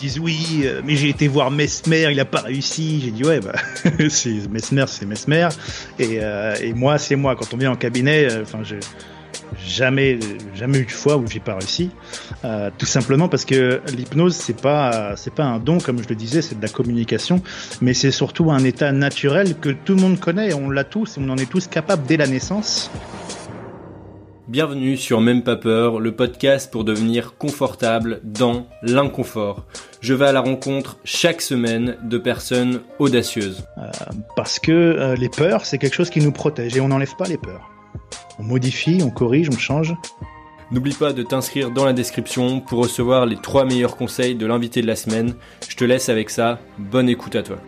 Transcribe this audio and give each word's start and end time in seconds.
disent 0.00 0.18
oui, 0.18 0.62
euh, 0.64 0.80
mais 0.84 0.96
j'ai 0.96 1.08
été 1.08 1.28
voir 1.28 1.50
Mesmer, 1.50 2.08
il 2.10 2.18
a 2.20 2.24
pas 2.24 2.40
réussi. 2.40 3.00
J'ai 3.04 3.10
dit 3.10 3.22
ouais, 3.22 3.40
bah, 3.40 3.52
c'est 4.08 4.48
Mesmer, 4.50 4.84
c'est 4.88 5.06
Mesmer, 5.06 5.48
et, 5.98 6.18
euh, 6.20 6.56
et 6.60 6.72
moi, 6.72 6.98
c'est 6.98 7.16
moi. 7.16 7.36
Quand 7.36 7.52
on 7.54 7.56
vient 7.56 7.70
en 7.70 7.76
cabinet, 7.76 8.30
euh, 8.30 8.42
enfin, 8.42 8.62
jamais, 9.64 10.18
jamais 10.54 10.78
eu 10.78 10.86
de 10.86 10.90
fois 10.90 11.16
où 11.16 11.26
j'ai 11.26 11.40
pas 11.40 11.54
réussi. 11.54 11.90
Tout 12.78 12.86
simplement 12.86 13.28
parce 13.28 13.44
que 13.44 13.80
l'hypnose, 13.94 14.34
c'est 14.34 14.60
pas, 14.60 15.14
pas 15.36 15.44
un 15.44 15.58
don, 15.58 15.78
comme 15.78 16.02
je 16.02 16.08
le 16.08 16.14
disais, 16.14 16.40
c'est 16.40 16.58
de 16.58 16.62
la 16.62 16.68
communication, 16.68 17.42
mais 17.80 17.92
c'est 17.94 18.10
surtout 18.10 18.50
un 18.50 18.64
état 18.64 18.92
naturel 18.92 19.56
que 19.58 19.70
tout 19.70 19.94
le 19.94 20.00
monde 20.00 20.18
connaît. 20.18 20.54
On 20.54 20.70
l'a 20.70 20.84
tous, 20.84 21.18
on 21.20 21.28
en 21.28 21.36
est 21.36 21.50
tous 21.50 21.66
capables 21.66 22.06
dès 22.06 22.16
la 22.16 22.26
naissance. 22.26 22.90
Bienvenue 24.50 24.96
sur 24.96 25.20
Même 25.20 25.44
pas 25.44 25.54
peur, 25.54 26.00
le 26.00 26.10
podcast 26.16 26.72
pour 26.72 26.82
devenir 26.82 27.36
confortable 27.36 28.20
dans 28.24 28.66
l'inconfort. 28.82 29.64
Je 30.00 30.12
vais 30.12 30.26
à 30.26 30.32
la 30.32 30.40
rencontre 30.40 30.98
chaque 31.04 31.40
semaine 31.40 31.96
de 32.02 32.18
personnes 32.18 32.80
audacieuses. 32.98 33.64
Euh, 33.78 33.88
parce 34.34 34.58
que 34.58 34.72
euh, 34.72 35.14
les 35.14 35.28
peurs, 35.28 35.64
c'est 35.64 35.78
quelque 35.78 35.94
chose 35.94 36.10
qui 36.10 36.18
nous 36.18 36.32
protège 36.32 36.76
et 36.76 36.80
on 36.80 36.88
n'enlève 36.88 37.14
pas 37.14 37.28
les 37.28 37.38
peurs. 37.38 37.70
On 38.40 38.42
modifie, 38.42 38.98
on 39.04 39.10
corrige, 39.10 39.48
on 39.50 39.56
change. 39.56 39.94
N'oublie 40.72 40.94
pas 40.94 41.12
de 41.12 41.24
t'inscrire 41.24 41.72
dans 41.72 41.84
la 41.84 41.92
description 41.92 42.60
pour 42.60 42.78
recevoir 42.78 43.26
les 43.26 43.34
trois 43.34 43.64
meilleurs 43.64 43.96
conseils 43.96 44.36
de 44.36 44.46
l'invité 44.46 44.82
de 44.82 44.86
la 44.86 44.94
semaine. 44.94 45.34
Je 45.68 45.74
te 45.74 45.82
laisse 45.82 46.08
avec 46.08 46.30
ça. 46.30 46.60
Bonne 46.78 47.08
écoute 47.08 47.34
à 47.34 47.42
toi. 47.42 47.58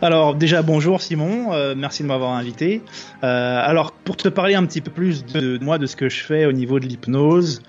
Alors 0.00 0.34
déjà 0.34 0.62
bonjour 0.62 1.02
Simon, 1.02 1.52
euh, 1.52 1.74
merci 1.76 2.02
de 2.02 2.08
m'avoir 2.08 2.30
invité. 2.30 2.80
Euh, 3.24 3.60
alors 3.62 3.92
pour 3.92 4.16
te 4.16 4.28
parler 4.28 4.54
un 4.54 4.64
petit 4.64 4.80
peu 4.80 4.90
plus 4.90 5.26
de, 5.26 5.58
moi, 5.60 5.76
de 5.76 5.84
ce 5.84 5.96
que 5.96 6.08
je 6.08 6.24
fais 6.24 6.46
au 6.46 6.52
niveau 6.52 6.80
de 6.80 6.86
l'hypnose, 6.86 7.60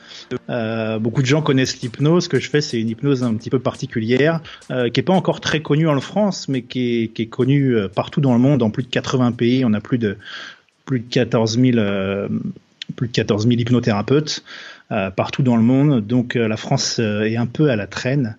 euh, 0.49 0.99
beaucoup 0.99 1.21
de 1.21 1.27
gens 1.27 1.41
connaissent 1.41 1.81
l'hypnose. 1.81 2.23
Ce 2.23 2.29
que 2.29 2.39
je 2.39 2.49
fais, 2.49 2.61
c'est 2.61 2.79
une 2.79 2.87
hypnose 2.87 3.23
un 3.23 3.35
petit 3.35 3.49
peu 3.49 3.59
particulière, 3.59 4.39
qui 4.69 4.99
est 5.01 5.03
pas 5.03 5.13
encore 5.13 5.41
très 5.41 5.59
connue 5.61 5.89
en 5.89 5.99
France, 5.99 6.47
mais 6.47 6.61
qui 6.61 7.11
est, 7.13 7.25
connue 7.25 7.75
partout 7.93 8.21
dans 8.21 8.31
le 8.31 8.39
monde, 8.39 8.59
dans 8.59 8.69
plus 8.69 8.83
de 8.83 8.89
80 8.89 9.33
pays. 9.33 9.65
On 9.65 9.73
a 9.73 9.81
plus 9.81 9.97
de 9.97 10.17
plus 10.85 11.01
de 11.01 11.09
14 11.09 11.59
000 11.59 11.77
plus 12.95 13.07
de 13.07 13.13
14 13.13 13.47
000 13.47 13.59
hypnothérapeutes 13.59 14.43
partout 14.89 15.43
dans 15.43 15.57
le 15.57 15.63
monde. 15.63 16.05
Donc 16.05 16.35
euh, 16.35 16.47
la 16.47 16.57
France 16.57 16.97
euh, 16.99 17.23
est 17.23 17.37
un 17.37 17.45
peu 17.45 17.69
à 17.69 17.75
la 17.75 17.87
traîne, 17.87 18.37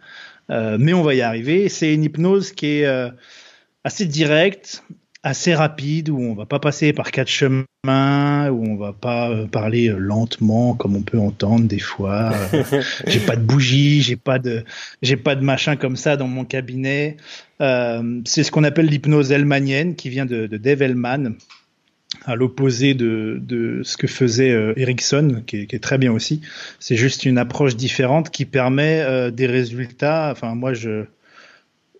mais 0.50 0.94
on 0.94 1.02
va 1.02 1.14
y 1.14 1.20
arriver. 1.20 1.68
C'est 1.68 1.92
une 1.92 2.04
hypnose 2.04 2.52
qui 2.52 2.80
est 2.80 3.10
assez 3.84 4.06
directe, 4.06 4.82
assez 5.22 5.54
rapide, 5.54 6.08
où 6.08 6.18
on 6.18 6.34
va 6.34 6.46
pas 6.46 6.58
passer 6.58 6.94
par 6.94 7.10
quatre 7.10 7.28
chemins, 7.28 7.66
où 7.84 8.64
on 8.66 8.76
va 8.76 8.94
pas 8.94 9.30
parler 9.52 9.88
lentement 9.94 10.72
comme 10.74 10.96
on 10.96 11.02
peut 11.02 11.18
entendre 11.18 11.66
des 11.66 11.78
fois. 11.78 12.32
j'ai 13.06 13.20
pas 13.20 13.36
de 13.36 13.42
bougie, 13.42 14.00
j'ai 14.00 14.16
pas 14.16 14.38
de, 14.38 14.64
j'ai 15.02 15.18
pas 15.18 15.34
de 15.34 15.44
machin 15.44 15.76
comme 15.76 15.96
ça 15.96 16.16
dans 16.16 16.28
mon 16.28 16.46
cabinet. 16.46 17.18
Euh, 17.60 18.20
c'est 18.24 18.42
ce 18.42 18.50
qu'on 18.50 18.64
appelle 18.64 18.86
l'hypnose 18.86 19.32
elmanienne, 19.32 19.96
qui 19.96 20.08
vient 20.08 20.26
de, 20.26 20.46
de 20.46 20.56
Dave 20.56 20.80
Hellman, 20.80 21.34
à 22.26 22.34
l'opposé 22.34 22.94
de, 22.94 23.38
de, 23.40 23.82
ce 23.84 23.96
que 23.96 24.06
faisait 24.06 24.50
euh, 24.50 24.72
Ericsson, 24.76 25.42
qui 25.46 25.62
est, 25.62 25.66
qui 25.66 25.76
est, 25.76 25.80
très 25.80 25.98
bien 25.98 26.12
aussi. 26.12 26.40
C'est 26.78 26.96
juste 26.96 27.24
une 27.24 27.38
approche 27.38 27.76
différente 27.76 28.30
qui 28.30 28.44
permet 28.44 29.00
euh, 29.00 29.30
des 29.30 29.46
résultats. 29.46 30.30
Enfin, 30.30 30.54
moi, 30.54 30.74
je, 30.74 31.04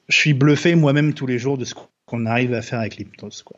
je 0.09 0.17
suis 0.17 0.35
bluffé 0.35 0.75
moi-même 0.75 1.15
tous 1.15 1.27
les 1.27 1.39
jours 1.39 1.59
de 1.59 1.65
ce 1.65 1.75
qu'on 2.07 2.27
arrive 2.27 2.55
à 2.55 2.63
faire 2.63 2.81
avec 2.81 2.97
l'hypnose. 2.97 3.43
Quoi. 3.43 3.57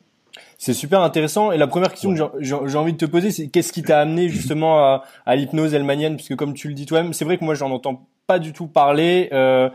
C'est 0.58 0.74
super 0.74 1.00
intéressant. 1.00 1.52
Et 1.52 1.58
la 1.58 1.66
première 1.66 1.90
question 1.90 2.10
ouais. 2.10 2.18
que 2.18 2.42
j'ai 2.42 2.76
envie 2.76 2.92
de 2.92 2.98
te 2.98 3.06
poser, 3.06 3.30
c'est 3.30 3.48
qu'est-ce 3.48 3.72
qui 3.72 3.82
t'a 3.82 4.00
amené 4.00 4.28
justement 4.30 4.78
à, 4.78 5.04
à 5.26 5.36
l'hypnose 5.36 5.74
elmanienne 5.74 6.16
Puisque 6.16 6.36
comme 6.36 6.54
tu 6.54 6.68
le 6.68 6.74
dis 6.74 6.86
toi-même, 6.86 7.12
c'est 7.12 7.24
vrai 7.24 7.38
que 7.38 7.44
moi, 7.44 7.54
j'en 7.54 7.70
entends 7.70 8.06
pas 8.30 8.38
du 8.38 8.52
tout 8.52 8.68
parler. 8.68 9.28
Euh, 9.32 9.70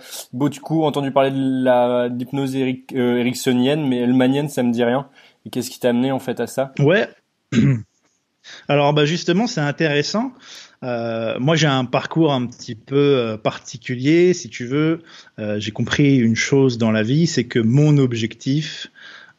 coup, 0.63 0.83
entendu 0.83 1.11
parler 1.11 1.31
de 1.31 2.07
l'hypnose 2.07 2.55
Eric, 2.55 2.93
euh, 2.95 3.17
ericksonienne, 3.17 3.85
mais 3.85 3.97
elmanienne, 3.97 4.47
ça 4.47 4.63
me 4.63 4.71
dit 4.71 4.85
rien. 4.85 5.09
Et 5.45 5.49
qu'est-ce 5.49 5.69
qui 5.69 5.79
t'a 5.79 5.89
amené 5.89 6.11
en 6.11 6.19
fait 6.19 6.39
à 6.39 6.47
ça? 6.47 6.73
Ouais. 6.79 7.07
Alors 8.67 8.93
bah 8.93 9.05
justement, 9.05 9.47
c'est 9.47 9.61
intéressant. 9.61 10.31
Euh, 10.83 11.39
moi, 11.39 11.55
j'ai 11.55 11.67
un 11.67 11.85
parcours 11.85 12.33
un 12.33 12.45
petit 12.45 12.75
peu 12.75 12.95
euh, 12.95 13.37
particulier, 13.37 14.33
si 14.33 14.49
tu 14.49 14.65
veux. 14.65 15.01
Euh, 15.39 15.59
j'ai 15.59 15.71
compris 15.71 16.17
une 16.17 16.35
chose 16.35 16.77
dans 16.77 16.91
la 16.91 17.01
vie, 17.01 17.27
c'est 17.27 17.45
que 17.45 17.59
mon 17.59 17.97
objectif, 17.97 18.87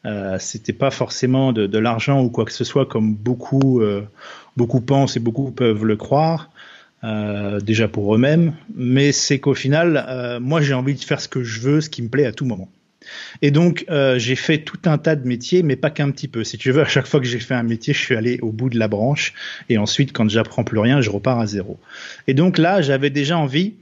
euh, 0.05 0.37
c'était 0.39 0.73
pas 0.73 0.91
forcément 0.91 1.53
de, 1.53 1.67
de 1.67 1.77
l'argent 1.77 2.21
ou 2.21 2.29
quoi 2.29 2.45
que 2.45 2.51
ce 2.51 2.63
soit, 2.63 2.85
comme 2.85 3.15
beaucoup, 3.15 3.81
euh, 3.81 4.03
beaucoup 4.57 4.81
pensent 4.81 5.15
et 5.15 5.19
beaucoup 5.19 5.51
peuvent 5.51 5.85
le 5.85 5.95
croire. 5.95 6.49
Déjà 7.63 7.87
pour 7.87 8.13
eux-mêmes, 8.15 8.53
mais 8.75 9.13
c'est 9.13 9.39
qu'au 9.39 9.53
final, 9.53 10.39
moi, 10.41 10.59
j'ai 10.59 10.73
envie 10.73 10.95
de 10.95 10.99
faire 10.99 11.21
ce 11.21 11.29
que 11.29 11.41
je 11.41 11.61
veux, 11.61 11.79
ce 11.79 11.89
qui 11.89 12.01
me 12.01 12.09
plaît 12.09 12.25
à 12.25 12.33
tout 12.33 12.43
moment. 12.43 12.67
Et 13.41 13.51
donc, 13.51 13.85
euh, 13.89 14.17
j'ai 14.19 14.35
fait 14.35 14.59
tout 14.59 14.79
un 14.85 14.97
tas 14.97 15.15
de 15.15 15.27
métiers, 15.27 15.63
mais 15.63 15.75
pas 15.75 15.89
qu'un 15.89 16.11
petit 16.11 16.27
peu. 16.27 16.43
Si 16.43 16.57
tu 16.57 16.71
veux, 16.71 16.81
à 16.81 16.87
chaque 16.87 17.07
fois 17.07 17.19
que 17.19 17.25
j'ai 17.25 17.39
fait 17.39 17.53
un 17.53 17.63
métier, 17.63 17.93
je 17.93 17.99
suis 17.99 18.15
allé 18.15 18.39
au 18.41 18.51
bout 18.51 18.69
de 18.69 18.79
la 18.79 18.87
branche. 18.87 19.33
Et 19.69 19.77
ensuite, 19.77 20.13
quand 20.13 20.29
j'apprends 20.29 20.63
plus 20.63 20.79
rien, 20.79 21.01
je 21.01 21.09
repars 21.09 21.39
à 21.39 21.47
zéro. 21.47 21.79
Et 22.27 22.33
donc 22.33 22.57
là, 22.57 22.81
j'avais 22.81 23.09
déjà 23.09 23.37
envie 23.37 23.73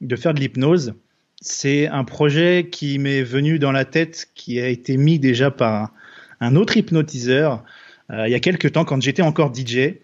de 0.00 0.16
faire 0.16 0.34
de 0.34 0.40
l'hypnose. 0.40 0.94
C'est 1.40 1.86
un 1.88 2.04
projet 2.04 2.68
qui 2.70 2.98
m'est 2.98 3.22
venu 3.22 3.58
dans 3.58 3.72
la 3.72 3.84
tête, 3.84 4.28
qui 4.34 4.60
a 4.60 4.68
été 4.68 4.96
mis 4.96 5.18
déjà 5.18 5.50
par 5.50 5.92
un 6.40 6.56
autre 6.56 6.76
hypnotiseur 6.76 7.64
euh, 8.10 8.26
il 8.26 8.32
y 8.32 8.34
a 8.34 8.40
quelques 8.40 8.72
temps, 8.72 8.84
quand 8.84 9.00
j'étais 9.00 9.22
encore 9.22 9.52
DJ, 9.54 9.94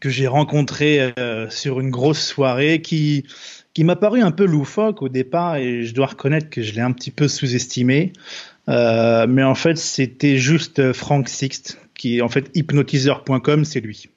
que 0.00 0.10
j'ai 0.10 0.26
rencontré 0.26 1.12
euh, 1.18 1.48
sur 1.50 1.80
une 1.80 1.90
grosse 1.90 2.24
soirée, 2.24 2.82
qui 2.82 3.24
qui 3.76 3.84
m'a 3.84 3.94
paru 3.94 4.22
un 4.22 4.30
peu 4.30 4.46
loufoque 4.46 5.02
au 5.02 5.10
départ 5.10 5.56
et 5.56 5.82
je 5.82 5.94
dois 5.94 6.06
reconnaître 6.06 6.48
que 6.48 6.62
je 6.62 6.72
l'ai 6.72 6.80
un 6.80 6.92
petit 6.92 7.10
peu 7.10 7.28
sous-estimé. 7.28 8.14
Euh, 8.70 9.26
mais 9.28 9.42
en 9.42 9.54
fait, 9.54 9.76
c'était 9.76 10.38
juste 10.38 10.94
Frank 10.94 11.28
Sixt, 11.28 11.78
qui 11.94 12.16
est 12.16 12.20
en 12.22 12.30
fait 12.30 12.50
hypnotiseur.com, 12.54 13.66
c'est 13.66 13.80
lui. 13.80 14.08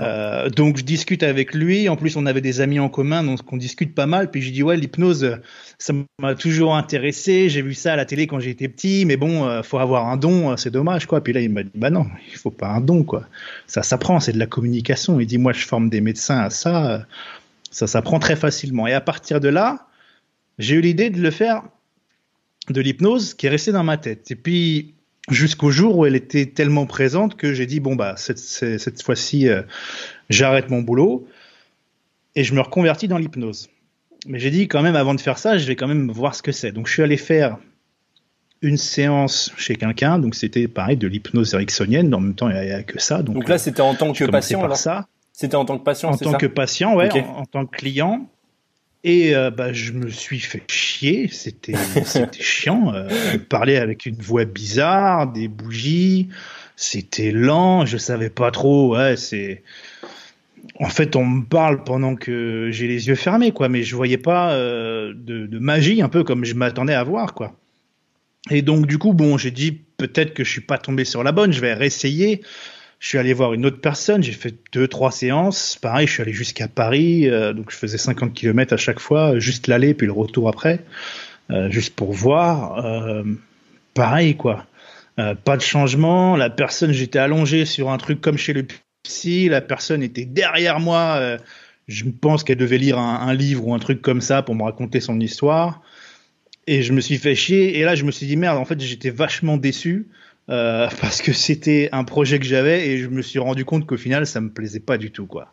Euh, 0.00 0.48
donc 0.48 0.78
je 0.78 0.84
discute 0.84 1.22
avec 1.22 1.54
lui. 1.54 1.90
En 1.90 1.96
plus, 1.96 2.16
on 2.16 2.24
avait 2.24 2.40
des 2.40 2.62
amis 2.62 2.80
en 2.80 2.88
commun, 2.88 3.22
donc 3.22 3.40
on 3.52 3.58
discute 3.58 3.94
pas 3.94 4.06
mal. 4.06 4.30
Puis 4.30 4.40
je 4.40 4.52
dis 4.52 4.62
ouais, 4.62 4.78
l'hypnose, 4.78 5.38
ça 5.78 5.92
m'a 6.18 6.34
toujours 6.34 6.74
intéressé. 6.74 7.50
J'ai 7.50 7.60
vu 7.60 7.74
ça 7.74 7.92
à 7.92 7.96
la 7.96 8.06
télé 8.06 8.26
quand 8.26 8.40
j'étais 8.40 8.68
petit, 8.68 9.04
mais 9.04 9.18
bon, 9.18 9.44
euh, 9.46 9.62
faut 9.62 9.78
avoir 9.78 10.06
un 10.06 10.16
don, 10.16 10.56
c'est 10.56 10.70
dommage 10.70 11.04
quoi. 11.04 11.22
Puis 11.22 11.34
là, 11.34 11.42
il 11.42 11.50
m'a 11.50 11.62
dit 11.62 11.70
bah 11.74 11.90
non, 11.90 12.06
il 12.32 12.38
faut 12.38 12.50
pas 12.50 12.68
un 12.68 12.80
don 12.80 13.04
quoi. 13.04 13.26
Ça 13.66 13.82
s'apprend, 13.82 14.18
c'est 14.18 14.32
de 14.32 14.38
la 14.38 14.46
communication. 14.46 15.20
Il 15.20 15.26
dit 15.26 15.36
moi, 15.36 15.52
je 15.52 15.66
forme 15.66 15.90
des 15.90 16.00
médecins 16.00 16.38
à 16.38 16.48
ça. 16.48 17.06
Ça 17.70 17.86
s'apprend 17.86 18.18
très 18.18 18.36
facilement. 18.36 18.86
Et 18.86 18.92
à 18.92 19.00
partir 19.00 19.40
de 19.40 19.48
là, 19.48 19.86
j'ai 20.58 20.76
eu 20.76 20.80
l'idée 20.80 21.10
de 21.10 21.20
le 21.20 21.30
faire 21.30 21.62
de 22.70 22.80
l'hypnose 22.80 23.34
qui 23.34 23.46
est 23.46 23.50
restée 23.50 23.72
dans 23.72 23.84
ma 23.84 23.96
tête. 23.96 24.30
Et 24.30 24.36
puis, 24.36 24.94
jusqu'au 25.30 25.70
jour 25.70 25.98
où 25.98 26.06
elle 26.06 26.16
était 26.16 26.46
tellement 26.46 26.86
présente 26.86 27.36
que 27.36 27.52
j'ai 27.52 27.66
dit, 27.66 27.80
bon, 27.80 27.96
bah, 27.96 28.14
cette, 28.16 28.38
cette 28.38 29.02
fois-ci, 29.02 29.48
euh, 29.48 29.62
j'arrête 30.30 30.70
mon 30.70 30.82
boulot 30.82 31.26
et 32.34 32.44
je 32.44 32.54
me 32.54 32.60
reconvertis 32.60 33.08
dans 33.08 33.18
l'hypnose. 33.18 33.68
Mais 34.26 34.38
j'ai 34.38 34.50
dit, 34.50 34.68
quand 34.68 34.82
même, 34.82 34.96
avant 34.96 35.14
de 35.14 35.20
faire 35.20 35.38
ça, 35.38 35.58
je 35.58 35.66
vais 35.66 35.76
quand 35.76 35.88
même 35.88 36.10
voir 36.10 36.34
ce 36.34 36.42
que 36.42 36.52
c'est. 36.52 36.72
Donc, 36.72 36.86
je 36.86 36.92
suis 36.92 37.02
allé 37.02 37.16
faire 37.16 37.58
une 38.60 38.76
séance 38.76 39.52
chez 39.56 39.76
quelqu'un. 39.76 40.18
Donc, 40.18 40.34
c'était 40.34 40.66
pareil, 40.66 40.96
de 40.96 41.06
l'hypnose 41.06 41.54
ericksonienne. 41.54 42.12
En 42.14 42.20
même 42.20 42.34
temps, 42.34 42.50
il 42.50 42.60
n'y 42.60 42.72
a, 42.72 42.82
que 42.82 43.00
ça. 43.00 43.22
Donc, 43.22 43.36
donc 43.36 43.48
là, 43.48 43.58
c'était 43.58 43.80
en 43.80 43.94
tant 43.94 44.12
que 44.12 44.24
patient, 44.24 44.60
par 44.60 44.76
ça. 44.76 45.06
C'était 45.38 45.54
en 45.54 45.64
tant 45.64 45.78
que 45.78 45.84
patient, 45.84 46.10
En 46.10 46.16
tant 46.16 46.32
ça 46.32 46.36
que 46.36 46.46
patient, 46.46 46.96
ouais, 46.96 47.06
okay. 47.06 47.20
en, 47.20 47.42
en, 47.42 47.44
tant 47.44 47.64
que 47.64 47.76
client. 47.76 48.28
Et 49.04 49.36
euh, 49.36 49.52
bah, 49.52 49.72
je 49.72 49.92
me 49.92 50.08
suis 50.08 50.40
fait 50.40 50.64
chier, 50.68 51.28
c'était 51.28 51.74
chiant. 52.40 52.92
Euh, 52.92 53.08
parler 53.48 53.76
avec 53.76 54.04
une 54.04 54.16
voix 54.16 54.44
bizarre, 54.46 55.30
des 55.30 55.46
bougies, 55.46 56.28
c'était 56.74 57.30
lent, 57.30 57.86
je 57.86 57.98
savais 57.98 58.30
pas 58.30 58.50
trop. 58.50 58.96
Ouais, 58.96 59.16
c'est. 59.16 59.62
En 60.80 60.88
fait, 60.88 61.14
on 61.14 61.24
me 61.24 61.44
parle 61.44 61.84
pendant 61.84 62.16
que 62.16 62.70
j'ai 62.72 62.88
les 62.88 63.06
yeux 63.06 63.14
fermés, 63.14 63.52
quoi, 63.52 63.68
mais 63.68 63.84
je 63.84 63.94
voyais 63.94 64.18
pas 64.18 64.54
euh, 64.54 65.12
de, 65.14 65.46
de, 65.46 65.58
magie, 65.60 66.02
un 66.02 66.08
peu 66.08 66.24
comme 66.24 66.44
je 66.44 66.54
m'attendais 66.54 66.94
à 66.94 67.04
voir, 67.04 67.34
quoi. 67.34 67.54
Et 68.50 68.62
donc, 68.62 68.86
du 68.86 68.98
coup, 68.98 69.12
bon, 69.12 69.38
j'ai 69.38 69.52
dit 69.52 69.70
peut-être 69.98 70.34
que 70.34 70.42
je 70.42 70.50
suis 70.50 70.62
pas 70.62 70.78
tombé 70.78 71.04
sur 71.04 71.22
la 71.22 71.30
bonne, 71.30 71.52
je 71.52 71.60
vais 71.60 71.74
réessayer. 71.74 72.42
Je 72.98 73.08
suis 73.08 73.18
allé 73.18 73.32
voir 73.32 73.54
une 73.54 73.64
autre 73.64 73.80
personne, 73.80 74.22
j'ai 74.22 74.32
fait 74.32 74.54
deux, 74.72 74.88
trois 74.88 75.12
séances. 75.12 75.78
Pareil, 75.80 76.06
je 76.06 76.12
suis 76.12 76.22
allé 76.22 76.32
jusqu'à 76.32 76.66
Paris, 76.66 77.28
euh, 77.28 77.52
donc 77.52 77.70
je 77.70 77.76
faisais 77.76 77.98
50 77.98 78.34
km 78.34 78.72
à 78.72 78.76
chaque 78.76 78.98
fois, 78.98 79.38
juste 79.38 79.68
l'aller 79.68 79.94
puis 79.94 80.06
le 80.06 80.12
retour 80.12 80.48
après, 80.48 80.80
euh, 81.50 81.70
juste 81.70 81.94
pour 81.94 82.12
voir. 82.12 82.84
Euh, 82.84 83.22
pareil, 83.94 84.36
quoi. 84.36 84.66
Euh, 85.18 85.34
pas 85.34 85.56
de 85.56 85.62
changement. 85.62 86.36
La 86.36 86.50
personne, 86.50 86.92
j'étais 86.92 87.18
allongé 87.18 87.64
sur 87.64 87.90
un 87.90 87.98
truc 87.98 88.20
comme 88.20 88.38
chez 88.38 88.52
le 88.52 88.66
psy. 89.02 89.48
La 89.48 89.60
personne 89.60 90.02
était 90.02 90.24
derrière 90.24 90.78
moi. 90.78 91.16
Euh, 91.18 91.38
je 91.88 92.04
pense 92.04 92.44
qu'elle 92.44 92.58
devait 92.58 92.78
lire 92.78 92.98
un, 92.98 93.26
un, 93.26 93.34
livre 93.34 93.66
ou 93.66 93.74
un 93.74 93.78
truc 93.78 94.00
comme 94.02 94.20
ça 94.20 94.42
pour 94.42 94.54
me 94.54 94.62
raconter 94.62 95.00
son 95.00 95.18
histoire. 95.18 95.82
Et 96.66 96.82
je 96.82 96.92
me 96.92 97.00
suis 97.00 97.18
fait 97.18 97.34
chier. 97.34 97.78
Et 97.78 97.82
là, 97.82 97.94
je 97.96 98.04
me 98.04 98.12
suis 98.12 98.26
dit 98.26 98.36
merde. 98.36 98.58
En 98.58 98.64
fait, 98.64 98.80
j'étais 98.80 99.10
vachement 99.10 99.56
déçu. 99.56 100.08
Euh, 100.50 100.88
parce 101.00 101.22
que 101.22 101.32
c'était 101.32 101.88
un 101.92 102.04
projet 102.04 102.38
que 102.38 102.46
j'avais 102.46 102.88
et 102.88 102.98
je 102.98 103.08
me 103.08 103.22
suis 103.22 103.38
rendu 103.38 103.64
compte 103.64 103.86
qu'au 103.86 103.98
final 103.98 104.26
ça 104.26 104.40
me 104.40 104.50
plaisait 104.50 104.80
pas 104.80 104.96
du 104.96 105.10
tout 105.10 105.26
quoi. 105.26 105.52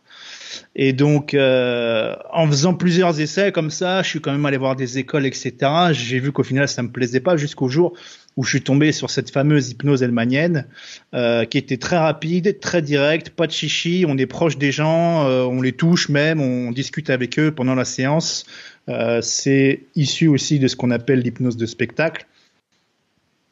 Et 0.76 0.94
donc, 0.94 1.34
euh, 1.34 2.16
en 2.32 2.48
faisant 2.48 2.74
plusieurs 2.74 3.20
essais 3.20 3.52
comme 3.52 3.70
ça, 3.70 4.02
je 4.04 4.10
suis 4.10 4.22
quand 4.22 4.32
même 4.32 4.46
allé 4.46 4.58
voir 4.58 4.76
des 4.76 4.98
écoles, 4.98 5.26
etc. 5.26 5.54
J'ai 5.92 6.20
vu 6.20 6.32
qu'au 6.32 6.44
final, 6.44 6.68
ça 6.68 6.84
me 6.84 6.90
plaisait 6.90 7.20
pas 7.20 7.38
jusqu'au 7.38 7.68
jour 7.68 7.94
où 8.38 8.44
je 8.44 8.50
suis 8.50 8.62
tombé 8.62 8.92
sur 8.92 9.10
cette 9.10 9.32
fameuse 9.32 9.70
hypnose 9.70 10.04
elmanienne, 10.04 10.68
euh, 11.14 11.46
qui 11.46 11.58
était 11.58 11.78
très 11.78 11.98
rapide, 11.98 12.60
très 12.60 12.82
directe, 12.82 13.30
pas 13.30 13.48
de 13.48 13.52
chichi. 13.54 14.06
On 14.08 14.18
est 14.18 14.26
proche 14.26 14.58
des 14.58 14.72
gens, 14.72 15.26
euh, 15.26 15.44
on 15.44 15.62
les 15.62 15.72
touche 15.72 16.10
même, 16.10 16.42
on 16.42 16.72
discute 16.72 17.10
avec 17.10 17.40
eux 17.40 17.52
pendant 17.52 17.76
la 17.76 17.86
séance. 17.86 18.46
Euh, 18.90 19.22
c'est 19.22 19.82
issu 19.96 20.28
aussi 20.28 20.60
de 20.60 20.68
ce 20.68 20.76
qu'on 20.76 20.92
appelle 20.92 21.20
l'hypnose 21.20 21.58
de 21.58 21.66
spectacle 21.66 22.28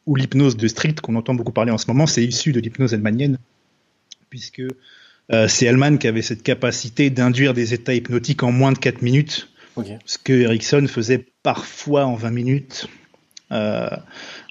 ou 0.05 0.15
l'hypnose 0.15 0.57
de 0.57 0.67
strict 0.67 1.01
qu'on 1.01 1.15
entend 1.15 1.33
beaucoup 1.33 1.51
parler 1.51 1.71
en 1.71 1.77
ce 1.77 1.87
moment. 1.87 2.05
C'est 2.05 2.23
issu 2.23 2.51
de 2.51 2.59
l'hypnose 2.59 2.93
elmanienne, 2.93 3.37
puisque 4.29 4.61
euh, 5.31 5.47
c'est 5.47 5.65
Hellman 5.65 5.97
qui 5.97 6.07
avait 6.07 6.21
cette 6.21 6.43
capacité 6.43 7.09
d'induire 7.09 7.53
des 7.53 7.73
états 7.73 7.93
hypnotiques 7.93 8.43
en 8.43 8.51
moins 8.51 8.71
de 8.71 8.77
4 8.77 9.01
minutes, 9.01 9.49
ce 10.05 10.17
que 10.17 10.33
Erickson 10.33 10.85
faisait 10.87 11.25
parfois 11.41 12.05
en 12.05 12.15
20 12.15 12.31
minutes. 12.31 12.87
Euh, 13.51 13.89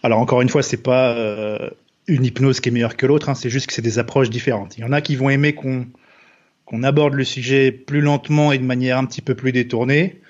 alors 0.02 0.20
encore 0.20 0.43
une 0.43 0.49
fois, 0.49 0.62
c'est 0.62 0.82
pas 0.82 1.14
euh, 1.14 1.70
une 2.06 2.25
hypnose 2.25 2.60
qui 2.60 2.70
est 2.70 2.72
meilleure 2.72 2.96
que 2.96 3.06
l'autre, 3.06 3.28
hein, 3.28 3.34
c'est 3.34 3.50
juste 3.50 3.66
que 3.66 3.72
c'est 3.72 3.82
des 3.82 3.99
approches 3.99 4.31
différentes. 4.31 4.78
Il 4.78 4.81
y 4.81 4.84
en 4.84 4.93
a 4.93 5.00
qui 5.00 5.16
vont 5.16 5.31
aimer 5.31 5.54
qu'on 5.54 5.87
qu'on 6.64 6.84
aborde 6.84 7.14
le 7.14 7.25
sujet 7.25 7.70
plus 7.72 8.00
lentement 8.00 8.52
et 8.52 8.56
de 8.56 8.64
manière 8.64 8.96
un 8.96 9.04
petit 9.04 9.20
peu 9.20 9.34
plus 9.34 9.52
détournée. 9.52 10.20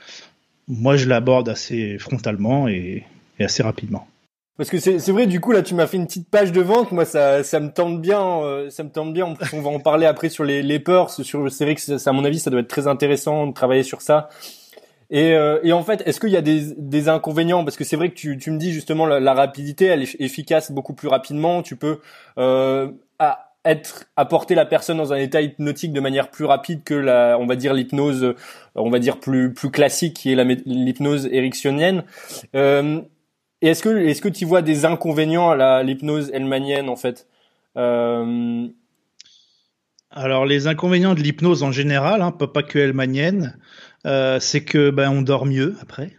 Moi, 0.67 0.97
je 0.97 1.07
l'aborde 1.07 1.49
assez 1.49 1.99
frontalement 1.99 2.67
et, 2.69 3.05
et 3.39 3.45
assez 3.45 3.63
rapidement. 3.63 4.09
Parce 4.57 4.69
que 4.69 4.79
c'est 4.79 5.11
vrai, 5.11 5.27
du 5.27 5.41
coup 5.41 5.53
là, 5.53 5.63
tu 5.63 5.75
m'as 5.75 5.87
fait 5.87 5.97
une 5.97 6.07
petite 6.07 6.29
page 6.29 6.53
de 6.53 6.61
vente. 6.61 6.93
Moi, 6.93 7.05
ça, 7.05 7.43
ça 7.43 7.59
me 7.59 7.71
tente 7.71 8.01
bien. 8.01 8.21
Euh, 8.43 8.69
ça 8.71 8.85
me 8.85 8.91
tente 8.91 9.13
bien. 9.13 9.35
On 9.53 9.61
va 9.61 9.71
en 9.71 9.81
parler 9.81 10.07
après 10.07 10.29
sur 10.29 10.45
les, 10.45 10.63
les 10.63 10.79
peurs. 10.79 11.11
Sur, 11.11 11.51
c'est 11.51 11.65
vrai 11.65 11.75
que 11.75 11.81
ça, 11.81 12.11
à 12.11 12.13
mon 12.13 12.25
avis, 12.25 12.39
ça 12.39 12.51
doit 12.51 12.61
être 12.61 12.69
très 12.69 12.87
intéressant 12.87 13.47
de 13.47 13.53
travailler 13.53 13.83
sur 13.83 14.03
ça. 14.03 14.29
Et, 15.13 15.35
euh, 15.35 15.61
et 15.63 15.73
en 15.73 15.83
fait, 15.83 16.03
est-ce 16.07 16.19
qu'il 16.21 16.31
y 16.31 16.39
a 16.39 16.43
des, 16.43 16.75
des 16.79 17.09
inconvénients? 17.11 17.65
Parce 17.65 17.77
que 17.77 17.85
c'est 17.85 17.97
vrai 17.97 18.09
que 18.09 18.15
tu, 18.15 18.39
tu 18.39 18.51
me 18.51 18.59
dis 18.59 18.73
justement 18.73 19.05
la, 19.07 19.35
rapidité, 19.35 19.85
elle 19.85 20.03
est 20.03 20.21
efficace 20.21 20.73
beaucoup 20.73 20.95
plus 20.95 21.09
rapidement. 21.09 21.63
Tu 21.63 21.77
peux 21.77 22.01
euh, 22.39 22.91
à 23.19 23.53
être 23.65 24.07
apporter 24.17 24.55
la 24.55 24.65
personne 24.65 24.97
dans 24.97 25.13
un 25.13 25.19
état 25.19 25.41
hypnotique 25.41 25.93
de 25.93 26.01
manière 26.01 26.31
plus 26.31 26.47
rapide 26.47 26.83
que 26.83 26.95
la, 26.95 27.37
on 27.39 27.47
va 27.47 27.57
dire 27.57 27.75
l'hypnose, 27.75 28.35
on 28.75 28.91
va 28.91 28.99
dire 28.99 29.21
plus 29.21 29.53
plus 29.55 29.71
classique 29.71 30.15
qui 30.15 30.33
est 30.33 30.45
l'hypnose 30.65 31.27
ericksonienne. 31.31 32.05
Euh, 32.57 33.03
et 33.63 33.69
est-ce 33.69 33.83
que 33.83 33.89
est-ce 33.89 34.21
que 34.21 34.29
tu 34.29 34.45
vois 34.45 34.61
des 34.61 34.85
inconvénients 34.85 35.51
à 35.51 35.83
l'hypnose 35.83 36.31
elmanienne 36.35 36.89
en 36.89 36.97
fait? 36.97 37.27
Euh... 37.77 38.67
Alors 40.11 40.45
les 40.45 40.67
inconvénients 40.67 41.15
de 41.15 41.21
l'hypnose 41.21 41.63
en 41.63 41.73
général, 41.73 42.21
hein, 42.21 42.33
pas 42.33 42.63
que 42.63 42.79
elmanienne, 42.79 43.57
euh, 44.05 44.39
c'est 44.41 44.65
que 44.65 44.91
ben 44.91 45.11
on 45.11 45.23
dort 45.23 45.47
mieux 45.47 45.77
après. 45.81 46.13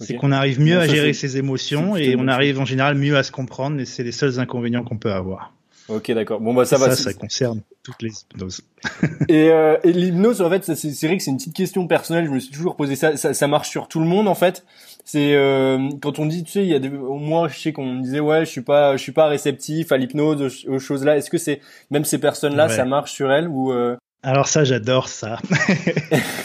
C'est 0.00 0.16
qu'on 0.16 0.32
arrive 0.32 0.60
mieux 0.60 0.80
à 0.80 0.88
gérer 0.88 1.12
ses 1.12 1.36
émotions 1.36 1.94
et 1.94 2.16
on 2.18 2.26
arrive 2.26 2.58
en 2.58 2.64
général 2.64 2.96
mieux 2.96 3.16
à 3.16 3.22
se 3.22 3.30
comprendre 3.30 3.78
et 3.78 3.84
c'est 3.84 4.02
les 4.02 4.10
seuls 4.10 4.40
inconvénients 4.40 4.82
qu'on 4.82 4.96
peut 4.96 5.12
avoir. 5.12 5.54
Ok, 5.88 6.10
d'accord. 6.10 6.40
Bon 6.40 6.54
bah 6.54 6.64
ça, 6.64 6.76
va. 6.76 6.90
Ça, 6.90 6.96
ça 6.96 7.12
concerne 7.12 7.60
toutes 7.84 8.02
les 8.02 8.10
hypnoses. 8.10 8.62
et, 9.28 9.50
euh, 9.50 9.76
et 9.84 9.92
l'hypnose, 9.92 10.40
en 10.40 10.50
fait, 10.50 10.74
c'est 10.74 11.06
vrai 11.06 11.18
que 11.18 11.22
c'est 11.22 11.30
une 11.30 11.36
petite 11.36 11.54
question 11.54 11.86
personnelle. 11.86 12.26
Je 12.26 12.30
me 12.30 12.40
suis 12.40 12.52
toujours 12.52 12.74
posé 12.74 12.96
ça, 12.96 13.16
ça. 13.16 13.34
Ça 13.34 13.46
marche 13.46 13.68
sur 13.68 13.86
tout 13.86 14.00
le 14.00 14.06
monde, 14.06 14.26
en 14.26 14.34
fait 14.34 14.64
c'est 15.04 15.34
euh, 15.34 15.88
quand 16.00 16.18
on 16.18 16.26
dit 16.26 16.44
tu 16.44 16.52
sais 16.52 16.62
il 16.62 16.68
y 16.68 16.74
a 16.74 16.78
des, 16.78 16.88
au 16.88 17.16
moins 17.16 17.48
je 17.48 17.58
sais 17.58 17.72
qu'on 17.72 17.96
disait 17.96 18.20
ouais 18.20 18.44
je 18.44 18.50
suis 18.50 18.60
pas 18.60 18.96
je 18.96 19.02
suis 19.02 19.12
pas 19.12 19.26
réceptif 19.26 19.90
à 19.92 19.96
l'hypnose 19.96 20.64
aux, 20.66 20.78
choses 20.78 21.04
là 21.04 21.16
est-ce 21.16 21.30
que 21.30 21.38
c'est 21.38 21.60
même 21.90 22.04
ces 22.04 22.18
personnes 22.18 22.56
là 22.56 22.68
ça 22.68 22.84
marche 22.84 23.12
sur 23.12 23.32
elles 23.32 23.48
ou 23.48 23.72
euh... 23.72 23.96
alors 24.22 24.48
ça 24.48 24.64
j'adore 24.64 25.08
ça. 25.08 25.38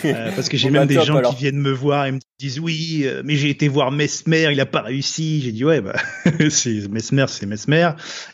Euh, 0.06 0.31
parce 0.36 0.48
que 0.48 0.57
j'ai 0.57 0.69
même 0.69 0.83
bah, 0.83 0.94
des 0.94 1.01
gens 1.01 1.21
qui 1.21 1.36
viennent 1.36 1.57
me 1.57 1.71
voir 1.71 2.06
et 2.06 2.12
me 2.12 2.19
disent 2.39 2.59
oui 2.59 3.01
euh, 3.06 3.24
mais 3.25 3.36
j'ai 3.36 3.50
été 3.50 3.68
voir 3.68 3.92
Mesmer 3.92 4.50
il 4.51 4.62
a 4.62 4.65
pas 4.65 4.81
réussi. 4.81 5.42
J'ai 5.42 5.51
dit 5.51 5.65
ouais 5.65 5.81
bah 5.81 5.95
c'est 6.50 6.88
Mesmer 6.88 7.25
c'est 7.27 7.48
Mesmer. 7.48 7.89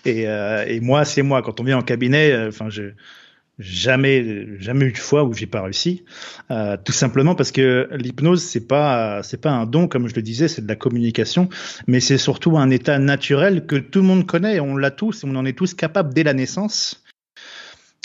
Et, 0.05 0.23
et 0.23 0.79
moi 0.81 1.05
c'est 1.05 1.21
moi. 1.21 1.41
Quand 1.41 1.61
on 1.61 1.63
vient 1.63 1.77
en 1.77 1.81
cabinet 1.81 2.47
enfin 2.47 2.69
je 2.69 2.91
jamais 3.59 4.59
jamais 4.59 4.85
eu 4.85 4.91
de 4.91 4.97
fois 4.97 5.23
où 5.23 5.33
j'ai 5.33 5.45
pas 5.45 5.61
réussi. 5.61 6.03
Euh, 6.51 6.77
tout 6.83 6.91
simplement 6.91 7.35
parce 7.35 7.51
que 7.51 7.87
l'hypnose 7.91 8.43
c'est 8.43 8.67
pas 8.67 9.21
c'est 9.23 9.41
pas 9.41 9.51
un 9.51 9.65
don 9.65 9.87
comme 9.87 10.07
je 10.07 10.15
le 10.15 10.21
disais 10.21 10.47
c'est 10.47 10.63
de 10.63 10.67
la 10.67 10.75
communication 10.75 11.49
mais 11.87 11.99
c'est 11.99 12.17
surtout 12.17 12.57
un 12.57 12.69
état 12.69 12.97
naturel 12.99 13.65
que 13.65 13.75
tout 13.75 13.99
le 13.99 14.05
monde 14.05 14.25
connaît. 14.25 14.59
On 14.59 14.75
l'a 14.75 14.91
tous 14.91 15.23
on 15.23 15.35
en 15.35 15.45
est 15.45 15.57
tous 15.57 15.73
capables 15.73 16.13
dès 16.13 16.23
la 16.23 16.33
naissance 16.33 17.02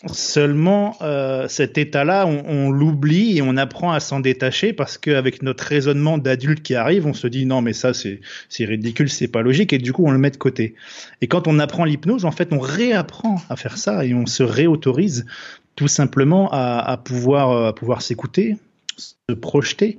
Seulement, 0.06 0.96
euh, 1.02 1.48
cet 1.48 1.76
état-là, 1.76 2.24
on, 2.24 2.44
on 2.46 2.70
l'oublie 2.70 3.36
et 3.36 3.42
on 3.42 3.56
apprend 3.56 3.90
à 3.90 3.98
s'en 3.98 4.20
détacher 4.20 4.72
parce 4.72 4.96
qu'avec 4.96 5.42
notre 5.42 5.64
raisonnement 5.64 6.18
d'adulte 6.18 6.62
qui 6.62 6.76
arrive, 6.76 7.04
on 7.04 7.14
se 7.14 7.26
dit 7.26 7.46
non 7.46 7.62
mais 7.62 7.72
ça 7.72 7.92
c'est 7.92 8.20
ridicule, 8.60 9.10
c'est 9.10 9.26
pas 9.26 9.42
logique 9.42 9.72
et 9.72 9.78
du 9.78 9.92
coup 9.92 10.04
on 10.06 10.12
le 10.12 10.18
met 10.18 10.30
de 10.30 10.36
côté. 10.36 10.76
Et 11.20 11.26
quand 11.26 11.48
on 11.48 11.58
apprend 11.58 11.84
l'hypnose, 11.84 12.24
en 12.24 12.30
fait, 12.30 12.52
on 12.52 12.60
réapprend 12.60 13.42
à 13.50 13.56
faire 13.56 13.76
ça 13.76 14.04
et 14.04 14.14
on 14.14 14.26
se 14.26 14.44
réautorise 14.44 15.26
tout 15.74 15.88
simplement 15.88 16.48
à, 16.52 16.78
à 16.78 16.96
pouvoir 16.96 17.66
à 17.66 17.74
pouvoir 17.74 18.00
s'écouter, 18.00 18.56
se 18.96 19.34
projeter. 19.34 19.98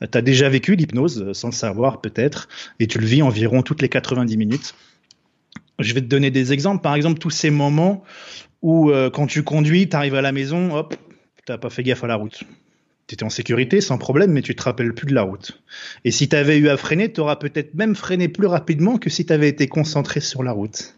Tu 0.00 0.18
as 0.18 0.22
déjà 0.22 0.48
vécu 0.48 0.74
l'hypnose 0.74 1.32
sans 1.34 1.48
le 1.48 1.54
savoir 1.54 2.00
peut-être 2.00 2.48
et 2.80 2.88
tu 2.88 2.98
le 2.98 3.06
vis 3.06 3.22
environ 3.22 3.62
toutes 3.62 3.80
les 3.80 3.88
90 3.88 4.36
minutes. 4.36 4.74
Je 5.78 5.92
vais 5.94 6.00
te 6.00 6.06
donner 6.06 6.30
des 6.30 6.52
exemples. 6.52 6.82
Par 6.82 6.94
exemple, 6.94 7.18
tous 7.18 7.30
ces 7.30 7.50
moments 7.50 8.02
où 8.62 8.90
euh, 8.90 9.10
quand 9.10 9.26
tu 9.26 9.42
conduis, 9.42 9.88
tu 9.88 9.96
arrives 9.96 10.14
à 10.14 10.22
la 10.22 10.32
maison, 10.32 10.74
hop, 10.74 10.94
t'as 11.44 11.58
pas 11.58 11.70
fait 11.70 11.82
gaffe 11.82 12.04
à 12.04 12.06
la 12.06 12.16
route. 12.16 12.42
Tu 13.06 13.14
étais 13.14 13.24
en 13.24 13.30
sécurité 13.30 13.80
sans 13.80 13.98
problème, 13.98 14.32
mais 14.32 14.42
tu 14.42 14.56
te 14.56 14.62
rappelles 14.62 14.92
plus 14.92 15.06
de 15.06 15.14
la 15.14 15.22
route. 15.22 15.62
Et 16.04 16.10
si 16.10 16.28
tu 16.28 16.34
avais 16.34 16.58
eu 16.58 16.68
à 16.68 16.76
freiner, 16.76 17.12
tu 17.12 17.20
auras 17.20 17.36
peut-être 17.36 17.74
même 17.74 17.94
freiné 17.94 18.28
plus 18.28 18.46
rapidement 18.46 18.98
que 18.98 19.10
si 19.10 19.24
tu 19.24 19.32
avais 19.32 19.48
été 19.48 19.68
concentré 19.68 20.20
sur 20.20 20.42
la 20.42 20.52
route. 20.52 20.96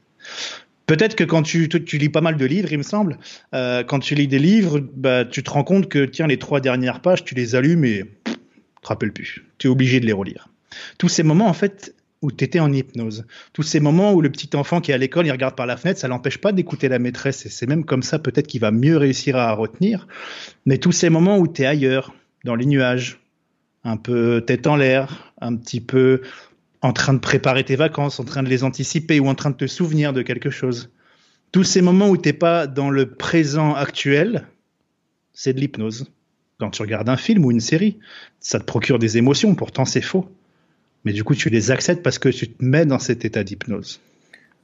Peut-être 0.87 1.17
que 1.17 1.25
quand 1.25 1.43
tu, 1.43 1.69
lis 1.93 2.09
pas 2.09 2.23
mal 2.23 2.39
de 2.39 2.47
livres, 2.47 2.73
il 2.73 2.79
me 2.79 2.83
semble, 2.83 3.19
euh, 3.55 3.85
quand 3.85 3.99
tu 3.99 4.15
lis 4.15 4.27
des 4.27 4.39
livres, 4.39 4.81
bah, 4.97 5.27
tu 5.27 5.43
te 5.43 5.51
rends 5.51 5.65
compte 5.65 5.91
que 5.91 6.07
tiens, 6.07 6.27
les 6.27 6.39
trois 6.39 6.61
dernières 6.61 7.03
pages, 7.03 7.25
tu 7.25 7.35
les 7.35 7.55
allumes 7.55 7.85
et 7.85 8.05
tu 8.25 8.33
te 8.81 8.89
rappelles 8.89 9.13
plus. 9.13 9.45
Tu 9.59 9.67
es 9.67 9.71
obligé 9.71 10.01
de 10.01 10.07
les 10.07 10.15
relire. 10.15 10.49
Tous 10.97 11.11
ces 11.11 11.23
moments, 11.23 11.47
en 11.47 11.53
fait, 11.53 11.95
où 12.23 12.33
tu 12.33 12.45
étais 12.45 12.61
en 12.61 12.73
hypnose. 12.73 13.27
Tous 13.53 13.63
ces 13.63 13.81
moments 13.81 14.13
où 14.13 14.21
le 14.21 14.31
petit 14.31 14.57
enfant 14.57 14.81
qui 14.81 14.91
est 14.91 14.95
à 14.95 14.99
l'école, 14.99 15.27
il 15.27 15.33
regarde 15.33 15.55
par 15.55 15.67
la 15.67 15.77
fenêtre, 15.77 16.01
ça 16.01 16.09
l'empêche 16.09 16.39
pas 16.39 16.53
d'écouter 16.53 16.89
la 16.89 16.99
maîtresse. 16.99 17.47
Et 17.47 17.49
c'est 17.49 17.67
même 17.67 17.85
comme 17.85 18.03
ça 18.03 18.19
peut-être 18.19 18.47
qu'il 18.47 18.61
va 18.61 18.71
mieux 18.71 18.97
réussir 18.97 19.37
à 19.37 19.53
retenir. 19.53 20.09
Mais 20.67 20.79
tous 20.79 20.93
ces 20.93 21.11
moments 21.11 21.39
où 21.39 21.47
tu 21.47 21.63
es 21.63 21.67
ailleurs, 21.67 22.15
dans 22.45 22.57
les 22.57 22.67
nuages, 22.67 23.21
un 23.85 23.97
peu 23.97 24.43
tête 24.45 24.67
en 24.67 24.77
l'air, 24.77 25.33
un 25.41 25.55
petit 25.57 25.81
peu 25.81 26.23
en 26.83 26.93
train 26.93 27.15
de 27.15 27.19
préparer 27.19 27.65
tes 27.65 27.77
vacances, 27.77 28.21
en 28.21 28.25
train 28.25 28.43
de 28.43 28.49
les 28.49 28.65
anticiper 28.65 29.21
ou 29.21 29.29
en 29.29 29.35
train 29.35 29.51
de 29.51 29.57
te 29.57 29.67
souvenir 29.67 30.13
de 30.13 30.23
quelque 30.23 30.51
chose. 30.51 30.91
Tous 31.53 31.65
ces 31.65 31.81
moments 31.81 32.09
où 32.09 32.17
t'es 32.17 32.33
pas 32.33 32.67
dans 32.67 32.91
le 32.91 33.07
présent 33.15 33.75
actuel, 33.75 34.47
c'est 35.33 35.53
de 35.53 35.61
l'hypnose. 35.61 36.07
Quand 36.59 36.71
tu 36.71 36.83
regardes 36.83 37.09
un 37.09 37.17
film 37.17 37.45
ou 37.45 37.53
une 37.53 37.61
série, 37.61 37.99
ça 38.41 38.59
te 38.59 38.65
procure 38.65 38.99
des 38.99 39.17
émotions, 39.19 39.55
pourtant 39.55 39.85
c'est 39.85 40.03
faux 40.03 40.29
mais 41.05 41.13
du 41.13 41.25
coup 41.25 41.35
tu 41.35 41.51
les 41.51 41.71
acceptes 41.71 42.03
parce 42.03 42.19
que 42.19 42.29
tu 42.29 42.49
te 42.49 42.65
mets 42.65 42.87
dans 42.87 42.99
cet 42.99 43.25
état 43.25 43.45
d'hypnose. 43.45 44.01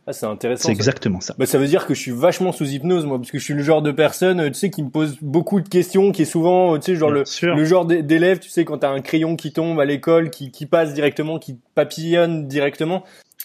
Ah, 0.07 0.13
c'est 0.13 0.27
intéressant. 0.27 0.67
C'est 0.67 0.73
exactement 0.73 1.21
ça. 1.23 1.35
Bah, 1.39 1.47
ça 1.47 1.57
veut 1.57 1.67
dire 1.67 1.87
que 1.87 1.95
je 1.95 2.01
suis 2.01 2.11
vachement 2.11 2.53
sous 2.53 2.67
hypnose, 2.67 3.07
moi, 3.07 3.19
parce 3.19 3.31
que 3.31 3.39
je 3.39 3.45
suis 3.45 3.55
le 3.55 3.63
genre 3.63 3.81
de 3.81 3.91
personne, 3.91 4.51
tu 4.51 4.55
sais, 4.55 4.69
qui 4.69 4.83
me 4.83 4.91
pose 4.91 5.17
beaucoup 5.23 5.63
de 5.63 5.69
questions, 5.69 6.13
qui 6.13 6.23
est 6.23 6.27
souvent, 6.27 6.79
tu 6.79 6.93
sais, 6.93 6.97
genre 6.97 7.11
le, 7.11 7.25
le 7.43 7.65
genre 7.65 7.87
d'élève, 7.87 8.39
tu 8.39 8.51
sais, 8.51 8.67
quand 8.67 8.77
t'as 8.77 8.91
un 8.91 9.01
crayon 9.01 9.35
qui 9.37 9.51
tombe 9.51 9.81
à 9.81 9.87
l'école, 9.87 10.29
qui, 10.29 10.51
qui 10.51 10.67
passe 10.67 10.93
directement, 10.93 11.39
qui 11.39 11.57
papillonne 11.75 12.47
directement. 12.49 13.03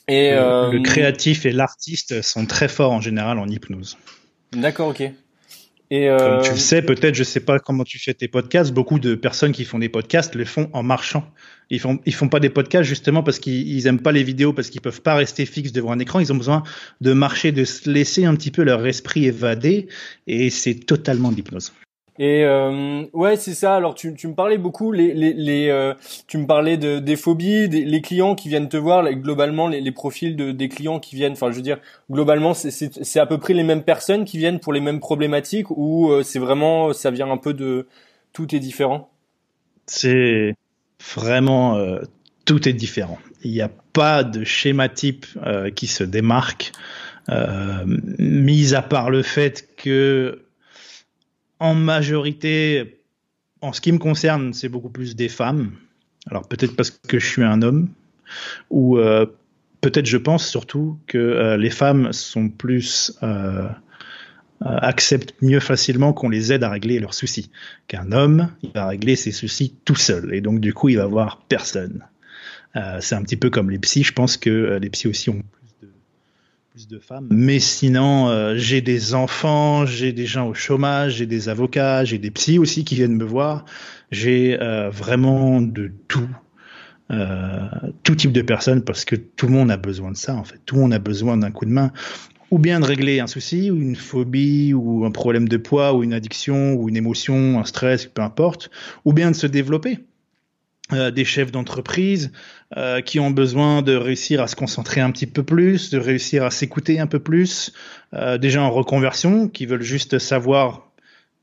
Et 0.10 0.32
le, 0.32 0.38
euh... 0.38 0.72
le 0.72 0.82
créatif 0.82 1.46
et 1.46 1.54
l'artiste 1.54 2.22
sont 2.22 2.46
très 2.46 2.68
forts 2.68 2.92
en 2.92 3.00
général 3.00 3.40
en 3.40 3.48
hypnose. 3.48 3.98
D'accord, 4.52 4.90
ok. 4.90 5.04
Et 5.92 6.08
euh... 6.08 6.18
Comme 6.18 6.42
tu 6.44 6.52
le 6.52 6.58
sais, 6.58 6.82
peut-être, 6.82 7.16
je 7.16 7.24
sais 7.24 7.40
pas 7.40 7.60
comment 7.60 7.84
tu 7.84 7.98
fais 7.98 8.14
tes 8.14 8.28
podcasts. 8.28 8.72
Beaucoup 8.72 9.00
de 9.00 9.16
personnes 9.16 9.52
qui 9.52 9.66
font 9.66 9.80
des 9.80 9.90
podcasts 9.90 10.36
le 10.36 10.46
font 10.46 10.70
en 10.74 10.84
marchant. 10.84 11.28
Ils 11.72 11.80
font, 11.80 12.00
ils 12.06 12.14
font 12.14 12.30
pas 12.30 12.40
des 12.40 12.50
podcasts 12.50 12.88
justement 12.88 13.24
parce 13.24 13.40
qu'ils 13.40 13.88
aiment 13.88 14.02
pas 14.02 14.12
les 14.12 14.24
vidéos, 14.24 14.54
parce 14.54 14.70
qu'ils 14.70 14.82
peuvent 14.82 15.02
pas 15.02 15.16
rester 15.16 15.46
fixes 15.46 15.72
devant 15.72 15.92
un 15.92 16.00
écran. 16.00 16.20
Ils 16.20 16.32
ont 16.32 16.38
besoin 16.38 16.64
de 17.02 17.14
marcher, 17.14 17.52
de 17.52 17.64
se 17.66 17.90
laisser 17.90 18.26
un 18.26 18.36
petit 18.36 18.52
peu 18.52 18.64
leur 18.64 18.86
esprit 18.86 19.26
évader, 19.26 19.88
et 20.28 20.50
c'est 20.50 20.76
totalement 20.76 21.32
d'hypnose. 21.32 21.74
Et 22.22 22.44
euh, 22.44 23.06
ouais, 23.14 23.38
c'est 23.38 23.54
ça. 23.54 23.78
Alors 23.78 23.96
tu, 23.96 24.14
tu 24.14 24.28
me 24.28 24.36
parlais 24.36 24.58
beaucoup, 24.58 24.92
les, 24.92 25.14
les, 25.14 25.32
les 25.32 25.70
euh, 25.70 25.94
tu 26.28 26.38
me 26.38 26.46
parlais 26.46 26.76
de, 26.76 27.00
des 27.00 27.16
phobies, 27.16 27.70
des, 27.70 27.86
les 27.86 28.02
clients 28.02 28.36
qui 28.36 28.50
viennent 28.50 28.68
te 28.68 28.76
voir, 28.76 29.10
globalement 29.14 29.70
les, 29.70 29.80
les 29.80 29.92
profils 29.94 30.36
de, 30.36 30.52
des 30.52 30.68
clients 30.68 31.00
qui 31.00 31.16
viennent. 31.16 31.32
Enfin, 31.32 31.50
je 31.50 31.56
veux 31.56 31.62
dire, 31.62 31.80
globalement, 32.12 32.54
c'est 32.54 33.20
à 33.20 33.26
peu 33.26 33.38
près 33.38 33.54
les 33.54 33.64
mêmes 33.64 33.84
personnes 33.84 34.26
qui 34.26 34.38
viennent 34.38 34.60
pour 34.60 34.74
les 34.74 34.82
mêmes 34.82 35.00
problématiques 35.00 35.72
ou 35.72 36.12
euh, 36.12 36.22
c'est 36.22 36.40
vraiment, 36.40 36.92
ça 36.92 37.10
vient 37.10 37.32
un 37.32 37.38
peu 37.38 37.54
de 37.54 37.88
tout 38.34 38.54
est 38.54 38.60
différent? 38.60 39.10
C'est 39.86 40.56
vraiment 41.16 41.78
euh, 41.78 42.02
tout 42.44 42.68
est 42.68 42.74
différent. 42.74 43.18
Il 43.46 43.52
n'y 43.52 43.62
a 43.62 43.72
pas 43.94 44.26
de 44.26 44.44
schéma 44.44 44.90
type 44.90 45.26
euh, 45.46 45.70
qui 45.72 45.88
se 45.88 46.04
démarque, 46.04 46.74
mis 48.18 48.76
à 48.76 48.82
part 48.82 49.10
le 49.10 49.22
fait 49.22 49.70
que 49.78 50.42
en 51.60 51.76
majorité, 51.76 53.02
en 53.62 53.74
ce 53.74 53.82
qui 53.82 53.92
me 53.92 53.98
concerne, 53.98 54.54
c'est 54.54 54.70
beaucoup 54.70 54.90
plus 54.90 55.16
des 55.16 55.30
femmes. 55.30 55.72
Alors 56.30 56.48
peut-être 56.48 56.76
parce 56.76 56.92
que 56.92 57.20
je 57.20 57.26
suis 57.26 57.44
un 57.44 57.62
homme, 57.62 57.90
ou 58.70 58.98
euh, 58.98 59.26
peut-être 59.82 60.06
je 60.06 60.18
pense 60.18 60.48
surtout 60.48 60.98
que 61.08 61.18
euh, 61.18 61.58
les 61.58 61.70
femmes 61.70 62.12
sont 62.14 62.50
plus 62.50 63.18
euh, 63.24 63.68
acceptent 64.62 65.34
mieux 65.42 65.60
facilement 65.60 66.14
qu'on 66.14 66.30
les 66.30 66.52
aide 66.52 66.64
à 66.64 66.70
régler 66.70 67.00
leurs 67.00 67.14
soucis. 67.14 67.50
Qu'un 67.88 68.12
homme, 68.12 68.50
il 68.62 68.72
va 68.72 68.88
régler 68.88 69.16
ses 69.16 69.32
soucis 69.32 69.76
tout 69.86 69.96
seul, 69.96 70.34
et 70.34 70.42
donc 70.42 70.60
du 70.60 70.74
coup, 70.74 70.90
il 70.90 70.98
va 70.98 71.06
voir 71.06 71.44
personne. 71.48 72.04
c'est 73.00 73.16
un 73.16 73.24
petit 73.24 73.38
peu 73.38 73.50
comme 73.50 73.72
les 73.72 73.80
psys. 73.80 74.04
Je 74.04 74.14
pense 74.14 74.38
que 74.38 74.78
les 74.82 74.90
psys 74.90 75.08
aussi 75.08 75.30
ont 75.30 75.44
de 76.88 77.00
femmes. 77.00 77.28
Mais 77.32 77.60
sinon, 77.60 78.30
euh, 78.30 78.56
j'ai 78.56 78.82
des 78.82 79.14
enfants, 79.14 79.86
j'ai 79.86 80.14
des 80.14 80.26
gens 80.26 80.48
au 80.48 80.54
chômage, 80.54 81.16
j'ai 81.16 81.26
des 81.26 81.50
avocats, 81.50 82.06
j'ai 82.06 82.18
des 82.18 82.32
psys 82.32 82.60
aussi 82.60 82.84
qui 82.84 82.96
viennent 82.96 83.16
me 83.16 83.26
voir. 83.26 83.66
J'ai 84.12 84.58
euh, 84.62 84.90
vraiment 84.90 85.62
de 85.62 85.92
tout. 86.08 86.30
Euh, 87.12 87.68
tout 88.04 88.14
type 88.14 88.32
de 88.32 88.44
personnes 88.44 88.84
parce 88.84 89.04
que 89.04 89.16
tout 89.16 89.48
le 89.48 89.54
monde 89.54 89.72
a 89.72 89.78
besoin 89.78 90.12
de 90.12 90.18
ça 90.18 90.36
en 90.36 90.44
fait. 90.44 90.60
Tout 90.66 90.76
le 90.76 90.82
monde 90.82 90.94
a 90.94 91.00
besoin 91.00 91.38
d'un 91.38 91.50
coup 91.50 91.66
de 91.66 91.72
main 91.72 91.92
ou 92.52 92.60
bien 92.60 92.80
de 92.80 92.86
régler 92.86 93.20
un 93.20 93.28
souci 93.28 93.72
ou 93.72 93.78
une 93.78 93.96
phobie 93.96 94.76
ou 94.76 95.06
un 95.06 95.12
problème 95.12 95.48
de 95.48 95.58
poids 95.58 95.96
ou 95.96 96.04
une 96.04 96.14
addiction 96.14 96.74
ou 96.74 96.88
une 96.88 96.98
émotion, 96.98 97.60
un 97.60 97.64
stress, 97.64 98.06
peu 98.06 98.22
importe, 98.22 98.70
ou 99.06 99.14
bien 99.14 99.32
de 99.32 99.36
se 99.36 99.48
développer. 99.48 100.00
Euh, 100.92 101.12
des 101.12 101.24
chefs 101.24 101.52
d'entreprise 101.52 102.32
euh, 102.76 103.02
qui 103.02 103.20
ont 103.20 103.30
besoin 103.30 103.84
de 103.84 103.96
réussir 103.96 104.42
à 104.42 104.48
se 104.48 104.56
concentrer 104.56 105.02
un 105.02 105.12
petit 105.12 105.28
peu 105.28 105.44
plus, 105.44 105.92
de 105.92 106.00
réussir 106.00 106.44
à 106.44 106.50
s'écouter 106.50 107.00
un 107.00 107.06
peu 107.06 107.20
plus, 107.20 107.72
euh, 108.16 108.40
des 108.40 108.50
gens 108.50 108.64
en 108.64 108.72
reconversion 108.72 109.48
qui 109.48 109.68
veulent 109.68 109.84
juste 109.84 110.18
savoir 110.18 110.90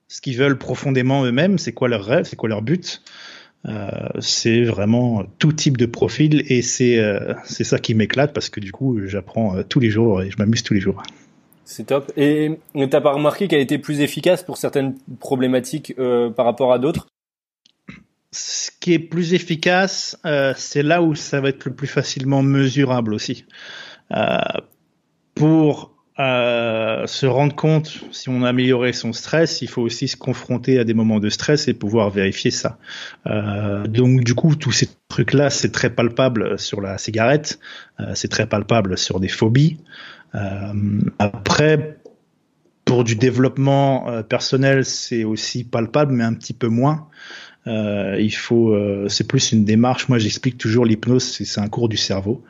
ce 0.08 0.20
qu'ils 0.20 0.36
veulent 0.36 0.58
profondément 0.58 1.24
eux-mêmes, 1.24 1.58
c'est 1.58 1.70
quoi 1.70 1.86
leur 1.86 2.04
rêve, 2.04 2.24
c'est 2.24 2.34
quoi 2.34 2.48
leur 2.48 2.62
but. 2.62 3.02
c'est 4.18 4.62
vraiment 4.62 5.24
tout 5.38 5.52
type 5.52 5.76
de 5.76 5.86
profil 5.86 6.44
et 6.46 6.62
c'est 6.62 7.00
c'est 7.44 7.64
ça 7.64 7.80
qui 7.80 7.94
m'éclate 7.94 8.32
parce 8.32 8.48
que 8.48 8.60
du 8.60 8.70
coup 8.70 9.00
j'apprends 9.06 9.62
tous 9.64 9.80
les 9.80 9.90
jours 9.90 10.22
et 10.22 10.30
je 10.30 10.36
m'amuse 10.38 10.62
tous 10.62 10.74
les 10.74 10.80
jours. 10.80 11.02
C'est 11.64 11.86
top. 11.86 12.12
Et 12.16 12.58
t'as 12.90 13.00
pas 13.00 13.12
remarqué 13.12 13.48
qu'elle 13.48 13.60
était 13.60 13.78
plus 13.78 14.00
efficace 14.00 14.44
pour 14.44 14.56
certaines 14.56 14.94
problématiques 15.18 15.96
par 16.36 16.46
rapport 16.46 16.72
à 16.72 16.78
d'autres? 16.78 17.08
Ce 18.36 18.70
qui 18.80 18.92
est 18.92 18.98
plus 18.98 19.32
efficace, 19.34 20.18
euh, 20.26 20.52
c'est 20.56 20.82
là 20.82 21.02
où 21.02 21.14
ça 21.14 21.40
va 21.40 21.48
être 21.48 21.64
le 21.64 21.74
plus 21.74 21.86
facilement 21.86 22.42
mesurable 22.42 23.14
aussi. 23.14 23.46
Euh, 24.14 24.36
pour 25.34 25.94
euh, 26.18 27.06
se 27.06 27.26
rendre 27.26 27.54
compte 27.54 28.00
si 28.12 28.28
on 28.28 28.42
a 28.42 28.48
amélioré 28.50 28.92
son 28.92 29.12
stress, 29.12 29.62
il 29.62 29.68
faut 29.68 29.82
aussi 29.82 30.08
se 30.08 30.16
confronter 30.16 30.78
à 30.78 30.84
des 30.84 30.92
moments 30.92 31.18
de 31.18 31.30
stress 31.30 31.66
et 31.68 31.74
pouvoir 31.74 32.10
vérifier 32.10 32.50
ça. 32.50 32.78
donc 33.24 34.22
du 34.22 34.34
coup, 34.34 34.54
tous 34.54 34.72
ces 34.72 34.88
trucs-là, 35.08 35.50
c'est 35.50 35.72
très 35.72 35.90
palpable 35.90 36.58
sur 36.58 36.80
la 36.80 36.98
cigarette, 36.98 37.58
c'est 38.14 38.28
très 38.28 38.46
palpable 38.46 38.96
sur 38.96 39.20
des 39.20 39.28
phobies. 39.28 39.78
après, 41.18 41.98
pour 42.86 43.04
du 43.04 43.16
développement 43.16 44.22
personnel, 44.22 44.84
c'est 44.86 45.24
aussi 45.24 45.64
palpable, 45.64 46.14
mais 46.14 46.24
un 46.24 46.34
petit 46.34 46.54
peu 46.54 46.68
moins. 46.68 47.08
Euh, 47.66 48.16
il 48.20 48.34
faut, 48.34 48.70
euh, 48.70 49.08
c'est 49.08 49.26
plus 49.26 49.52
une 49.52 49.64
démarche. 49.64 50.08
Moi, 50.08 50.18
j'explique 50.18 50.58
toujours 50.58 50.84
l'hypnose, 50.84 51.24
c'est 51.24 51.60
un 51.60 51.68
cours 51.68 51.88
du 51.88 51.96
cerveau. 51.96 52.44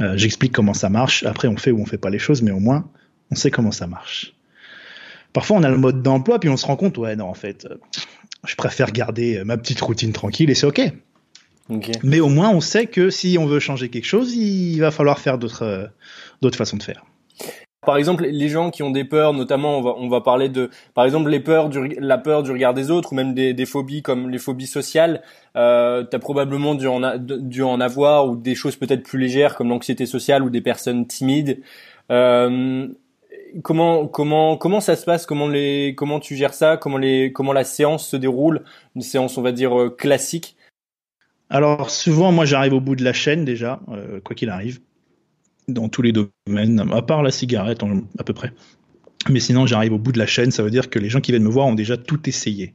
Euh, 0.00 0.16
j'explique 0.16 0.52
comment 0.52 0.74
ça 0.74 0.88
marche. 0.88 1.24
Après, 1.24 1.48
on 1.48 1.56
fait 1.56 1.70
ou 1.70 1.80
on 1.80 1.86
fait 1.86 1.98
pas 1.98 2.10
les 2.10 2.18
choses, 2.18 2.42
mais 2.42 2.50
au 2.50 2.60
moins, 2.60 2.88
on 3.30 3.34
sait 3.34 3.50
comment 3.50 3.72
ça 3.72 3.86
marche. 3.86 4.34
Parfois, 5.32 5.58
on 5.58 5.62
a 5.62 5.70
le 5.70 5.78
mode 5.78 6.02
d'emploi, 6.02 6.40
puis 6.40 6.48
on 6.48 6.56
se 6.56 6.66
rend 6.66 6.76
compte, 6.76 6.98
ouais, 6.98 7.16
non, 7.16 7.26
en 7.26 7.34
fait, 7.34 7.68
je 8.46 8.56
préfère 8.56 8.90
garder 8.90 9.42
ma 9.44 9.56
petite 9.56 9.80
routine 9.80 10.12
tranquille 10.12 10.50
et 10.50 10.54
c'est 10.54 10.66
ok. 10.66 10.92
Mais 12.02 12.18
au 12.18 12.28
moins, 12.28 12.50
on 12.50 12.60
sait 12.60 12.86
que 12.86 13.10
si 13.10 13.36
on 13.38 13.46
veut 13.46 13.60
changer 13.60 13.90
quelque 13.90 14.06
chose, 14.06 14.34
il 14.34 14.80
va 14.80 14.90
falloir 14.90 15.20
faire 15.20 15.38
d'autres, 15.38 15.88
d'autres 16.42 16.58
façons 16.58 16.76
de 16.76 16.82
faire. 16.82 17.04
Par 17.90 17.96
exemple, 17.96 18.24
les 18.24 18.48
gens 18.48 18.70
qui 18.70 18.84
ont 18.84 18.92
des 18.92 19.02
peurs, 19.02 19.32
notamment, 19.32 19.78
on 19.78 20.08
va, 20.08 20.20
parler 20.20 20.48
de, 20.48 20.70
par 20.94 21.04
exemple, 21.04 21.28
la 21.28 22.18
peur 22.18 22.44
du 22.44 22.52
regard 22.52 22.72
des 22.72 22.92
autres, 22.92 23.12
ou 23.12 23.16
même 23.16 23.34
des, 23.34 23.66
phobies 23.66 24.00
comme 24.00 24.30
les 24.30 24.38
phobies 24.38 24.68
sociales. 24.68 25.22
Euh, 25.56 26.04
as 26.12 26.18
probablement 26.20 26.76
dû 26.76 26.86
en, 26.86 27.18
dû 27.18 27.64
en 27.64 27.80
avoir, 27.80 28.28
ou 28.28 28.36
des 28.36 28.54
choses 28.54 28.76
peut-être 28.76 29.02
plus 29.02 29.18
légères 29.18 29.56
comme 29.56 29.70
l'anxiété 29.70 30.06
sociale 30.06 30.44
ou 30.44 30.50
des 30.50 30.60
personnes 30.60 31.04
timides. 31.04 31.62
Euh, 32.12 32.86
comment, 33.64 34.06
comment, 34.06 34.56
comment 34.56 34.80
ça 34.80 34.94
se 34.94 35.04
passe? 35.04 35.26
Comment 35.26 35.48
les, 35.48 35.96
comment 35.96 36.20
tu 36.20 36.36
gères 36.36 36.54
ça? 36.54 36.76
Comment 36.76 36.96
les, 36.96 37.32
comment 37.32 37.52
la 37.52 37.64
séance 37.64 38.06
se 38.06 38.16
déroule? 38.16 38.62
Une 38.94 39.02
séance, 39.02 39.36
on 39.36 39.42
va 39.42 39.50
dire 39.50 39.76
euh, 39.76 39.90
classique. 39.90 40.54
Alors 41.48 41.90
souvent, 41.90 42.30
moi, 42.30 42.44
j'arrive 42.44 42.74
au 42.74 42.80
bout 42.80 42.94
de 42.94 43.02
la 43.02 43.12
chaîne 43.12 43.44
déjà, 43.44 43.80
euh, 43.88 44.20
quoi 44.20 44.36
qu'il 44.36 44.48
arrive 44.48 44.78
dans 45.72 45.88
tous 45.88 46.02
les 46.02 46.12
domaines, 46.12 46.84
à 46.92 47.02
part 47.02 47.22
la 47.22 47.30
cigarette 47.30 47.80
à 48.18 48.24
peu 48.24 48.32
près. 48.32 48.52
Mais 49.28 49.40
sinon, 49.40 49.66
j'arrive 49.66 49.92
au 49.92 49.98
bout 49.98 50.12
de 50.12 50.18
la 50.18 50.26
chaîne. 50.26 50.50
Ça 50.50 50.62
veut 50.62 50.70
dire 50.70 50.88
que 50.88 50.98
les 50.98 51.10
gens 51.10 51.20
qui 51.20 51.30
viennent 51.30 51.42
me 51.44 51.50
voir 51.50 51.66
ont 51.66 51.74
déjà 51.74 51.98
tout 51.98 52.26
essayé. 52.26 52.72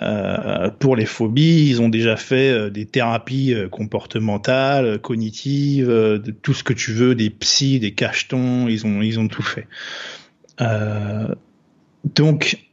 Euh, 0.00 0.70
pour 0.70 0.96
les 0.96 1.04
phobies, 1.04 1.68
ils 1.68 1.82
ont 1.82 1.90
déjà 1.90 2.16
fait 2.16 2.50
euh, 2.50 2.70
des 2.70 2.86
thérapies 2.86 3.52
euh, 3.52 3.68
comportementales, 3.68 4.98
cognitives, 5.00 6.22
tout 6.42 6.54
ce 6.54 6.64
que 6.64 6.72
tu 6.72 6.92
veux, 6.92 7.14
des 7.14 7.28
psys, 7.28 7.80
des 7.80 7.92
cachetons. 7.92 8.66
Ils 8.68 8.86
ont, 8.86 9.02
ils 9.02 9.20
ont 9.20 9.28
tout 9.28 9.42
fait. 9.42 9.66
donc, 12.14 12.64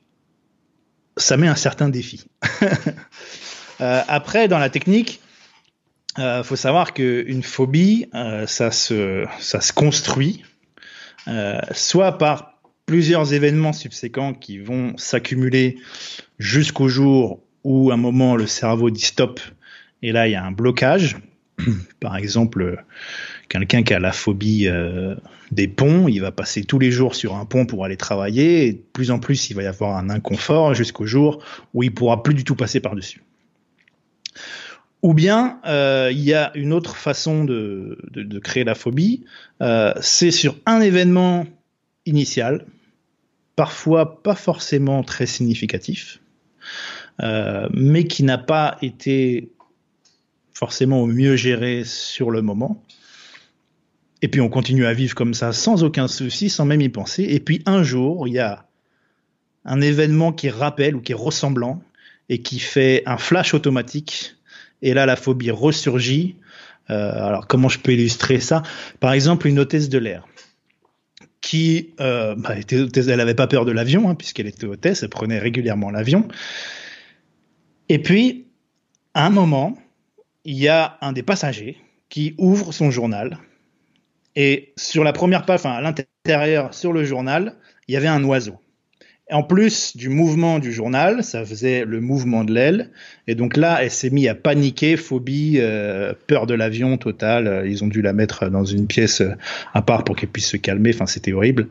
ça 1.17 1.37
met 1.37 1.47
un 1.47 1.55
certain 1.55 1.89
défi. 1.89 2.25
après, 3.79 4.47
dans 4.47 4.59
la 4.59 4.69
technique, 4.69 5.19
euh, 6.19 6.43
faut 6.43 6.55
savoir 6.55 6.93
qu'une 6.93 7.43
phobie, 7.43 8.07
euh, 8.15 8.47
ça, 8.47 8.71
se, 8.71 9.25
ça 9.39 9.61
se 9.61 9.73
construit 9.73 10.43
euh, 11.27 11.59
soit 11.71 12.17
par 12.17 12.59
plusieurs 12.85 13.33
événements 13.33 13.73
subséquents 13.73 14.33
qui 14.33 14.59
vont 14.59 14.95
s'accumuler 14.97 15.77
jusqu'au 16.37 16.87
jour 16.87 17.41
où 17.63 17.89
à 17.89 17.95
un 17.95 17.97
moment 17.97 18.35
le 18.35 18.45
cerveau 18.45 18.91
dit 18.91 19.01
stop 19.01 19.39
et 20.03 20.11
là 20.11 20.27
il 20.27 20.31
y 20.31 20.35
a 20.35 20.43
un 20.43 20.51
blocage. 20.51 21.17
Par 21.99 22.15
exemple, 22.17 22.83
quelqu'un 23.49 23.81
qui 23.81 23.93
a 23.93 23.99
la 23.99 24.11
phobie 24.11 24.67
euh, 24.67 25.15
des 25.51 25.67
ponts, 25.67 26.07
il 26.07 26.19
va 26.19 26.31
passer 26.31 26.63
tous 26.63 26.77
les 26.77 26.91
jours 26.91 27.15
sur 27.15 27.35
un 27.35 27.45
pont 27.45 27.65
pour 27.65 27.85
aller 27.85 27.97
travailler 27.97 28.67
et 28.67 28.73
de 28.73 28.83
plus 28.93 29.09
en 29.09 29.19
plus 29.19 29.49
il 29.49 29.55
va 29.55 29.63
y 29.63 29.67
avoir 29.67 29.97
un 29.97 30.09
inconfort 30.09 30.75
jusqu'au 30.75 31.05
jour 31.05 31.43
où 31.73 31.81
il 31.81 31.93
pourra 31.93 32.21
plus 32.21 32.35
du 32.35 32.43
tout 32.43 32.55
passer 32.55 32.81
par-dessus. 32.81 33.23
Ou 35.05 35.13
bien 35.13 35.59
euh, 35.67 36.09
il 36.11 36.21
y 36.21 36.33
a 36.33 36.51
une 36.57 36.73
autre 36.73 36.95
façon 36.95 37.45
de, 37.45 37.99
créer 38.43 38.63
la 38.63 38.73
phobie, 38.73 39.23
euh, 39.61 39.93
c'est 40.01 40.31
sur 40.31 40.57
un 40.65 40.81
événement 40.81 41.45
initial, 42.07 42.65
parfois 43.55 44.23
pas 44.23 44.33
forcément 44.33 45.03
très 45.03 45.27
significatif, 45.27 46.21
euh, 47.21 47.69
mais 47.71 48.05
qui 48.05 48.23
n'a 48.23 48.39
pas 48.39 48.79
été 48.81 49.51
forcément 50.55 51.03
au 51.03 51.05
mieux 51.05 51.35
géré 51.35 51.83
sur 51.83 52.31
le 52.31 52.41
moment. 52.41 52.83
Et 54.23 54.27
puis 54.27 54.41
on 54.41 54.49
continue 54.49 54.87
à 54.87 54.93
vivre 54.93 55.13
comme 55.13 55.35
ça 55.35 55.53
sans 55.53 55.83
aucun 55.83 56.07
souci, 56.07 56.49
sans 56.49 56.65
même 56.65 56.81
y 56.81 56.89
penser. 56.89 57.25
Et 57.25 57.39
puis 57.39 57.61
un 57.67 57.83
jour, 57.83 58.27
il 58.27 58.33
y 58.33 58.39
a 58.39 58.65
un 59.65 59.81
événement 59.81 60.33
qui 60.33 60.49
rappelle 60.49 60.95
ou 60.95 61.01
qui 61.01 61.11
est 61.11 61.15
ressemblant 61.15 61.83
et 62.27 62.41
qui 62.41 62.57
fait 62.57 63.03
un 63.05 63.19
flash 63.19 63.53
automatique 63.53 64.35
et 64.81 64.93
là 64.93 65.05
la 65.05 65.15
phobie 65.15 65.51
ressurgit. 65.51 66.35
Euh, 66.89 67.11
alors 67.11 67.47
comment 67.47 67.69
je 67.69 67.79
peux 67.79 67.93
illustrer 67.93 68.39
ça? 68.39 68.63
Par 68.99 69.13
exemple, 69.13 69.47
une 69.47 69.59
hôtesse 69.59 69.89
de 69.89 69.97
l'air 69.97 70.27
qui, 71.41 71.93
euh, 71.99 72.35
bah, 72.35 72.55
elle 72.95 73.19
avait 73.19 73.35
pas 73.35 73.47
peur 73.47 73.65
de 73.65 73.71
l'avion 73.71 74.09
hein, 74.09 74.15
puisqu'elle 74.15 74.47
était 74.47 74.65
hôtesse, 74.65 75.03
elle 75.03 75.09
prenait 75.09 75.39
régulièrement 75.39 75.91
l'avion. 75.91 76.27
Et 77.87 77.99
puis, 77.99 78.47
à 79.13 79.27
un 79.27 79.29
moment, 79.29 79.77
il 80.43 80.57
y 80.57 80.67
a 80.67 80.97
un 81.01 81.11
des 81.11 81.23
passagers 81.23 81.77
qui 82.09 82.33
ouvre 82.37 82.71
son 82.71 82.89
journal 82.89 83.37
et 84.35 84.73
sur 84.75 85.03
la 85.03 85.13
première 85.13 85.45
page, 85.45 85.59
enfin 85.59 85.71
à 85.71 85.81
l'intérieur, 85.81 86.73
sur 86.73 86.91
le 86.91 87.03
journal, 87.03 87.55
il 87.87 87.93
y 87.93 87.97
avait 87.97 88.07
un 88.07 88.23
oiseau. 88.23 88.59
En 89.31 89.41
plus 89.41 89.97
du 89.97 90.09
mouvement 90.09 90.59
du 90.59 90.71
journal, 90.71 91.23
ça 91.23 91.43
faisait 91.43 91.83
le 91.83 91.99
mouvement 91.99 92.43
de 92.43 92.53
l'aile. 92.53 92.91
Et 93.25 93.33
donc 93.33 93.57
là, 93.57 93.79
elle 93.81 93.89
s'est 93.89 94.11
mise 94.11 94.27
à 94.27 94.35
paniquer, 94.35 94.97
phobie, 94.97 95.55
euh, 95.57 96.13
peur 96.27 96.45
de 96.45 96.53
l'avion 96.53 96.97
total. 96.97 97.63
Ils 97.65 97.83
ont 97.83 97.87
dû 97.87 98.03
la 98.03 98.13
mettre 98.13 98.49
dans 98.49 98.65
une 98.65 98.85
pièce 98.85 99.21
euh, 99.21 99.31
à 99.73 99.81
part 99.81 100.03
pour 100.03 100.15
qu'elle 100.15 100.29
puisse 100.29 100.49
se 100.49 100.57
calmer. 100.57 100.91
Enfin, 100.93 101.07
c'était 101.07 101.33
horrible. 101.33 101.69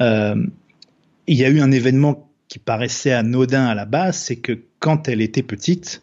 Euh, 0.00 0.36
il 1.26 1.36
y 1.36 1.44
a 1.44 1.48
eu 1.48 1.58
un 1.60 1.72
événement 1.72 2.30
qui 2.46 2.60
paraissait 2.60 3.12
anodin 3.12 3.66
à 3.66 3.74
la 3.74 3.84
base, 3.84 4.16
c'est 4.16 4.36
que 4.36 4.56
quand 4.78 5.08
elle 5.08 5.20
était 5.20 5.42
petite, 5.42 6.02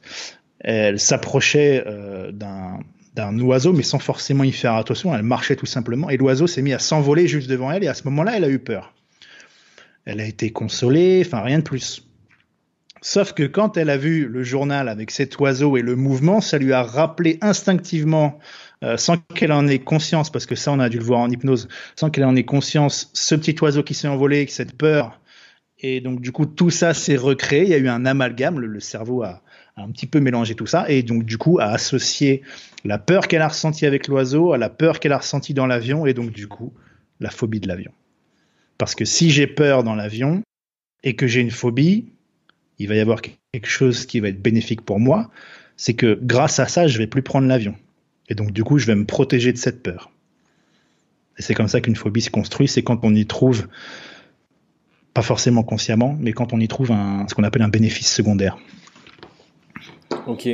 elle 0.59 0.99
s'approchait 0.99 1.85
d'un 2.33 3.39
oiseau, 3.39 3.71
mais 3.71 3.83
sans 3.83 3.99
forcément 3.99 4.43
y 4.43 4.51
faire 4.51 4.73
attention. 4.73 5.15
Elle 5.15 5.23
marchait 5.23 5.55
tout 5.55 5.65
simplement, 5.65 6.09
et 6.09 6.17
l'oiseau 6.17 6.45
s'est 6.45 6.61
mis 6.61 6.73
à 6.73 6.79
s'envoler 6.79 7.29
juste 7.29 7.49
devant 7.49 7.71
elle. 7.71 7.85
Et 7.85 7.87
à 7.87 7.93
ce 7.93 8.03
moment-là, 8.03 8.35
elle 8.35 8.43
a 8.43 8.49
eu 8.49 8.59
peur 8.59 8.93
elle 10.05 10.19
a 10.19 10.25
été 10.25 10.51
consolée, 10.51 11.23
enfin 11.25 11.41
rien 11.41 11.59
de 11.59 11.63
plus. 11.63 12.07
Sauf 13.01 13.33
que 13.33 13.43
quand 13.43 13.75
elle 13.75 13.89
a 13.89 13.97
vu 13.97 14.27
le 14.27 14.43
journal 14.43 14.87
avec 14.87 15.11
cet 15.11 15.37
oiseau 15.37 15.75
et 15.75 15.81
le 15.81 15.97
mouvement, 15.97 16.39
ça 16.39 16.57
lui 16.57 16.71
a 16.71 16.83
rappelé 16.83 17.37
instinctivement, 17.41 18.39
euh, 18.81 18.95
sans 18.95 19.17
qu'elle 19.17 19.51
en 19.51 19.67
ait 19.67 19.79
conscience, 19.79 20.29
parce 20.29 20.45
que 20.45 20.55
ça 20.55 20.71
on 20.71 20.79
a 20.79 20.87
dû 20.87 20.99
le 20.99 21.03
voir 21.03 21.19
en 21.19 21.29
hypnose, 21.29 21.67
sans 21.97 22.09
qu'elle 22.09 22.23
en 22.23 22.35
ait 22.35 22.45
conscience, 22.45 23.09
ce 23.13 23.35
petit 23.35 23.55
oiseau 23.61 23.83
qui 23.83 23.93
s'est 23.93 24.07
envolé, 24.07 24.47
cette 24.47 24.77
peur. 24.77 25.19
Et 25.79 25.99
donc 25.99 26.21
du 26.21 26.31
coup 26.31 26.45
tout 26.45 26.69
ça 26.69 26.93
s'est 26.93 27.17
recréé, 27.17 27.63
il 27.63 27.69
y 27.69 27.73
a 27.73 27.77
eu 27.77 27.89
un 27.89 28.05
amalgame, 28.05 28.57
le, 28.59 28.79
cerveau 28.79 29.23
a, 29.23 29.41
a, 29.75 29.83
un 29.83 29.91
petit 29.91 30.07
peu 30.07 30.21
mélangé 30.21 30.55
tout 30.55 30.65
ça, 30.65 30.89
et 30.89 31.03
donc 31.03 31.25
du 31.25 31.37
coup 31.37 31.59
a 31.59 31.65
associé 31.65 32.41
la 32.85 32.99
peur 32.99 33.27
qu'elle 33.27 33.41
a 33.41 33.49
ressentie 33.49 33.85
avec 33.85 34.07
l'oiseau 34.07 34.53
à 34.53 34.57
la 34.57 34.69
peur 34.69 35.01
qu'elle 35.01 35.11
a 35.11 35.17
ressentie 35.17 35.53
dans 35.53 35.67
l'avion, 35.67 36.05
et 36.05 36.13
donc 36.13 36.31
du 36.31 36.47
coup 36.47 36.71
la 37.19 37.31
phobie 37.31 37.59
de 37.59 37.67
l'avion. 37.67 37.91
Parce 38.77 38.95
que 38.95 39.05
si 39.05 39.29
j'ai 39.29 39.47
peur 39.47 39.83
dans 39.83 39.95
l'avion 39.95 40.41
et 41.03 41.15
que 41.15 41.27
j'ai 41.27 41.41
une 41.41 41.51
phobie, 41.51 42.05
il 42.79 42.87
va 42.87 42.95
y 42.95 42.99
avoir 42.99 43.21
quelque 43.21 43.67
chose 43.67 44.05
qui 44.05 44.19
va 44.19 44.29
être 44.29 44.41
bénéfique 44.41 44.81
pour 44.81 44.99
moi, 44.99 45.29
c'est 45.77 45.93
que 45.93 46.19
grâce 46.21 46.59
à 46.59 46.67
ça, 46.67 46.87
je 46.87 46.97
vais 46.97 47.07
plus 47.07 47.21
prendre 47.21 47.47
l'avion. 47.47 47.75
Et 48.29 48.35
donc, 48.35 48.51
du 48.51 48.63
coup, 48.63 48.77
je 48.77 48.85
vais 48.85 48.95
me 48.95 49.05
protéger 49.05 49.51
de 49.51 49.57
cette 49.57 49.83
peur. 49.83 50.11
Et 51.37 51.41
c'est 51.41 51.53
comme 51.53 51.67
ça 51.67 51.81
qu'une 51.81 51.95
phobie 51.95 52.21
se 52.21 52.29
construit, 52.29 52.67
c'est 52.67 52.83
quand 52.83 52.99
on 53.03 53.13
y 53.13 53.25
trouve, 53.25 53.67
pas 55.13 55.21
forcément 55.21 55.63
consciemment, 55.63 56.15
mais 56.19 56.31
quand 56.31 56.53
on 56.53 56.59
y 56.59 56.67
trouve 56.67 56.91
un, 56.91 57.27
ce 57.27 57.35
qu'on 57.35 57.43
appelle 57.43 57.63
un 57.63 57.69
bénéfice 57.69 58.11
secondaire. 58.11 58.57
Ok. 60.27 60.47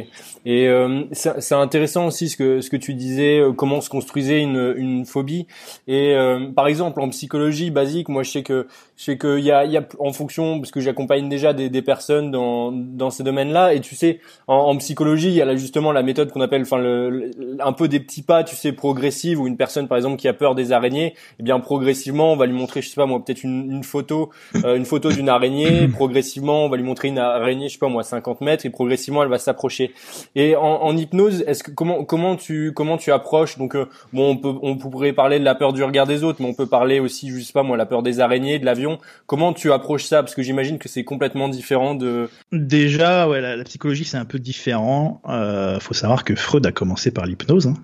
Et 0.45 0.67
euh, 0.67 1.03
c'est 1.11 1.55
intéressant 1.55 2.07
aussi 2.07 2.29
ce 2.29 2.37
que 2.37 2.61
ce 2.61 2.69
que 2.69 2.77
tu 2.77 2.93
disais, 2.93 3.39
euh, 3.39 3.51
comment 3.51 3.81
se 3.81 3.89
construisait 3.89 4.41
une, 4.41 4.73
une 4.77 5.05
phobie. 5.05 5.47
Et 5.87 6.15
euh, 6.15 6.49
par 6.55 6.67
exemple 6.67 7.01
en 7.01 7.09
psychologie 7.09 7.69
basique, 7.69 8.07
moi 8.09 8.23
je 8.23 8.31
sais 8.31 8.43
que 8.43 8.67
je 8.95 9.03
sais 9.03 9.17
qu'il 9.17 9.39
y 9.39 9.51
a, 9.51 9.65
y 9.65 9.77
a 9.77 9.85
en 9.99 10.13
fonction 10.13 10.59
parce 10.59 10.71
que 10.71 10.79
j'accompagne 10.79 11.27
déjà 11.29 11.53
des, 11.53 11.69
des 11.69 11.81
personnes 11.81 12.31
dans 12.31 12.71
dans 12.71 13.09
ces 13.09 13.23
domaines-là. 13.23 13.73
Et 13.73 13.81
tu 13.81 13.95
sais, 13.95 14.21
en, 14.47 14.55
en, 14.55 14.77
psychologie, 14.77 15.27
il 15.27 15.35
y 15.35 15.41
a 15.41 15.45
là 15.45 15.55
justement 15.55 15.91
la 15.91 16.03
méthode 16.03 16.31
qu'on 16.31 16.41
appelle, 16.41 16.61
enfin 16.61 16.77
le, 16.77 17.31
un 17.59 17.73
peu 17.73 17.87
des 17.87 17.99
petits 17.99 18.23
pas, 18.23 18.43
tu 18.43 18.55
sais, 18.55 18.71
progressives. 18.71 19.39
Où 19.39 19.47
une 19.47 19.57
personne 19.57 19.87
par 19.87 19.97
exemple 19.97 20.15
qui 20.17 20.27
a 20.27 20.33
peur 20.33 20.55
des 20.55 20.71
araignées, 20.71 21.15
eh 21.39 21.43
bien 21.43 21.59
progressivement 21.59 22.33
on 22.33 22.37
va 22.37 22.45
lui 22.45 22.53
montrer, 22.53 22.81
je 22.81 22.89
sais 22.89 22.95
pas 22.95 23.05
moi, 23.05 23.23
peut-être 23.23 23.43
une, 23.43 23.71
une 23.71 23.83
photo, 23.83 24.29
une 24.53 24.85
photo 24.85 25.11
d'une 25.11 25.29
araignée. 25.29 25.87
Progressivement 25.93 26.65
on 26.65 26.69
va 26.69 26.77
lui 26.77 26.83
montrer 26.83 27.09
une 27.09 27.19
araignée, 27.19 27.67
je 27.67 27.73
sais 27.73 27.79
pas 27.79 27.89
moi, 27.89 28.03
50 28.03 28.41
mètres, 28.41 28.65
et 28.65 28.69
progressivement 28.69 29.21
elle 29.23 29.29
va 29.29 29.37
s'approcher. 29.49 29.93
Et 30.35 30.55
en, 30.55 30.95
hypnose, 30.95 31.43
est-ce 31.47 31.63
que 31.63 31.71
comment 31.71 32.03
comment 32.05 32.35
tu 32.35 32.71
comment 32.73 32.97
tu 32.97 33.11
approches? 33.11 33.57
Donc 33.57 33.75
euh, 33.75 33.87
on 34.13 34.37
peut 34.37 34.53
on 34.61 34.77
pourrait 34.77 35.13
parler 35.13 35.39
de 35.39 35.43
la 35.43 35.55
peur 35.55 35.73
du 35.73 35.83
regard 35.83 36.07
des 36.07 36.23
autres, 36.23 36.41
mais 36.41 36.47
on 36.47 36.53
peut 36.53 36.67
parler 36.67 36.99
aussi, 36.99 37.29
je 37.29 37.39
sais 37.39 37.53
pas 37.53 37.63
moi, 37.63 37.77
la 37.77 37.85
peur 37.85 38.03
des 38.03 38.19
araignées, 38.19 38.59
de 38.59 38.65
l'avion. 38.65 38.99
Comment 39.25 39.53
tu 39.53 39.71
approches 39.71 40.05
ça? 40.05 40.21
Parce 40.23 40.35
que 40.35 40.41
j'imagine 40.41 40.77
que 40.77 40.89
c'est 40.89 41.03
complètement 41.03 41.49
différent 41.49 41.95
de. 41.95 42.29
Déjà, 42.51 43.27
la, 43.27 43.63
psychologie 43.63 44.05
c'est 44.05 44.17
un 44.17 44.25
peu 44.25 44.39
différent. 44.39 45.21
Euh, 45.27 45.79
faut 45.79 45.93
savoir 45.93 46.23
que 46.23 46.35
Freud 46.35 46.65
a 46.65 46.71
commencé 46.71 47.11
par 47.11 47.25
l'hypnose. 47.25 47.67
Hein. 47.67 47.75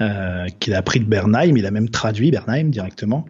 Euh, 0.00 0.46
qu'il 0.60 0.74
a 0.74 0.78
appris 0.78 1.00
de 1.00 1.06
Bernheim, 1.06 1.56
il 1.56 1.64
a 1.64 1.70
même 1.70 1.88
traduit 1.88 2.30
Bernheim 2.30 2.68
directement. 2.68 3.24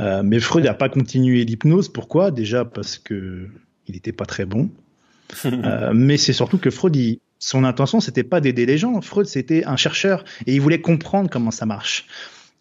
Euh, 0.00 0.22
mais 0.24 0.40
Freud 0.40 0.64
n'a 0.64 0.74
pas 0.74 0.88
continué 0.88 1.44
l'hypnose. 1.44 1.88
Pourquoi? 1.88 2.30
Déjà 2.30 2.64
parce 2.64 2.98
que 2.98 3.46
il 3.86 3.94
n'était 3.94 4.12
pas 4.12 4.26
très 4.26 4.44
bon. 4.44 4.70
euh, 5.44 5.92
mais 5.94 6.16
c'est 6.16 6.32
surtout 6.32 6.58
que 6.58 6.70
Freud, 6.70 6.96
il, 6.96 7.20
son 7.38 7.64
intention, 7.64 8.00
c'était 8.00 8.22
pas 8.22 8.40
d'aider 8.40 8.66
les 8.66 8.78
gens. 8.78 9.00
Freud, 9.00 9.26
c'était 9.26 9.64
un 9.64 9.76
chercheur 9.76 10.24
et 10.46 10.54
il 10.54 10.60
voulait 10.60 10.80
comprendre 10.80 11.30
comment 11.30 11.50
ça 11.50 11.66
marche. 11.66 12.06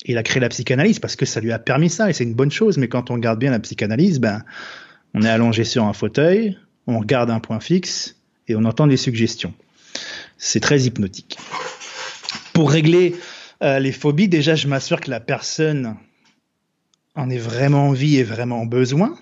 Il 0.06 0.18
a 0.18 0.24
créé 0.24 0.40
la 0.40 0.50
psychanalyse 0.50 1.00
parce 1.00 1.18
que 1.18 1.26
ça 1.26 1.42
lui 1.42 1.52
a 1.52 1.60
permis 1.60 1.90
ça 1.90 2.10
et 2.10 2.14
c'est 2.14 2.24
une 2.24 2.34
bonne 2.34 2.52
chose. 2.52 2.78
Mais 2.78 2.88
quand 2.88 3.12
on 3.12 3.16
regarde 3.16 3.40
bien 3.40 3.52
la 3.52 3.60
psychanalyse, 3.60 4.20
ben, 4.20 4.44
on 5.14 5.22
est 5.24 5.30
allongé 5.30 5.66
sur 5.66 5.84
un 5.84 5.94
fauteuil, 5.94 6.58
on 6.88 7.00
regarde 7.00 7.30
un 7.30 7.42
point 7.42 7.60
fixe 7.60 8.16
et 8.48 8.56
on 8.56 8.64
entend 8.64 8.88
des 8.88 8.98
suggestions. 8.98 9.54
C'est 10.38 10.62
très 10.62 10.84
hypnotique. 10.84 11.38
Pour 12.54 12.72
régler 12.72 13.16
euh, 13.62 13.80
les 13.80 13.92
phobies, 13.92 14.30
déjà, 14.30 14.56
je 14.56 14.68
m'assure 14.68 15.02
que 15.02 15.10
la 15.10 15.20
personne 15.20 15.98
en 17.16 17.30
ait 17.30 17.38
vraiment 17.38 17.90
envie 17.90 18.18
et 18.18 18.24
vraiment 18.24 18.66
besoin. 18.66 19.18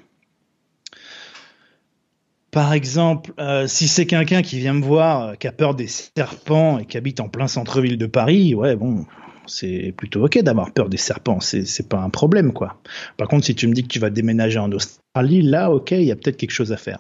Par 2.52 2.74
exemple, 2.74 3.34
euh, 3.40 3.68
si 3.68 3.88
c'est 3.88 4.06
quelqu'un 4.06 4.42
qui 4.42 4.60
vient 4.60 4.74
me 4.74 4.84
voir, 4.84 5.22
euh, 5.22 5.36
qui 5.36 5.48
a 5.48 5.52
peur 5.52 5.76
des 5.76 5.88
serpents 5.88 6.80
et 6.80 6.86
qui 6.86 6.98
habite 6.98 7.20
en 7.20 7.28
plein 7.28 7.48
centre-ville 7.48 7.98
de 7.98 8.06
Paris, 8.06 8.56
ouais, 8.56 8.76
bon, 8.76 9.06
c'est 9.48 9.94
plutôt 9.96 10.26
ok 10.26 10.40
d'avoir 10.40 10.72
peur 10.72 10.88
des 10.88 10.98
serpents, 10.98 11.40
c'est 11.42 11.90
pas 11.90 12.00
un 12.00 12.10
problème, 12.10 12.54
quoi. 12.54 12.82
Par 13.18 13.28
contre, 13.28 13.46
si 13.46 13.56
tu 13.56 13.68
me 13.68 13.74
dis 13.74 13.84
que 13.84 13.90
tu 13.90 14.00
vas 14.00 14.10
déménager 14.10 14.60
en 14.60 14.72
Australie, 14.72 15.42
là, 15.42 15.72
ok, 15.72 15.92
il 15.92 16.04
y 16.04 16.12
a 16.12 16.16
peut-être 16.16 16.38
quelque 16.38 16.52
chose 16.52 16.72
à 16.72 16.78
faire. 16.78 17.00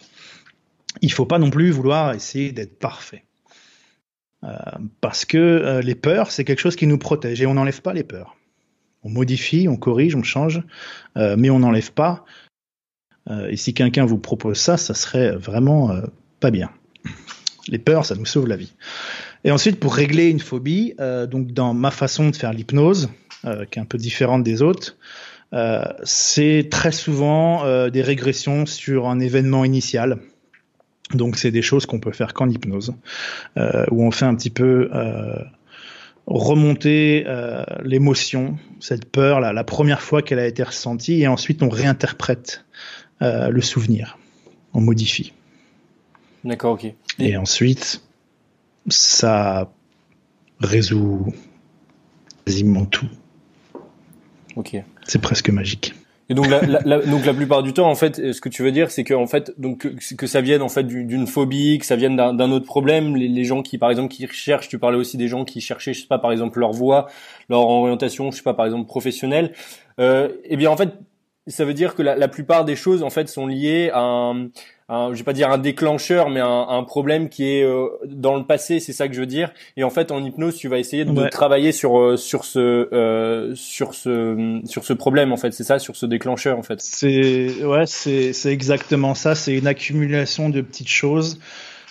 Il 1.02 1.12
faut 1.12 1.26
pas 1.26 1.40
non 1.40 1.50
plus 1.50 1.72
vouloir 1.72 2.14
essayer 2.14 2.52
d'être 2.52 2.78
parfait. 2.78 3.24
Euh, 4.44 4.50
parce 5.02 5.26
que 5.26 5.82
les 5.84 5.96
peurs, 5.96 6.32
c'est 6.32 6.44
quelque 6.44 6.60
chose 6.60 6.76
qui 6.76 6.88
nous 6.88 6.98
protège 6.98 7.42
et 7.42 7.46
on 7.46 7.54
n'enlève 7.54 7.82
pas 7.82 7.94
les 7.94 8.04
peurs. 8.04 8.36
On 9.04 9.10
modifie, 9.10 9.68
on 9.68 9.78
corrige, 9.78 10.16
on 10.16 10.24
change, 10.24 10.62
mais 11.16 11.50
on 11.50 11.60
n'enlève 11.60 11.94
pas. 11.94 12.26
Euh, 13.30 13.50
et 13.50 13.58
si 13.58 13.74
quelqu'un 13.74 14.06
vous 14.06 14.18
propose 14.18 14.58
ça, 14.58 14.78
ça 14.78 14.94
serait 14.94 15.32
vraiment 15.36 15.92
euh, 15.92 16.02
pas 16.40 16.52
bien. 16.52 16.70
Les 17.68 17.80
peurs, 17.80 18.06
ça 18.06 18.16
nous 18.16 18.26
sauve 18.26 18.48
la 18.48 18.56
vie. 18.56 18.74
Et 19.44 19.52
ensuite, 19.52 19.80
pour 19.80 19.94
régler 19.94 20.30
une 20.30 20.40
phobie, 20.40 20.94
euh, 21.00 21.28
donc 21.28 21.52
dans 21.52 21.74
ma 21.74 21.92
façon 21.92 22.30
de 22.30 22.36
faire 22.36 22.54
l'hypnose, 22.54 23.10
qui 23.72 23.80
est 23.80 23.82
un 23.82 23.86
peu 23.86 23.98
différente 23.98 24.44
des 24.44 24.62
autres, 24.62 24.98
c'est 26.04 26.68
très 26.70 26.92
souvent 26.92 27.88
des 27.88 28.02
régressions 28.02 28.66
sur 28.66 29.08
un 29.08 29.20
événement 29.22 29.63
initial. 29.63 30.18
Donc 31.13 31.38
c'est 31.38 31.52
des 31.52 31.62
choses 31.62 31.86
qu'on 31.86 32.02
peut 32.02 32.12
faire 32.12 32.34
qu'en 32.34 32.50
hypnose, 32.50 32.94
où 33.56 34.04
on 34.04 34.12
fait 34.12 34.26
un 34.26 34.36
petit 34.36 34.50
peu 34.50 34.90
remonter 36.26 37.26
l'émotion, 37.84 38.58
cette 38.82 39.10
peur, 39.10 39.40
la 39.40 39.63
première 39.63 40.02
fois 40.02 40.22
qu'elle 40.24 40.40
a 40.40 40.48
été 40.48 40.63
ressentie, 40.63 41.22
et 41.22 41.28
ensuite 41.28 41.63
on 41.63 41.70
réinterprète 41.70 42.66
euh, 43.22 43.50
le 43.50 43.62
souvenir. 43.62 44.18
On 44.74 44.82
modifie. 44.82 45.34
D'accord, 46.44 46.74
ok. 46.74 46.94
Et, 47.20 47.36
ensuite, 47.36 48.02
ça 48.88 49.72
résout 50.60 51.34
quasiment 52.46 52.86
tout. 52.86 53.10
Ok. 54.56 54.78
C'est 55.04 55.22
presque 55.22 55.50
magique. 55.50 55.94
Et 56.30 56.34
donc 56.34 56.48
la, 56.50 56.62
la, 56.62 57.00
donc 57.00 57.26
la 57.26 57.34
plupart 57.34 57.64
du 57.64 57.72
temps, 57.72 57.90
en 57.90 57.96
fait, 57.96 58.34
ce 58.34 58.42
que 58.42 58.50
tu 58.50 58.62
veux 58.62 58.74
dire, 58.74 58.92
c'est 58.92 59.06
que 59.06 59.14
en 59.14 59.28
fait, 59.28 59.54
donc 59.58 59.88
que 60.18 60.28
ça 60.28 60.42
vienne 60.42 60.62
en 60.62 60.68
fait 60.68 60.84
d'une 60.84 61.26
phobie, 61.26 61.78
que 61.80 61.86
ça 61.86 61.96
vienne 61.96 62.18
d'un 62.18 62.52
autre 62.52 62.66
problème. 62.66 63.16
Les, 63.16 63.30
les, 63.30 63.46
gens 63.46 63.62
qui, 63.62 63.78
par 63.78 63.90
exemple, 63.90 64.14
qui 64.14 64.28
cherchent, 64.28 64.68
tu 64.68 64.78
parlais 64.78 64.98
aussi 64.98 65.16
des 65.16 65.30
gens 65.30 65.46
qui 65.46 65.62
cherchaient, 65.62 65.94
je 65.94 66.02
sais 66.02 66.08
pas, 66.08 66.20
par 66.20 66.34
exemple, 66.34 66.60
leur 66.60 66.74
voie, 66.74 67.08
leur 67.50 67.62
orientation, 67.62 68.32
je 68.32 68.38
sais 68.38 68.44
pas, 68.44 68.54
par 68.54 68.66
exemple, 68.66 68.88
professionnelle. 68.88 69.54
Euh, 70.00 70.30
eh 70.44 70.58
bien, 70.58 70.70
en 70.70 70.76
fait, 70.76 70.90
ça 71.48 71.66
veut 71.66 71.74
dire 71.74 71.96
que 71.96 72.02
la, 72.02 72.16
la, 72.16 72.28
plupart 72.28 72.66
des 72.66 72.76
choses 72.76 73.04
en 73.04 73.10
fait 73.10 73.30
sont 73.30 73.48
liées 73.48 73.90
à 73.94 74.02
un, 74.02 74.50
un 74.90 75.14
je 75.14 75.18
vais 75.18 75.24
pas 75.24 75.34
dire 75.34 75.50
un 75.50 75.58
déclencheur, 75.58 76.30
mais 76.30 76.40
un, 76.40 76.68
un 76.70 76.84
problème 76.84 77.30
qui 77.30 77.46
est 77.46 77.64
euh, 77.64 77.88
dans 78.06 78.36
le 78.36 78.46
passé, 78.46 78.80
c'est 78.80 78.94
ça 78.94 79.08
que 79.08 79.14
je 79.14 79.20
veux 79.20 79.26
dire. 79.26 79.52
Et 79.76 79.84
en 79.84 79.90
fait, 79.90 80.12
en 80.12 80.24
hypnose, 80.24 80.56
tu 80.56 80.68
vas 80.68 80.78
essayer 80.78 81.06
de, 81.06 81.28
travailler 81.30 81.72
sur 81.72 82.00
euh, 82.00 82.18
sur 82.18 82.46
ce 82.46 82.60
euh, 82.94 83.54
sur 83.56 83.94
ce 83.94 84.62
sur 84.66 84.86
ce 84.86 84.94
problème 84.94 85.32
en 85.32 85.38
fait, 85.38 85.52
c'est 85.52 85.64
ça, 85.64 85.80
sur 85.80 85.96
ce 85.96 86.06
déclencheur 86.06 86.58
en 86.58 86.64
fait. 86.64 86.82
C'est 86.82 87.64
ouais, 87.64 87.86
c'est 87.86 88.34
c'est 88.34 88.52
exactement 88.52 89.14
ça. 89.14 89.36
C'est 89.36 89.54
une 89.54 89.68
accumulation 89.68 90.50
de 90.50 90.62
petites 90.62 90.90
choses 90.90 91.40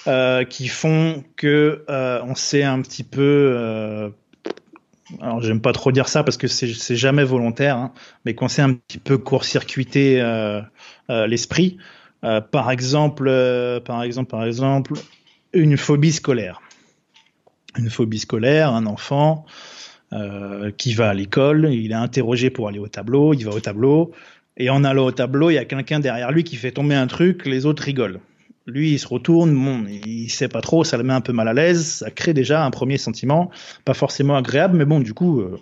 euh, 0.07 0.45
qui 0.45 0.69
font 0.69 1.25
que 1.37 1.85
on 1.88 2.35
sait 2.35 2.62
un 2.62 2.81
petit 2.83 3.05
peu 3.05 4.12
alors 5.21 5.40
j'aime 5.40 5.61
pas 5.61 5.73
trop 5.73 5.92
dire 5.92 6.09
ça 6.09 6.25
parce 6.25 6.37
que 6.37 6.49
c'est 6.49 6.97
jamais 6.97 7.25
volontaire, 7.25 7.77
hein, 7.77 7.92
mais 8.25 8.35
qu'on 8.35 8.49
sait 8.49 8.62
un 8.62 8.75
petit 8.75 8.99
peu 8.99 9.19
court-circuiter 9.19 10.21
euh, 10.21 10.61
euh, 11.11 11.27
l'esprit. 11.27 11.79
Euh, 12.25 12.40
par 12.40 12.71
exemple, 12.71 13.31
par 13.85 14.03
exemple, 14.03 14.31
par 14.31 14.45
exemple, 14.45 14.95
une 15.53 15.77
phobie 15.77 16.12
scolaire. 16.12 16.61
Une 17.79 17.90
phobie 17.90 18.19
scolaire, 18.19 18.73
un 18.73 18.87
enfant 18.87 19.45
qui 20.79 20.95
va 20.95 21.11
à 21.11 21.14
l'école, 21.14 21.69
il 21.73 21.90
est 21.90 21.95
interrogé 21.95 22.49
pour 22.49 22.69
aller 22.69 22.79
au 22.79 22.88
tableau, 22.88 23.35
il 23.35 23.45
va 23.45 23.51
au 23.51 23.61
tableau, 23.61 24.12
et 24.57 24.71
en 24.71 24.85
allant 24.85 25.05
au 25.07 25.11
tableau, 25.11 25.51
il 25.51 25.55
y 25.55 25.59
a 25.59 25.64
quelqu'un 25.64 25.99
derrière 26.01 26.31
lui 26.31 26.45
qui 26.45 26.57
fait 26.57 26.71
tomber 26.71 26.95
un 26.95 27.07
truc, 27.07 27.45
les 27.45 27.66
autres 27.66 27.83
rigolent. 27.83 28.21
Lui, 28.66 28.92
il 28.92 28.98
se 28.98 29.07
retourne, 29.07 29.55
bon, 29.55 29.87
il 29.88 30.29
sait 30.29 30.48
pas 30.48 30.61
trop, 30.61 30.83
ça 30.83 30.96
le 30.96 31.05
met 31.05 31.12
un 31.12 31.20
peu 31.20 31.33
mal 31.33 31.46
à 31.46 31.55
l'aise, 31.55 31.87
ça 31.87 32.11
crée 32.11 32.35
déjà 32.35 32.64
un 32.64 32.70
premier 32.72 32.98
sentiment, 32.98 33.50
pas 33.85 33.94
forcément 33.94 34.37
agréable, 34.37 34.76
mais 34.76 34.85
bon, 34.85 34.98
du 34.98 35.14
coup, 35.14 35.40
euh, 35.40 35.61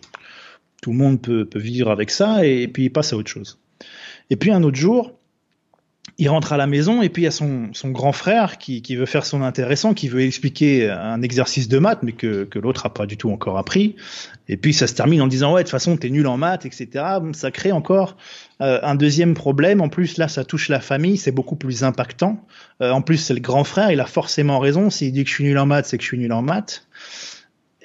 tout 0.83 0.91
le 0.93 0.97
monde 0.97 1.21
peut, 1.21 1.45
peut, 1.45 1.59
vivre 1.59 1.91
avec 1.91 2.11
ça, 2.11 2.47
et, 2.47 2.67
puis 2.67 2.85
il 2.85 2.91
passe 2.91 3.13
à 3.13 3.17
autre 3.17 3.31
chose. 3.31 3.61
Et 4.31 4.37
puis 4.37 4.53
un 4.53 4.63
autre 4.63 4.79
jour, 4.79 5.13
il 6.19 6.29
rentre 6.29 6.53
à 6.53 6.57
la 6.57 6.67
maison 6.67 7.03
et 7.03 7.09
puis 7.09 7.23
il 7.23 7.25
y 7.25 7.29
a 7.29 7.33
son, 7.33 7.71
son 7.73 7.91
grand 7.91 8.13
frère 8.13 8.59
qui, 8.59 8.83
qui, 8.83 8.95
veut 8.95 9.07
faire 9.07 9.27
son 9.27 9.43
intéressant, 9.43 9.95
qui 9.95 10.09
veut 10.09 10.23
expliquer 10.23 10.89
un 10.89 11.23
exercice 11.23 11.69
de 11.69 11.79
maths, 11.79 12.01
mais 12.03 12.13
que, 12.13 12.45
que 12.45 12.59
l'autre 12.59 12.87
a 12.87 12.95
pas 12.95 13.07
du 13.07 13.17
tout 13.17 13.31
encore 13.31 13.59
appris. 13.59 13.97
Et 14.49 14.57
puis 14.57 14.73
ça 14.73 14.87
se 14.87 14.95
termine 14.95 15.23
en 15.23 15.27
disant 15.27 15.53
ouais 15.55 15.63
de 15.63 15.67
toute 15.67 15.73
façon 15.73 15.97
t'es 15.97 16.11
nul 16.11 16.27
en 16.27 16.37
maths, 16.37 16.67
etc. 16.67 17.05
Ça 17.33 17.51
crée 17.51 17.73
encore 17.73 18.17
euh, 18.61 18.79
un 18.83 18.95
deuxième 18.95 19.35
problème. 19.35 19.81
En 19.81 19.89
plus 19.89 20.17
là 20.17 20.29
ça 20.29 20.45
touche 20.45 20.69
la 20.69 20.81
famille, 20.81 21.17
c'est 21.17 21.33
beaucoup 21.33 21.57
plus 21.57 21.83
impactant. 21.83 22.45
Euh, 22.81 22.93
en 22.93 23.03
plus 23.03 23.17
c'est 23.17 23.35
le 23.35 23.41
grand 23.41 23.65
frère, 23.65 23.91
il 23.91 24.01
a 24.01 24.07
forcément 24.07 24.61
raison. 24.61 24.91
S'il 24.91 25.13
dit 25.13 25.25
que 25.25 25.31
je 25.31 25.35
suis 25.35 25.45
nul 25.45 25.59
en 25.59 25.67
maths, 25.67 25.87
c'est 25.87 25.99
que 25.99 26.05
je 26.05 26.09
suis 26.09 26.19
nul 26.19 26.33
en 26.33 26.43
maths. 26.43 26.87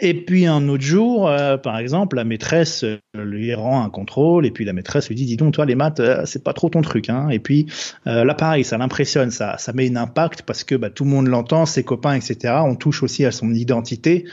Et 0.02 0.14
puis 0.14 0.46
un 0.46 0.70
autre 0.70 0.84
jour, 0.84 1.28
euh, 1.28 1.58
par 1.58 1.78
exemple, 1.78 2.16
la 2.16 2.24
maîtresse 2.24 2.86
euh, 2.86 2.98
lui 3.14 3.54
rend 3.54 3.84
un 3.84 3.90
contrôle 3.90 4.46
et 4.46 4.52
puis 4.52 4.64
la 4.64 4.72
maîtresse 4.72 5.10
lui 5.10 5.16
dit 5.16 5.26
dis 5.26 5.36
donc 5.36 5.54
toi 5.54 5.66
les 5.66 5.76
maths 5.76 6.00
euh, 6.00 6.26
c'est 6.26 6.42
pas 6.42 6.54
trop 6.54 6.70
ton 6.70 6.82
truc 6.82 7.10
hein. 7.10 7.28
Et 7.30 7.40
puis 7.40 7.66
là 8.06 8.34
pareil 8.34 8.64
ça 8.64 8.78
l'impressionne, 8.78 9.30
ça 9.30 9.58
ça 9.58 9.74
met 9.74 9.90
un 9.90 9.98
impact 9.98 10.44
parce 10.44 10.64
que 10.64 10.76
bah, 10.76 10.90
tout 10.90 11.04
le 11.04 11.10
monde 11.10 11.28
l'entend, 11.28 11.66
ses 11.66 11.84
copains 11.84 12.14
etc. 12.14 12.54
On 12.66 12.76
touche 12.76 13.04
aussi 13.04 13.26
à 13.26 13.32
son 13.32 13.54
identité. 13.54 14.26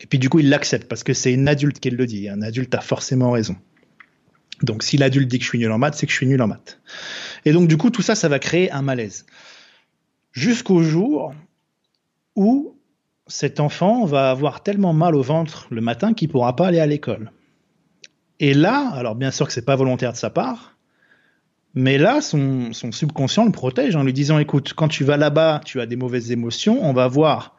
Et 0.00 0.06
puis 0.06 0.18
du 0.18 0.30
coup 0.30 0.38
il 0.38 0.48
l'accepte 0.48 0.88
parce 0.88 1.04
que 1.04 1.12
c'est 1.12 1.34
une 1.34 1.48
adulte 1.48 1.80
qui 1.80 1.90
le 1.90 2.06
dit. 2.06 2.30
Un 2.30 2.40
adulte 2.40 2.74
a 2.74 2.80
forcément 2.80 3.30
raison. 3.30 3.56
Donc 4.62 4.82
si 4.82 4.96
l'adulte 4.96 5.28
dit 5.28 5.38
que 5.38 5.44
je 5.44 5.50
suis 5.50 5.58
nul 5.58 5.70
en 5.70 5.78
maths, 5.78 5.96
c'est 5.96 6.06
que 6.06 6.12
je 6.12 6.16
suis 6.16 6.26
nul 6.26 6.40
en 6.40 6.46
maths. 6.46 6.80
Et 7.44 7.52
donc 7.52 7.68
du 7.68 7.76
coup 7.76 7.90
tout 7.90 8.02
ça 8.02 8.14
ça 8.14 8.28
va 8.28 8.38
créer 8.38 8.70
un 8.72 8.80
malaise. 8.80 9.26
Jusqu'au 10.32 10.82
jour 10.82 11.34
où 12.36 12.77
cet 13.28 13.60
enfant 13.60 14.04
va 14.04 14.30
avoir 14.30 14.62
tellement 14.62 14.92
mal 14.92 15.14
au 15.14 15.22
ventre 15.22 15.66
le 15.70 15.80
matin 15.80 16.14
qu'il 16.14 16.28
pourra 16.28 16.56
pas 16.56 16.66
aller 16.66 16.80
à 16.80 16.86
l'école. 16.86 17.30
Et 18.40 18.54
là, 18.54 18.90
alors 18.94 19.14
bien 19.14 19.30
sûr 19.30 19.46
que 19.46 19.52
c'est 19.52 19.64
pas 19.64 19.76
volontaire 19.76 20.12
de 20.12 20.16
sa 20.16 20.30
part, 20.30 20.76
mais 21.74 21.98
là, 21.98 22.20
son, 22.20 22.72
son, 22.72 22.90
subconscient 22.90 23.44
le 23.44 23.52
protège 23.52 23.94
en 23.94 24.02
lui 24.02 24.12
disant, 24.12 24.38
écoute, 24.38 24.72
quand 24.72 24.88
tu 24.88 25.04
vas 25.04 25.16
là-bas, 25.16 25.60
tu 25.64 25.80
as 25.80 25.86
des 25.86 25.96
mauvaises 25.96 26.32
émotions, 26.32 26.78
on 26.82 26.92
va 26.92 27.06
voir 27.06 27.56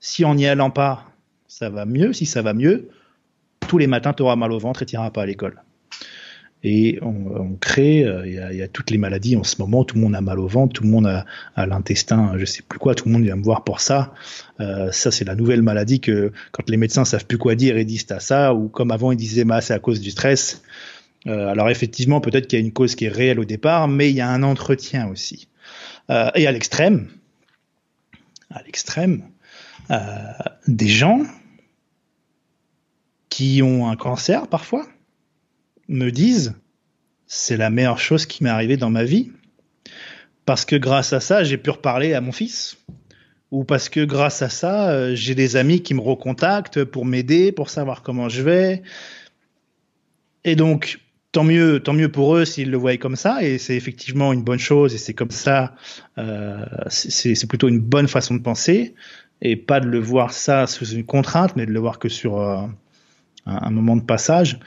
si 0.00 0.24
en 0.24 0.34
n'y 0.34 0.46
allant 0.46 0.70
pas, 0.70 1.06
ça 1.46 1.70
va 1.70 1.86
mieux, 1.86 2.12
si 2.12 2.26
ça 2.26 2.42
va 2.42 2.54
mieux, 2.54 2.88
tous 3.68 3.78
les 3.78 3.86
matins, 3.86 4.12
tu 4.12 4.22
auras 4.22 4.36
mal 4.36 4.52
au 4.52 4.58
ventre 4.58 4.82
et 4.82 4.86
tu 4.86 4.96
n'iras 4.96 5.10
pas 5.10 5.22
à 5.22 5.26
l'école 5.26 5.62
et 6.64 7.00
on, 7.02 7.56
crée, 7.60 8.04
euh, 8.04 8.26
il 8.26 8.56
y, 8.56 8.62
a, 8.62 8.68
toutes 8.68 8.90
les 8.90 8.98
maladies 8.98 9.36
en 9.36 9.42
ce 9.42 9.56
moment, 9.58 9.84
tout 9.84 9.96
le 9.96 10.00
monde 10.02 10.14
a 10.14 10.20
mal 10.20 10.38
au 10.38 10.46
ventre, 10.46 10.72
tout 10.72 10.84
le 10.84 10.90
monde 10.90 11.06
a, 11.06 11.66
l'intestin, 11.66 12.34
je 12.36 12.44
sais 12.44 12.62
plus 12.62 12.78
quoi, 12.78 12.94
tout 12.94 13.06
le 13.06 13.12
monde 13.12 13.24
vient 13.24 13.34
me 13.34 13.42
voir 13.42 13.64
pour 13.64 13.80
ça. 13.80 14.14
Euh, 14.60 14.92
ça, 14.92 15.10
c'est 15.10 15.24
la 15.24 15.34
nouvelle 15.34 15.62
maladie 15.62 15.98
que 15.98 16.32
quand 16.52 16.68
les 16.70 16.76
médecins 16.76 17.04
savent 17.04 17.26
plus 17.26 17.38
quoi 17.38 17.56
dire, 17.56 17.76
ils 17.78 17.84
disent 17.84 18.06
à 18.10 18.20
ça, 18.20 18.54
ou 18.54 18.68
comme 18.68 18.92
avant, 18.92 19.10
ils 19.10 19.16
disaient, 19.16 19.44
bah, 19.44 19.60
c'est 19.60 19.74
à 19.74 19.80
cause 19.80 20.00
du 20.00 20.12
stress. 20.12 20.62
Euh, 21.26 21.48
alors 21.48 21.68
effectivement, 21.68 22.20
peut-être 22.20 22.46
qu'il 22.46 22.60
y 22.60 22.62
a 22.62 22.64
une 22.64 22.72
cause 22.72 22.94
qui 22.94 23.06
est 23.06 23.12
réelle 23.12 23.40
au 23.40 23.44
départ, 23.44 23.88
mais 23.88 24.10
il 24.10 24.16
y 24.16 24.20
a 24.20 24.28
un 24.28 24.44
entretien 24.44 25.08
aussi. 25.08 25.48
et 26.08 26.46
à 26.46 26.52
l'extrême, 26.52 27.08
à 28.50 28.62
l'extrême, 28.62 29.24
des 30.68 30.88
gens 30.88 31.22
qui 33.30 33.62
ont 33.62 33.88
un 33.88 33.96
cancer 33.96 34.46
parfois, 34.46 34.86
me 35.88 36.10
disent 36.10 36.54
c'est 37.26 37.56
la 37.56 37.70
meilleure 37.70 37.98
chose 37.98 38.26
qui 38.26 38.44
m'est 38.44 38.50
arrivée 38.50 38.76
dans 38.76 38.90
ma 38.90 39.04
vie 39.04 39.30
parce 40.44 40.64
que 40.64 40.76
grâce 40.76 41.12
à 41.12 41.20
ça 41.20 41.44
j'ai 41.44 41.56
pu 41.56 41.70
reparler 41.70 42.14
à 42.14 42.20
mon 42.20 42.32
fils 42.32 42.76
ou 43.50 43.64
parce 43.64 43.88
que 43.88 44.04
grâce 44.04 44.42
à 44.42 44.48
ça 44.48 44.90
euh, 44.90 45.14
j'ai 45.14 45.34
des 45.34 45.56
amis 45.56 45.82
qui 45.82 45.94
me 45.94 46.00
recontactent 46.00 46.84
pour 46.84 47.04
m'aider 47.04 47.52
pour 47.52 47.70
savoir 47.70 48.02
comment 48.02 48.28
je 48.28 48.42
vais. 48.42 48.82
Et 50.44 50.56
donc 50.56 51.00
tant 51.32 51.44
mieux 51.44 51.80
tant 51.80 51.94
mieux 51.94 52.10
pour 52.10 52.36
eux 52.36 52.44
s'ils 52.44 52.70
le 52.70 52.76
voient 52.76 52.96
comme 52.98 53.16
ça 53.16 53.42
et 53.42 53.58
c'est 53.58 53.74
effectivement 53.74 54.32
une 54.32 54.42
bonne 54.42 54.58
chose 54.58 54.94
et 54.94 54.98
c'est 54.98 55.14
comme 55.14 55.30
ça 55.30 55.74
euh, 56.18 56.64
c'est 56.88 57.46
plutôt 57.46 57.68
une 57.68 57.80
bonne 57.80 58.06
façon 58.06 58.34
de 58.34 58.42
penser 58.42 58.94
et 59.40 59.56
pas 59.56 59.80
de 59.80 59.86
le 59.86 59.98
voir 59.98 60.32
ça 60.32 60.66
sous 60.66 60.86
une 60.86 61.04
contrainte 61.04 61.56
mais 61.56 61.64
de 61.64 61.72
le 61.72 61.80
voir 61.80 61.98
que 61.98 62.10
sur 62.10 62.38
euh, 62.38 62.66
un, 63.46 63.70
moment 63.70 63.96
de 63.96 64.02
passage 64.02 64.60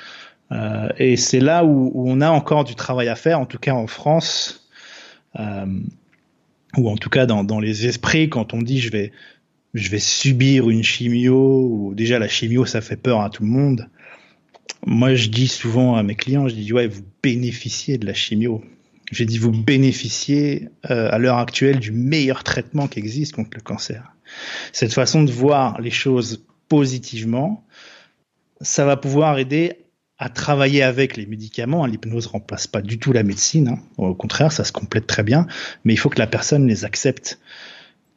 euh, 0.51 0.89
et 0.97 1.17
c'est 1.17 1.39
là 1.39 1.65
où, 1.65 1.91
on 1.95 2.21
a 2.21 2.29
encore 2.29 2.63
du 2.63 2.75
travail 2.75 3.09
à 3.09 3.15
faire, 3.15 3.39
en 3.39 3.45
tout 3.45 3.57
cas 3.57 3.73
en 3.73 3.87
France, 3.87 4.69
euh, 5.39 5.65
ou 6.77 6.89
en 6.89 6.97
tout 6.97 7.09
cas 7.09 7.25
dans, 7.25 7.59
les 7.59 7.87
esprits, 7.87 8.29
quand 8.29 8.53
on 8.53 8.61
dit 8.61 8.79
je 8.79 8.91
vais, 8.91 9.11
je 9.73 9.89
vais 9.89 9.99
subir 9.99 10.69
une 10.69 10.83
chimio, 10.83 11.67
ou 11.69 11.93
déjà 11.95 12.19
la 12.19 12.27
chimio 12.27 12.65
ça 12.65 12.81
fait 12.81 12.97
peur 12.97 13.21
à 13.21 13.29
tout 13.29 13.43
le 13.43 13.49
monde. 13.49 13.89
Moi 14.85 15.15
je 15.15 15.29
dis 15.29 15.47
souvent 15.47 15.95
à 15.95 16.03
mes 16.03 16.15
clients, 16.15 16.47
je 16.47 16.55
dis 16.55 16.71
ouais 16.73 16.87
vous 16.87 17.03
bénéficiez 17.23 17.97
de 17.97 18.05
la 18.05 18.13
chimio. 18.13 18.63
J'ai 19.11 19.25
dit 19.25 19.37
vous 19.37 19.51
bénéficiez 19.51 20.69
euh, 20.89 21.09
à 21.11 21.17
l'heure 21.17 21.37
actuelle 21.37 21.79
du 21.79 21.91
meilleur 21.91 22.43
traitement 22.43 22.87
qui 22.87 22.99
existe 22.99 23.35
contre 23.35 23.51
le 23.55 23.61
cancer. 23.61 24.15
Cette 24.73 24.93
façon 24.93 25.23
de 25.23 25.31
voir 25.31 25.79
les 25.79 25.91
choses 25.91 26.43
positivement, 26.67 27.63
ça 28.61 28.85
va 28.85 28.97
pouvoir 28.97 29.37
aider 29.37 29.84
à 30.17 30.29
travailler 30.29 30.83
avec 30.83 31.17
les 31.17 31.25
médicaments. 31.25 31.83
Hein, 31.83 31.87
l'hypnose 31.87 32.27
remplace 32.27 32.67
pas 32.67 32.81
du 32.81 32.99
tout 32.99 33.11
la 33.11 33.23
médecine. 33.23 33.69
Hein. 33.69 33.79
Au 33.97 34.13
contraire, 34.13 34.51
ça 34.51 34.63
se 34.63 34.71
complète 34.71 35.07
très 35.07 35.23
bien. 35.23 35.47
Mais 35.83 35.93
il 35.93 35.97
faut 35.97 36.09
que 36.09 36.19
la 36.19 36.27
personne 36.27 36.67
les 36.67 36.85
accepte. 36.85 37.39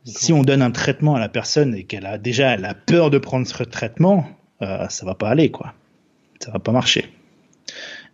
Si 0.05 0.33
on 0.33 0.43
donne 0.43 0.63
un 0.63 0.71
traitement 0.71 1.17
à 1.17 1.21
la 1.21 1.29
personne 1.29 1.75
et 1.75 1.85
qu'elle 1.85 2.07
a 2.07 2.19
déjà 2.19 2.55
elle 2.55 2.65
a 2.65 2.75
peur 2.75 3.11
de 3.11 3.19
prendre 3.19 3.47
ce 3.47 3.63
traitement, 3.65 4.29
euh, 4.63 4.89
ça 4.89 5.05
va 5.05 5.15
pas 5.15 5.29
aller 5.29 5.51
quoi. 5.51 5.75
Ça 6.41 6.51
va 6.51 6.61
pas 6.61 6.73
marcher. 6.73 7.13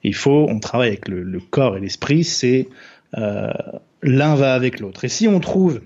Il 0.03 0.15
faut, 0.15 0.47
on 0.49 0.59
travaille 0.61 0.89
avec 0.89 1.09
le, 1.09 1.41
corps 1.41 1.77
et 1.77 1.81
l'esprit. 1.81 2.25
C'est 2.25 2.69
euh, 3.17 3.53
l'un 4.03 4.35
va 4.35 4.55
avec 4.55 4.81
l'autre. 4.81 5.05
Et 5.05 5.09
si 5.09 5.29
on 5.29 5.41
trouve 5.41 5.83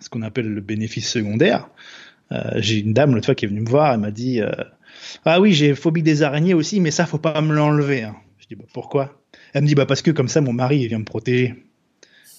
ce 0.00 0.08
qu'on 0.08 0.22
appelle 0.22 0.52
le 0.52 0.60
bénéfice 0.60 1.08
secondaire, 1.10 1.68
euh, 2.32 2.42
j'ai 2.56 2.80
une 2.80 2.92
dame 2.92 3.14
l'autre 3.14 3.26
fois 3.26 3.34
qui 3.34 3.44
est 3.44 3.48
venue 3.48 3.60
me 3.60 3.68
voir, 3.68 3.92
elle 3.92 4.00
m'a 4.00 4.10
dit 4.10 4.40
euh, 4.40 4.50
ah 5.24 5.40
oui, 5.40 5.52
j'ai 5.52 5.74
phobie 5.74 6.02
des 6.02 6.22
araignées 6.22 6.54
aussi, 6.54 6.80
mais 6.80 6.90
ça, 6.90 7.06
faut 7.06 7.18
pas 7.18 7.40
me 7.40 7.54
l'enlever. 7.54 8.02
Hein. 8.02 8.16
Je 8.38 8.46
dis, 8.46 8.54
bah, 8.54 8.64
pourquoi? 8.72 9.20
Elle 9.52 9.62
me 9.62 9.66
dit, 9.66 9.74
bah, 9.74 9.86
parce 9.86 10.02
que 10.02 10.10
comme 10.10 10.28
ça, 10.28 10.40
mon 10.40 10.52
mari, 10.52 10.80
il 10.80 10.88
vient 10.88 10.98
me 10.98 11.04
protéger. 11.04 11.54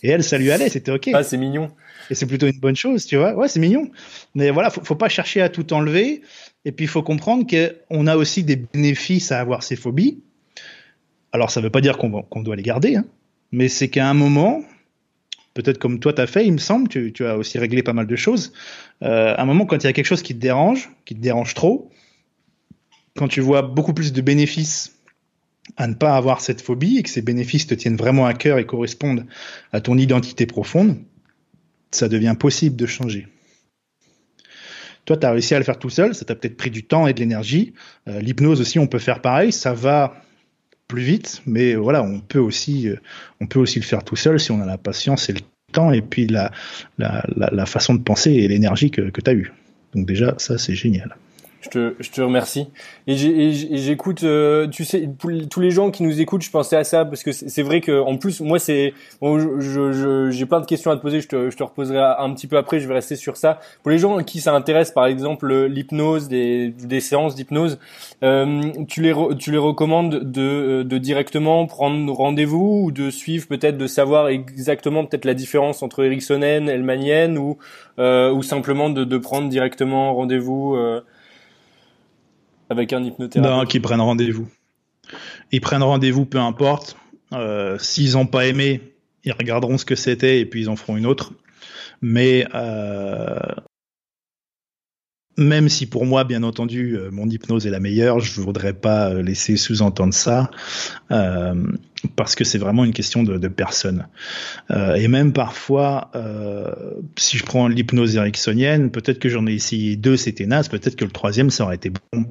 Et 0.03 0.09
elle, 0.09 0.23
ça 0.23 0.37
lui 0.37 0.51
allait, 0.51 0.69
c'était 0.69 0.91
ok. 0.91 1.09
Ah, 1.13 1.23
c'est 1.23 1.37
mignon. 1.37 1.71
Et 2.09 2.15
c'est 2.15 2.27
plutôt 2.27 2.47
une 2.47 2.59
bonne 2.59 2.75
chose, 2.75 3.05
tu 3.05 3.17
vois. 3.17 3.33
Ouais, 3.33 3.47
c'est 3.47 3.59
mignon. 3.59 3.89
Mais 4.35 4.51
voilà, 4.51 4.69
faut, 4.69 4.83
faut 4.83 4.95
pas 4.95 5.09
chercher 5.09 5.41
à 5.41 5.49
tout 5.49 5.73
enlever. 5.73 6.21
Et 6.65 6.71
puis, 6.71 6.85
il 6.85 6.89
faut 6.89 7.03
comprendre 7.03 7.45
qu'on 7.47 8.07
a 8.07 8.15
aussi 8.15 8.43
des 8.43 8.55
bénéfices 8.55 9.31
à 9.31 9.39
avoir 9.39 9.63
ces 9.63 9.75
phobies. 9.75 10.21
Alors, 11.31 11.51
ça 11.51 11.61
veut 11.61 11.69
pas 11.69 11.81
dire 11.81 11.97
qu'on 11.97 12.41
doit 12.41 12.55
les 12.55 12.63
garder, 12.63 12.95
hein. 12.95 13.05
mais 13.51 13.67
c'est 13.67 13.89
qu'à 13.89 14.09
un 14.09 14.13
moment, 14.13 14.63
peut-être 15.53 15.77
comme 15.77 15.99
toi 15.99 16.13
t'as 16.13 16.27
fait, 16.27 16.45
il 16.45 16.53
me 16.53 16.57
semble, 16.57 16.87
tu, 16.87 17.11
tu, 17.11 17.25
as 17.25 17.37
aussi 17.37 17.57
réglé 17.57 17.83
pas 17.83 17.93
mal 17.93 18.07
de 18.07 18.15
choses. 18.15 18.53
Euh, 19.03 19.35
à 19.35 19.41
un 19.41 19.45
moment, 19.45 19.65
quand 19.65 19.83
il 19.83 19.85
y 19.85 19.89
a 19.89 19.93
quelque 19.93 20.05
chose 20.05 20.21
qui 20.21 20.35
te 20.35 20.39
dérange, 20.39 20.89
qui 21.05 21.15
te 21.15 21.19
dérange 21.19 21.53
trop, 21.53 21.89
quand 23.17 23.27
tu 23.27 23.41
vois 23.41 23.63
beaucoup 23.63 23.93
plus 23.93 24.13
de 24.13 24.21
bénéfices 24.21 24.93
à 25.75 25.87
ne 25.87 25.95
pas 25.95 26.15
avoir 26.15 26.39
cette 26.39 26.61
phobie 26.61 26.97
et 26.97 27.03
que 27.03 27.09
ces 27.09 27.21
bénéfices 27.21 27.67
te 27.67 27.73
tiennent 27.73 27.97
vraiment 27.97 28.25
à 28.25 28.33
cœur 28.33 28.57
et 28.57 28.65
correspondent 28.65 29.25
à 29.73 29.81
ton 29.81 29.97
identité 29.97 30.45
profonde, 30.45 30.97
ça 31.91 32.07
devient 32.07 32.35
possible 32.39 32.75
de 32.75 32.85
changer. 32.85 33.27
Toi, 35.05 35.17
tu 35.17 35.25
as 35.25 35.31
réussi 35.31 35.55
à 35.55 35.57
le 35.57 35.65
faire 35.65 35.79
tout 35.79 35.89
seul, 35.89 36.13
ça 36.13 36.25
t'a 36.25 36.35
peut-être 36.35 36.57
pris 36.57 36.69
du 36.69 36.83
temps 36.83 37.07
et 37.07 37.13
de 37.13 37.19
l'énergie. 37.19 37.73
Euh, 38.07 38.19
l'hypnose 38.19 38.61
aussi, 38.61 38.77
on 38.77 38.87
peut 38.87 38.99
faire 38.99 39.21
pareil, 39.21 39.51
ça 39.51 39.73
va 39.73 40.21
plus 40.87 41.01
vite, 41.01 41.41
mais 41.45 41.75
voilà, 41.75 42.03
on 42.03 42.19
peut 42.19 42.39
aussi, 42.39 42.87
euh, 42.87 42.95
on 43.41 43.47
peut 43.47 43.59
aussi 43.59 43.79
le 43.79 43.85
faire 43.85 44.03
tout 44.03 44.15
seul 44.15 44.39
si 44.39 44.51
on 44.51 44.61
a 44.61 44.65
la 44.65 44.77
patience 44.77 45.29
et 45.29 45.33
le 45.33 45.39
temps 45.71 45.91
et 45.91 46.01
puis 46.01 46.27
la, 46.27 46.51
façon 47.65 47.93
de 47.95 48.01
penser 48.01 48.31
et 48.31 48.47
l'énergie 48.47 48.91
que, 48.91 49.09
que 49.09 49.21
tu 49.21 49.29
as 49.29 49.33
eue. 49.33 49.51
Donc 49.93 50.05
déjà, 50.05 50.35
ça, 50.37 50.57
c'est 50.57 50.75
génial. 50.75 51.15
Je 51.67 51.79
te, 51.79 51.95
je 51.99 52.11
te 52.11 52.21
remercie. 52.21 52.67
Et 53.07 53.15
j'écoute, 53.15 54.23
euh, 54.23 54.67
tu 54.67 54.85
sais, 54.85 55.09
tous 55.49 55.59
les 55.59 55.71
gens 55.71 55.91
qui 55.91 56.03
nous 56.03 56.21
écoutent, 56.21 56.43
je 56.43 56.49
pensais 56.51 56.77
à 56.77 56.83
ça 56.83 57.03
parce 57.03 57.23
que 57.23 57.31
c'est 57.31 57.61
vrai 57.61 57.81
que 57.81 57.99
en 57.99 58.17
plus, 58.17 58.41
moi, 58.41 58.57
c'est, 58.57 58.93
bon, 59.21 59.59
j'ai 59.59 60.31
je, 60.31 60.45
plein 60.45 60.61
de 60.61 60.65
questions 60.65 60.91
à 60.91 60.95
te 60.95 61.01
poser. 61.01 61.19
Je 61.19 61.27
te, 61.27 61.49
je 61.49 61.57
te 61.57 61.63
reposerai 61.63 61.99
un 61.99 62.33
petit 62.33 62.47
peu 62.47 62.57
après. 62.57 62.79
Je 62.79 62.87
vais 62.87 62.93
rester 62.93 63.15
sur 63.15 63.35
ça. 63.35 63.59
Pour 63.83 63.91
les 63.91 63.97
gens 63.97 64.23
qui 64.23 64.39
ça 64.39 64.53
intéresse, 64.53 64.91
par 64.91 65.05
exemple, 65.07 65.53
l'hypnose, 65.65 66.27
des, 66.27 66.69
des 66.69 67.01
séances 67.01 67.35
d'hypnose, 67.35 67.79
euh, 68.23 68.61
tu 68.87 69.01
les, 69.01 69.13
tu 69.37 69.51
les 69.51 69.57
recommandes 69.57 70.19
de, 70.23 70.83
de 70.83 70.97
directement 70.97 71.65
prendre 71.67 72.11
rendez-vous 72.13 72.83
ou 72.85 72.91
de 72.91 73.09
suivre 73.09 73.47
peut-être 73.47 73.77
de 73.77 73.87
savoir 73.87 74.29
exactement 74.29 75.05
peut-être 75.05 75.25
la 75.25 75.33
différence 75.33 75.83
entre 75.83 76.03
ericksonienne, 76.03 76.69
elmanienne 76.69 77.37
ou 77.37 77.57
euh, 77.99 78.31
ou 78.31 78.43
simplement 78.43 78.89
de, 78.89 79.03
de 79.03 79.17
prendre 79.17 79.49
directement 79.49 80.13
rendez-vous. 80.13 80.75
Euh, 80.75 81.01
avec 82.69 82.93
un 82.93 83.03
hypnothérapeute 83.03 83.51
Non, 83.51 83.65
qu'ils 83.65 83.81
prennent 83.81 84.01
rendez-vous. 84.01 84.47
Ils 85.51 85.61
prennent 85.61 85.83
rendez-vous, 85.83 86.25
peu 86.25 86.39
importe. 86.39 86.97
Euh, 87.33 87.77
S'ils 87.79 88.13
n'ont 88.13 88.25
pas 88.25 88.45
aimé, 88.47 88.81
ils 89.23 89.31
regarderont 89.31 89.77
ce 89.77 89.85
que 89.85 89.95
c'était 89.95 90.39
et 90.39 90.45
puis 90.45 90.61
ils 90.61 90.69
en 90.69 90.75
feront 90.75 90.97
une 90.97 91.05
autre. 91.05 91.33
Mais 92.01 92.45
euh, 92.53 93.39
même 95.37 95.69
si 95.69 95.85
pour 95.85 96.05
moi, 96.05 96.23
bien 96.23 96.41
entendu, 96.43 96.97
euh, 96.97 97.09
mon 97.11 97.29
hypnose 97.29 97.67
est 97.67 97.69
la 97.69 97.79
meilleure, 97.79 98.19
je 98.19 98.41
voudrais 98.41 98.73
pas 98.73 99.09
euh, 99.09 99.21
laisser 99.21 99.55
sous-entendre 99.55 100.13
ça, 100.13 100.49
euh, 101.11 101.53
parce 102.15 102.35
que 102.35 102.43
c'est 102.43 102.57
vraiment 102.57 102.83
une 102.83 102.93
question 102.93 103.21
de, 103.23 103.47
personne. 103.47 104.07
Euh, 104.71 104.95
et 104.95 105.07
même 105.07 105.33
parfois, 105.33 106.11
si 107.15 107.37
je 107.37 107.43
prends 107.43 107.67
l'hypnose 107.67 108.15
ericksonienne, 108.15 108.91
peut-être 108.91 109.19
que 109.19 109.29
j'en 109.29 109.47
ai 109.47 109.53
essayé 109.53 109.95
deux, 109.95 110.17
c'était 110.17 110.45
naze, 110.45 110.69
peut-être 110.69 110.95
que 110.95 111.05
le 111.05 111.11
troisième, 111.11 111.49
ça 111.49 111.63
aurait 111.63 111.75
été 111.75 111.89
bon. 111.91 112.25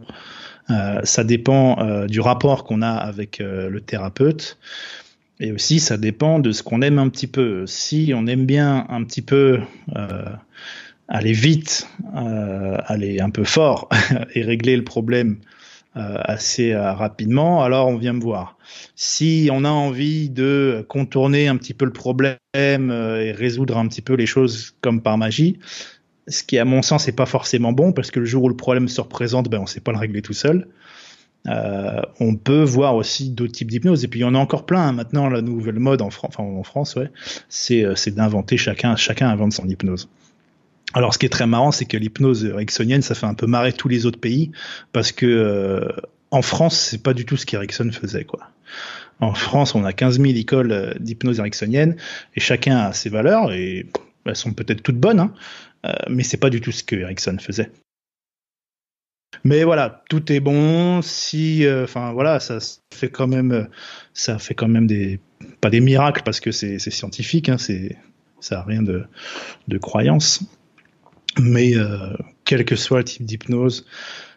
Ça 1.05 1.25
dépend 1.25 2.07
du 2.07 2.21
rapport 2.21 2.65
qu'on 2.65 2.83
a 2.83 2.91
avec 2.91 3.39
le 3.39 3.81
thérapeute. 3.81 4.59
Et 5.41 5.53
aussi, 5.53 5.81
ça 5.81 5.97
dépend 5.97 6.39
de 6.39 6.53
ce 6.53 6.63
qu'on 6.63 6.83
aime 6.83 6.99
un 6.99 7.09
petit 7.09 7.27
peu. 7.27 7.67
Si 7.67 8.13
on 8.15 8.27
aime 8.27 8.47
bien 8.47 8.87
un 8.89 9.03
petit 9.05 9.23
peu 9.23 9.61
aller 11.09 11.33
vite, 11.33 11.89
euh, 12.17 12.77
aller 12.87 13.21
un 13.21 13.31
peu 13.31 13.45
fort 13.45 13.89
et 14.35 14.43
régler 14.43 14.77
le 14.77 14.85
problème 14.85 15.39
euh, 15.97 16.19
assez 16.25 16.73
euh, 16.73 16.93
rapidement, 16.93 17.63
alors 17.65 17.89
on 17.89 17.97
vient 17.97 18.13
me 18.13 18.21
voir. 18.21 18.59
Si 18.97 19.49
on 19.51 19.65
a 19.65 19.71
envie 19.71 20.29
de 20.29 20.85
contourner 20.89 21.49
un 21.49 21.57
petit 21.57 21.73
peu 21.73 21.87
le 21.87 21.93
problème 21.93 22.37
euh, 22.55 23.25
et 23.25 23.33
résoudre 23.33 23.79
un 23.79 23.89
petit 23.89 24.03
peu 24.03 24.13
les 24.13 24.27
choses 24.27 24.75
comme 24.83 25.01
par 25.01 25.17
magie, 25.17 25.59
ce 26.29 26.43
qui 26.43 26.59
à 26.59 26.67
mon 26.67 26.83
sens 26.83 27.07
n'est 27.07 27.15
pas 27.15 27.25
forcément 27.25 27.73
bon 27.73 27.93
parce 27.93 28.11
que 28.11 28.21
le 28.21 28.27
jour 28.27 28.45
où 28.45 28.51
le 28.51 28.57
problème 28.57 28.89
se 28.89 29.01
représente, 29.01 29.49
ben 29.49 29.59
on 29.59 29.67
sait 29.67 29.81
pas 29.81 29.93
le 29.93 29.99
régler 29.99 30.21
tout 30.21 30.35
seul. 30.35 30.69
On 32.19 32.35
peut 32.35 32.65
voir 32.65 32.97
aussi 32.97 33.31
d'autres 33.31 33.53
types 33.53 33.71
d'hypnose 33.71 34.05
et 34.05 34.09
puis 34.09 34.21
il 34.21 34.23
y 34.23 34.27
en 34.27 34.35
a 34.35 34.39
encore 34.39 34.67
plein 34.67 34.89
hein. 34.89 34.93
maintenant 34.93 35.29
la 35.29 35.43
nouvelle 35.43 35.79
mode 35.79 36.03
en, 36.03 36.09
en 36.39 36.63
France 36.65 36.97
ouais 36.97 37.09
c'est 37.49 38.11
d'inventer 38.17 38.57
chacun 38.57 38.97
chacun 38.97 39.29
invente 39.29 39.53
son 39.53 39.69
hypnose 39.69 40.09
alors, 40.97 41.13
ce 41.13 41.19
qui 41.19 41.27
est 41.27 41.31
très 41.31 41.47
marrant, 41.47 41.73
c'est 41.73 41.85
que 41.85 41.99
l'hypnose 41.99 42.47
ericksonienne, 42.47 43.03
ça 43.03 43.15
fait 43.15 43.27
un 43.27 43.35
peu 43.35 43.47
marrer 43.47 43.75
tous 43.75 43.87
les 43.87 44.07
autres 44.07 44.19
pays, 44.19 44.51
parce 44.93 45.13
que 45.13 45.27
euh, 45.27 45.93
en 46.31 46.41
France, 46.41 46.75
c'est 46.75 47.03
pas 47.03 47.13
du 47.13 47.27
tout 47.27 47.37
ce 47.37 47.45
qu'Erickson 47.45 47.91
faisait. 47.93 48.27
En 49.21 49.35
France, 49.35 49.75
on 49.75 49.85
a 49.85 49.93
15 49.93 50.19
000 50.19 50.35
écoles 50.37 50.73
euh, 50.73 50.95
d'hypnose 50.99 51.39
ericksonienne, 51.39 51.97
et 52.35 52.41
chacun 52.41 52.79
a 52.79 52.95
ses 52.95 53.11
valeurs, 53.11 53.53
et 53.53 53.85
elles 54.25 54.37
sont 54.37 54.55
peut-être 54.55 54.83
toutes 54.83 54.97
bonnes, 54.97 55.21
hein, 55.21 55.35
euh, 55.85 55.93
mais 56.09 56.23
c'est 56.23 56.39
pas 56.39 56.49
du 56.49 56.63
tout 56.63 56.73
ce 56.73 56.83
que 56.83 56.97
Erickson 56.97 57.37
faisait. 57.39 57.71
Mais 59.45 59.65
voilà, 59.65 60.03
tout 60.09 60.33
est 60.33 60.41
bon. 60.41 61.03
Si, 61.03 61.63
enfin 61.69 62.15
voilà, 62.15 62.41
ça 62.41 62.57
fait 62.95 63.11
quand 63.11 63.27
même, 63.27 63.69
ça 64.15 64.39
fait 64.39 64.55
quand 64.55 64.69
même 64.69 64.87
des, 64.87 65.21
pas 65.61 65.69
des 65.69 65.81
miracles 65.81 66.23
parce 66.25 66.41
que 66.41 66.53
c'est 66.53 66.79
scientifique, 66.79 67.51
hein, 67.51 67.59
c'est, 67.59 67.99
ça 68.41 68.61
a 68.61 68.63
rien 68.63 68.83
de, 68.83 69.05
de 69.69 69.77
croyance. 69.77 70.43
Mais 71.39 71.77
euh, 71.77 72.15
quel 72.45 72.65
que 72.65 72.77
soit 72.77 72.99
le 72.99 73.05
type 73.05 73.25
d'hypnose, 73.25 73.87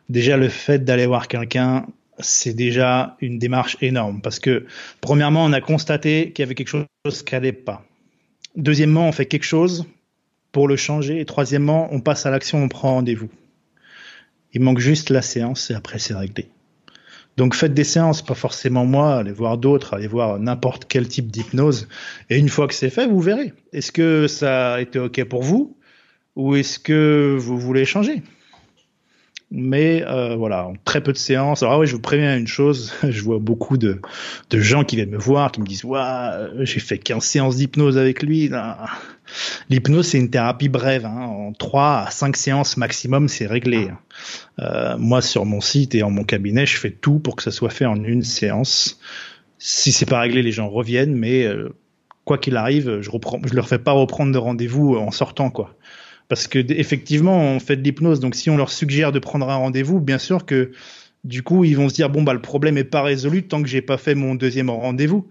déjà 0.10 0.38
le 0.38 0.50
fait 0.50 0.84
d'aller 0.84 1.06
voir 1.06 1.28
quelqu'un, 1.28 1.86
c'est 2.20 2.54
déjà 2.54 3.16
une 3.22 3.40
démarche 3.40 3.78
énorme 3.82 4.22
parce 4.22 4.40
que 4.40 4.66
premièrement, 5.00 5.46
on 5.46 5.54
a 5.54 5.62
constaté 5.62 6.32
qu'il 6.32 6.44
y 6.44 6.46
avait 6.46 6.56
quelque 6.56 6.70
chose 6.70 7.24
qui 7.24 7.34
n'allait 7.34 7.54
pas. 7.54 7.86
Deuxièmement, 8.56 9.08
on 9.08 9.12
fait 9.12 9.26
quelque 9.26 9.46
chose 9.46 9.86
pour 10.52 10.68
le 10.68 10.76
changer. 10.76 11.20
Et 11.20 11.26
troisièmement, 11.26 11.88
on 11.92 12.02
passe 12.02 12.26
à 12.26 12.32
l'action, 12.32 12.62
on 12.62 12.68
prend 12.68 12.96
rendez-vous. 12.96 13.30
Il 14.54 14.62
manque 14.62 14.80
juste 14.80 15.10
la 15.10 15.22
séance 15.22 15.70
et 15.70 15.76
après 15.76 16.00
c'est 16.00 16.16
réglé. 16.16 16.50
Donc 17.38 17.56
faites 17.56 17.74
des 17.74 17.84
séances, 17.84 18.22
pas 18.22 18.34
forcément 18.34 18.86
moi, 18.86 19.18
allez 19.20 19.32
voir 19.32 19.58
d'autres, 19.58 19.94
allez 19.94 20.08
voir 20.08 20.40
n'importe 20.40 20.86
quel 20.90 21.08
type 21.08 21.32
d'hypnose. 21.32 21.88
Et 22.30 22.38
une 22.38 22.50
fois 22.50 22.68
que 22.68 22.74
c'est 22.74 22.90
fait, 22.90 23.08
vous 23.08 23.22
verrez. 23.22 23.54
Est-ce 23.72 23.92
que 23.92 24.28
ça 24.28 24.74
a 24.74 24.82
été 24.82 25.00
OK 25.00 25.24
pour 25.26 25.44
vous? 25.44 25.78
Ou 26.40 26.56
est-ce 26.56 26.80
que 26.80 27.36
vous 27.38 27.60
voulez 27.60 27.84
changer 27.84 28.24
mais 29.52 30.04
euh, 30.06 30.36
voilà, 30.36 30.72
très 30.86 31.02
peu 31.02 31.12
de 31.12 31.18
séances. 31.18 31.64
Alors 31.64 31.74
ah 31.74 31.80
oui, 31.80 31.88
je 31.88 31.94
vous 31.94 32.02
préviens 32.02 32.38
une 32.38 32.46
chose, 32.46 32.94
je 33.10 33.24
vois 33.24 33.40
beaucoup 33.40 33.78
de, 33.78 34.00
de 34.52 34.60
gens 34.60 34.84
qui 34.84 34.96
viennent 34.96 35.10
me 35.10 35.18
voir, 35.18 35.52
qui 35.52 35.60
me 35.60 35.66
disent 35.66 35.84
ouais, 35.86 36.00
j'ai 36.60 36.80
fait 36.80 37.00
15 37.00 37.24
séances 37.24 37.56
d'hypnose 37.56 37.98
avec 37.98 38.22
lui. 38.22 38.52
L'hypnose, 39.72 40.10
c'est 40.10 40.20
une 40.20 40.30
thérapie 40.30 40.70
brève. 40.70 41.08
Hein. 41.08 41.22
En 41.22 41.54
3 41.54 42.04
à 42.06 42.12
5 42.12 42.38
séances 42.38 42.78
maximum, 42.78 43.28
c'est 43.28 43.48
réglé. 43.48 43.88
Euh, 44.60 44.96
moi, 45.00 45.24
sur 45.24 45.46
mon 45.46 45.62
site 45.62 45.96
et 45.96 46.04
en 46.04 46.12
mon 46.12 46.26
cabinet, 46.26 46.68
je 46.68 46.78
fais 46.78 46.92
tout 46.92 47.18
pour 47.18 47.36
que 47.36 47.42
ça 47.42 47.50
soit 47.50 47.72
fait 47.72 47.88
en 47.88 48.04
une 48.04 48.22
séance. 48.22 49.00
Si 49.58 49.92
c'est 49.92 50.06
pas 50.06 50.20
réglé, 50.20 50.44
les 50.44 50.52
gens 50.52 50.70
reviennent, 50.70 51.16
mais 51.16 51.46
euh, 51.46 51.74
quoi 52.24 52.38
qu'il 52.38 52.56
arrive, 52.56 53.02
je 53.02 53.10
reprends, 53.10 53.42
je 53.44 53.56
leur 53.56 53.68
fais 53.68 53.80
pas 53.80 53.94
reprendre 53.94 54.32
de 54.32 54.38
rendez-vous 54.38 54.96
en 54.96 55.10
sortant, 55.10 55.50
quoi 55.50 55.76
parce 56.30 56.48
que 56.48 56.60
effectivement 56.72 57.38
on 57.38 57.60
fait 57.60 57.76
de 57.76 57.82
l'hypnose 57.82 58.22
donc 58.22 58.36
si 58.36 58.50
on 58.50 58.56
leur 58.56 58.72
suggère 58.72 59.12
de 59.12 59.20
prendre 59.20 59.50
un 59.50 59.56
rendez-vous 59.56 60.00
bien 60.00 60.20
sûr 60.20 60.46
que 60.46 60.72
du 61.26 61.44
coup 61.44 61.66
ils 61.66 61.76
vont 61.76 61.90
se 61.90 61.96
dire 61.96 62.10
bon 62.10 62.24
bah 62.24 62.34
le 62.34 62.42
problème 62.42 62.78
est 62.78 62.86
pas 62.86 63.02
résolu 63.02 63.44
tant 63.44 63.62
que 63.62 63.68
j'ai 63.68 63.82
pas 63.82 63.98
fait 63.98 64.16
mon 64.16 64.36
deuxième 64.36 64.70
rendez-vous. 64.70 65.28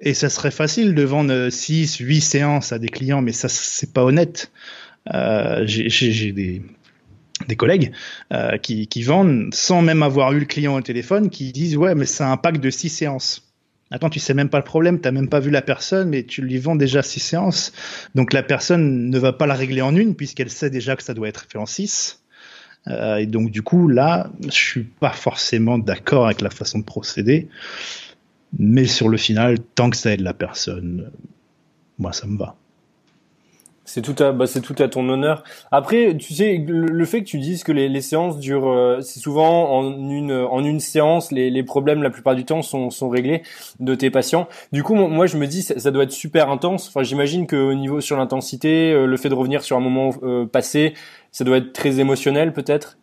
Et 0.00 0.14
ça 0.14 0.28
serait 0.28 0.52
facile 0.52 0.94
de 0.94 1.02
vendre 1.02 1.48
6 1.50 1.96
8 1.96 2.20
séances 2.20 2.72
à 2.72 2.78
des 2.78 2.88
clients 2.88 3.20
mais 3.20 3.32
ça 3.32 3.48
c'est 3.48 3.92
pas 3.92 4.04
honnête. 4.04 4.52
Euh, 5.12 5.64
j'ai 5.66 6.32
des 6.32 7.56
collègues 7.56 7.92
euh, 8.32 8.58
qui, 8.58 8.86
qui 8.86 9.02
vendent 9.02 9.52
sans 9.52 9.82
même 9.82 10.02
avoir 10.02 10.32
eu 10.34 10.40
le 10.40 10.44
client 10.44 10.76
au 10.76 10.82
téléphone 10.82 11.30
qui 11.30 11.50
disent 11.50 11.76
ouais 11.76 11.96
mais 11.96 12.04
c'est 12.04 12.22
un 12.22 12.36
pack 12.36 12.60
de 12.60 12.70
6 12.70 12.90
séances 12.90 13.47
Attends, 13.90 14.10
tu 14.10 14.20
sais 14.20 14.34
même 14.34 14.50
pas 14.50 14.58
le 14.58 14.64
problème, 14.64 15.00
t'as 15.00 15.12
même 15.12 15.28
pas 15.28 15.40
vu 15.40 15.50
la 15.50 15.62
personne, 15.62 16.10
mais 16.10 16.24
tu 16.24 16.42
lui 16.42 16.58
vends 16.58 16.76
déjà 16.76 17.02
six 17.02 17.20
séances. 17.20 17.72
Donc 18.14 18.32
la 18.32 18.42
personne 18.42 19.08
ne 19.08 19.18
va 19.18 19.32
pas 19.32 19.46
la 19.46 19.54
régler 19.54 19.80
en 19.80 19.96
une 19.96 20.14
puisqu'elle 20.14 20.50
sait 20.50 20.68
déjà 20.68 20.94
que 20.94 21.02
ça 21.02 21.14
doit 21.14 21.28
être 21.28 21.46
fait 21.48 21.58
en 21.58 21.66
six. 21.66 22.22
Euh, 22.86 23.16
et 23.16 23.26
donc 23.26 23.50
du 23.50 23.62
coup 23.62 23.88
là, 23.88 24.30
je 24.44 24.50
suis 24.50 24.84
pas 24.84 25.10
forcément 25.10 25.78
d'accord 25.78 26.26
avec 26.26 26.42
la 26.42 26.50
façon 26.50 26.78
de 26.78 26.84
procéder, 26.84 27.48
mais 28.58 28.84
sur 28.84 29.08
le 29.08 29.16
final, 29.16 29.58
tant 29.74 29.90
que 29.90 29.96
ça 29.96 30.12
aide 30.12 30.20
la 30.20 30.34
personne, 30.34 31.10
moi 31.98 32.12
ça 32.12 32.26
me 32.26 32.38
va. 32.38 32.56
C'est 33.88 34.02
tout 34.02 34.22
à, 34.22 34.32
bah, 34.32 34.46
c'est 34.46 34.60
tout 34.60 34.74
à 34.80 34.86
ton 34.86 35.08
honneur. 35.08 35.42
Après, 35.70 36.14
tu 36.14 36.34
sais, 36.34 36.62
le, 36.68 37.04
fait 37.06 37.20
que 37.20 37.24
tu 37.24 37.38
dises 37.38 37.64
que 37.64 37.72
les, 37.72 37.88
les 37.88 38.02
séances 38.02 38.38
durent, 38.38 38.68
euh, 38.68 39.00
c'est 39.00 39.18
souvent 39.18 39.72
en 39.72 40.10
une, 40.10 40.30
en 40.30 40.62
une 40.62 40.78
séance, 40.78 41.32
les, 41.32 41.48
les, 41.48 41.62
problèmes 41.62 42.02
la 42.02 42.10
plupart 42.10 42.34
du 42.34 42.44
temps 42.44 42.60
sont, 42.60 42.90
sont 42.90 43.08
réglés 43.08 43.42
de 43.80 43.94
tes 43.94 44.10
patients. 44.10 44.46
Du 44.72 44.82
coup, 44.82 44.94
moi, 44.94 45.24
je 45.24 45.38
me 45.38 45.46
dis, 45.46 45.62
ça, 45.62 45.78
ça 45.78 45.90
doit 45.90 46.02
être 46.02 46.12
super 46.12 46.50
intense. 46.50 46.88
Enfin, 46.88 47.02
j'imagine 47.02 47.46
qu'au 47.46 47.72
niveau 47.72 48.02
sur 48.02 48.18
l'intensité, 48.18 48.92
euh, 48.92 49.06
le 49.06 49.16
fait 49.16 49.30
de 49.30 49.34
revenir 49.34 49.62
sur 49.62 49.78
un 49.78 49.80
moment 49.80 50.10
euh, 50.22 50.44
passé, 50.44 50.92
ça 51.32 51.44
doit 51.44 51.56
être 51.56 51.72
très 51.72 51.98
émotionnel, 51.98 52.52
peut-être? 52.52 52.98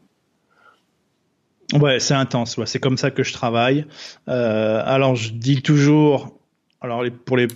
Ouais, 1.73 1.99
c'est 1.99 2.13
intense. 2.13 2.57
Ouais. 2.57 2.67
C'est 2.67 2.79
comme 2.79 2.97
ça 2.97 3.09
que 3.09 3.23
je 3.23 3.33
travaille. 3.33 3.87
alors, 4.27 5.15
je 5.15 5.31
dis 5.31 5.63
toujours, 5.63 6.37
alors 6.79 7.03
pour 7.25 7.37
les 7.37 7.47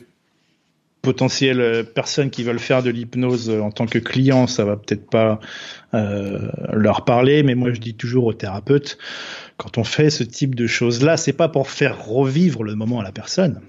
potentielles 1.01 1.61
euh, 1.61 1.83
personnes 1.83 2.29
qui 2.29 2.43
veulent 2.43 2.59
faire 2.59 2.83
de 2.83 2.89
l'hypnose 2.89 3.49
euh, 3.49 3.61
en 3.61 3.71
tant 3.71 3.85
que 3.85 3.99
client, 3.99 4.47
ça 4.47 4.65
va 4.65 4.75
peut-être 4.75 5.09
pas 5.09 5.39
euh, 5.93 6.49
leur 6.73 7.05
parler, 7.05 7.43
mais 7.43 7.55
moi 7.55 7.71
je 7.73 7.79
dis 7.79 7.95
toujours 7.95 8.25
aux 8.25 8.33
thérapeutes, 8.33 8.97
quand 9.57 9.77
on 9.77 9.83
fait 9.83 10.09
ce 10.09 10.23
type 10.23 10.55
de 10.55 10.67
choses-là, 10.67 11.17
c'est 11.17 11.33
pas 11.33 11.49
pour 11.49 11.69
faire 11.69 12.05
revivre 12.05 12.63
le 12.63 12.75
moment 12.75 12.99
à 12.99 13.03
la 13.03 13.11
personne, 13.11 13.61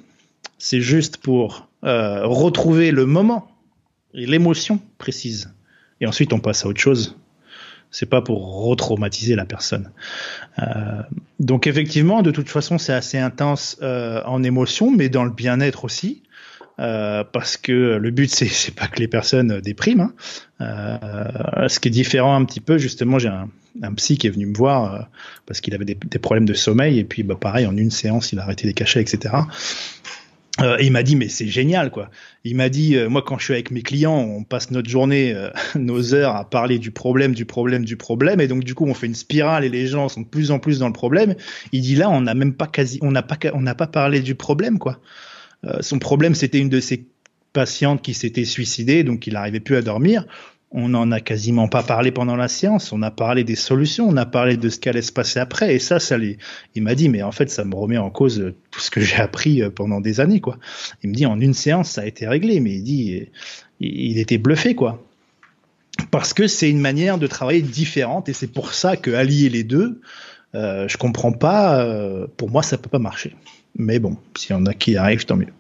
c'est 0.59 0.81
juste 0.81 1.19
pour 1.19 1.69
euh, 1.85 2.27
retrouver 2.27 2.91
le 2.91 3.07
moment 3.07 3.51
et 4.15 4.27
l'émotion 4.27 4.81
précise. 4.99 5.55
Et 6.01 6.07
ensuite 6.07 6.33
on 6.33 6.41
passe 6.41 6.65
à 6.65 6.69
autre 6.69 6.81
chose. 6.81 7.17
C'est 7.93 8.07
pas 8.07 8.23
pour 8.23 8.65
retraumatiser 8.65 9.35
la 9.35 9.45
personne. 9.45 9.91
Euh, 10.61 11.03
donc 11.41 11.67
effectivement, 11.67 12.23
de 12.23 12.31
toute 12.31 12.49
façon, 12.49 12.79
c'est 12.79 12.93
assez 12.93 13.19
intense 13.19 13.79
euh, 13.83 14.23
en 14.27 14.45
émotion, 14.45 14.93
mais 14.93 15.09
dans 15.09 15.25
le 15.25 15.31
bien-être 15.31 15.85
aussi. 15.85 16.23
Euh, 16.81 17.25
parce 17.25 17.59
que 17.59 17.97
le 17.97 18.11
but 18.11 18.31
c'est 18.31 18.47
c'est 18.47 18.75
pas 18.75 18.87
que 18.87 19.01
les 19.01 19.09
personnes 19.09 19.61
dépriment. 19.61 20.01
Hein. 20.01 20.15
Euh, 20.63 21.69
ce 21.69 21.79
qui 21.79 21.89
est 21.89 21.91
différent 21.91 22.35
un 22.35 22.45
petit 22.45 22.61
peu, 22.61 22.79
justement, 22.79 23.19
j'ai 23.19 23.29
un, 23.29 23.49
un, 23.83 23.93
psy 23.95 24.17
qui 24.17 24.27
est 24.27 24.31
venu 24.31 24.47
me 24.47 24.57
voir 24.57 24.95
euh, 24.95 24.99
parce 25.47 25.61
qu'il 25.61 25.75
avait 25.75 25.85
des, 25.85 25.95
des, 25.95 26.19
problèmes 26.19 26.47
de 26.47 26.55
sommeil 26.55 26.99
et 26.99 27.05
puis 27.05 27.23
bah 27.23 27.37
pareil 27.39 27.67
en 27.67 27.77
une 27.77 27.91
séance 27.91 28.33
il 28.33 28.39
a 28.39 28.43
arrêté 28.43 28.67
les 28.67 28.75
cachets 28.75 29.01
etc. 29.01 29.35
Euh, 30.61 30.77
et 30.79 30.87
il 30.87 30.93
m'a 30.93 31.03
dit 31.03 31.17
mais 31.17 31.29
c'est 31.29 31.47
génial 31.47 31.91
quoi. 31.91 32.11
Il 32.45 32.57
m'a 32.57 32.69
dit 32.69 32.97
euh, 32.97 33.09
moi 33.09 33.23
quand 33.23 33.39
je 33.39 33.45
suis 33.45 33.55
avec 33.55 33.71
mes 33.71 33.83
clients 33.83 34.17
on 34.17 34.43
passe 34.43 34.71
notre 34.71 34.89
journée 34.89 35.35
nos 35.75 36.15
heures 36.15 36.35
à 36.35 36.49
parler 36.49 36.79
du 36.79 36.91
problème 36.91 37.35
du 37.35 37.45
problème 37.45 37.85
du 37.85 37.97
problème 37.97 38.41
et 38.41 38.49
donc 38.49 38.65
du 38.65 38.75
coup 38.75 38.87
on 38.87 38.95
fait 38.95 39.07
une 39.07 39.15
spirale 39.15 39.65
et 39.65 39.69
les 39.69 39.87
gens 39.87 40.09
sont 40.09 40.23
de 40.23 40.27
plus 40.27 40.51
en 40.51 40.59
plus 40.59 40.79
dans 40.79 40.89
le 40.89 40.95
problème. 40.95 41.35
Il 41.73 41.83
dit 41.83 41.95
là 41.95 42.11
on 42.11 42.23
n'a 42.23 42.35
même 42.35 42.55
pas 42.55 42.67
quasi 42.67 42.99
on 43.03 43.11
n'a 43.11 43.23
pas 43.23 43.37
on 43.55 43.61
n'a 43.61 43.75
pas 43.75 43.87
parlé 43.87 44.21
du 44.21 44.35
problème 44.35 44.79
quoi. 44.79 44.99
Euh, 45.65 45.79
son 45.81 45.99
problème, 45.99 46.35
c'était 46.35 46.59
une 46.59 46.69
de 46.69 46.81
ses 46.81 47.07
patientes 47.53 48.03
qui 48.03 48.15
s'était 48.15 48.45
suicidée, 48.45 49.05
donc 49.05 49.27
il 49.27 49.35
n'arrivait 49.35 49.61
plus 49.61 49.77
à 49.77 49.83
dormir. 49.83 50.27
On 50.73 50.89
n'en 50.91 51.11
a 51.11 51.21
quasiment 51.21 51.67
pas 51.67 51.83
parlé 51.83 52.13
pendant 52.13 52.37
la 52.37 52.47
séance. 52.47 52.93
On 52.93 53.03
a 53.03 53.11
parlé 53.11 53.43
des 53.43 53.57
solutions, 53.57 54.09
on 54.09 54.17
a 54.17 54.27
parlé 54.27 54.57
de 54.57 54.69
ce 54.69 54.79
qui 54.79 54.89
allait 54.89 55.03
se 55.03 55.11
passer 55.11 55.41
après. 55.41 55.75
Et 55.75 55.81
ça, 55.81 55.99
ça 55.99 56.17
les... 56.17 56.39
il 56.77 56.85
m'a 56.85 56.95
dit, 56.95 57.09
mais 57.09 57.25
en 57.25 57.33
fait, 57.33 57.51
ça 57.51 57.65
me 57.65 57.75
remet 57.75 57.99
en 57.99 58.11
cause 58.11 58.55
tout 58.71 58.81
ce 58.81 58.91
que 58.91 59.01
j'ai 59.01 59.17
appris 59.17 59.63
euh, 59.63 59.71
pendant 59.71 60.01
des 60.01 60.21
années, 60.21 60.41
quoi. 60.41 60.59
Il 61.03 61.11
me 61.11 61.15
dit, 61.15 61.27
en 61.27 61.41
une 61.41 61.55
séance, 61.55 61.91
ça 61.91 62.03
a 62.03 62.07
été 62.07 62.29
réglé, 62.29 62.61
mais 62.61 62.75
il 62.75 62.83
dit, 62.85 63.29
il 63.81 64.19
était 64.19 64.39
bluffé, 64.39 64.75
quoi 64.77 65.05
parce 66.11 66.33
que 66.33 66.47
c'est 66.47 66.71
une 66.71 66.81
manière 66.81 67.19
de 67.19 67.27
travailler 67.27 67.63
différente 67.63 68.29
et 68.29 68.33
c'est 68.33 68.53
pour 68.53 68.73
ça 68.73 68.97
que 68.97 69.11
allier 69.11 69.49
les 69.49 69.65
deux, 69.65 70.01
euh, 70.55 70.89
je 70.89 70.97
comprends 70.97 71.33
pas. 71.33 71.85
Euh, 71.85 72.27
pour 72.37 72.51
moi, 72.51 72.63
ça 72.63 72.79
peut 72.79 72.89
pas 72.89 72.99
marcher. 72.99 73.35
Mais 73.77 73.99
bon, 73.99 74.17
s'il 74.37 74.57
y 74.57 74.59
en 74.59 74.67
a 74.67 74.75
qui 74.75 74.97
arrivent, 74.97 75.25
tant 75.25 75.37
mieux. 75.37 75.53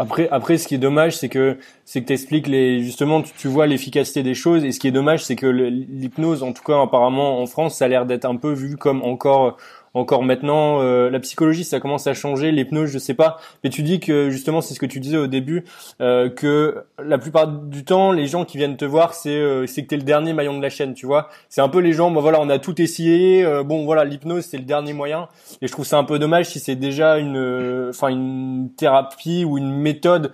Après, 0.00 0.28
après, 0.30 0.58
ce 0.58 0.68
qui 0.68 0.76
est 0.76 0.78
dommage, 0.78 1.16
c'est 1.16 1.28
que 1.28 1.58
c'est 1.84 2.02
que 2.02 2.06
t'expliques 2.06 2.46
les 2.46 2.84
justement, 2.84 3.20
tu, 3.20 3.32
tu 3.36 3.48
vois 3.48 3.66
l'efficacité 3.66 4.22
des 4.22 4.34
choses. 4.34 4.64
Et 4.64 4.70
ce 4.70 4.78
qui 4.78 4.86
est 4.86 4.92
dommage, 4.92 5.24
c'est 5.24 5.34
que 5.34 5.46
l'hypnose, 5.46 6.44
en 6.44 6.52
tout 6.52 6.62
cas 6.62 6.80
apparemment 6.80 7.42
en 7.42 7.46
France, 7.46 7.76
ça 7.76 7.86
a 7.86 7.88
l'air 7.88 8.06
d'être 8.06 8.24
un 8.24 8.36
peu 8.36 8.52
vu 8.52 8.76
comme 8.76 9.02
encore 9.02 9.56
encore 9.94 10.22
maintenant. 10.22 10.80
Euh, 10.82 11.10
la 11.10 11.20
psychologie, 11.20 11.64
ça 11.64 11.80
commence 11.80 12.06
à 12.06 12.14
changer. 12.14 12.52
L'hypnose, 12.52 12.90
je 12.90 12.98
sais 12.98 13.14
pas. 13.14 13.38
Mais 13.64 13.70
tu 13.70 13.82
dis 13.82 14.00
que 14.00 14.30
justement, 14.30 14.60
c'est 14.60 14.74
ce 14.74 14.80
que 14.80 14.86
tu 14.86 15.00
disais 15.00 15.16
au 15.16 15.26
début, 15.26 15.64
euh, 16.00 16.28
que 16.28 16.84
la 17.02 17.18
plupart 17.18 17.48
du 17.48 17.84
temps, 17.84 18.12
les 18.12 18.26
gens 18.26 18.44
qui 18.44 18.58
viennent 18.58 18.76
te 18.76 18.84
voir, 18.84 19.14
c'est 19.14 19.30
euh, 19.30 19.66
c'est 19.66 19.82
que 19.82 19.88
t'es 19.88 19.96
le 19.96 20.02
dernier 20.02 20.32
maillon 20.32 20.56
de 20.56 20.62
la 20.62 20.70
chaîne, 20.70 20.94
tu 20.94 21.06
vois. 21.06 21.28
C'est 21.48 21.60
un 21.60 21.68
peu 21.68 21.80
les 21.80 21.92
gens. 21.92 22.10
Bon 22.10 22.20
voilà, 22.20 22.40
on 22.40 22.48
a 22.48 22.58
tout 22.58 22.80
essayé. 22.80 23.44
Euh, 23.44 23.62
bon 23.62 23.84
voilà, 23.84 24.04
l'hypnose, 24.04 24.44
c'est 24.44 24.58
le 24.58 24.64
dernier 24.64 24.92
moyen. 24.92 25.28
Et 25.62 25.66
je 25.66 25.72
trouve 25.72 25.86
ça 25.86 25.98
un 25.98 26.04
peu 26.04 26.18
dommage 26.18 26.46
si 26.46 26.60
c'est 26.60 26.76
déjà 26.76 27.18
une, 27.18 27.88
enfin 27.90 28.08
une 28.08 28.70
thérapie 28.76 29.44
ou 29.44 29.58
une 29.58 29.72
méthode 29.72 30.32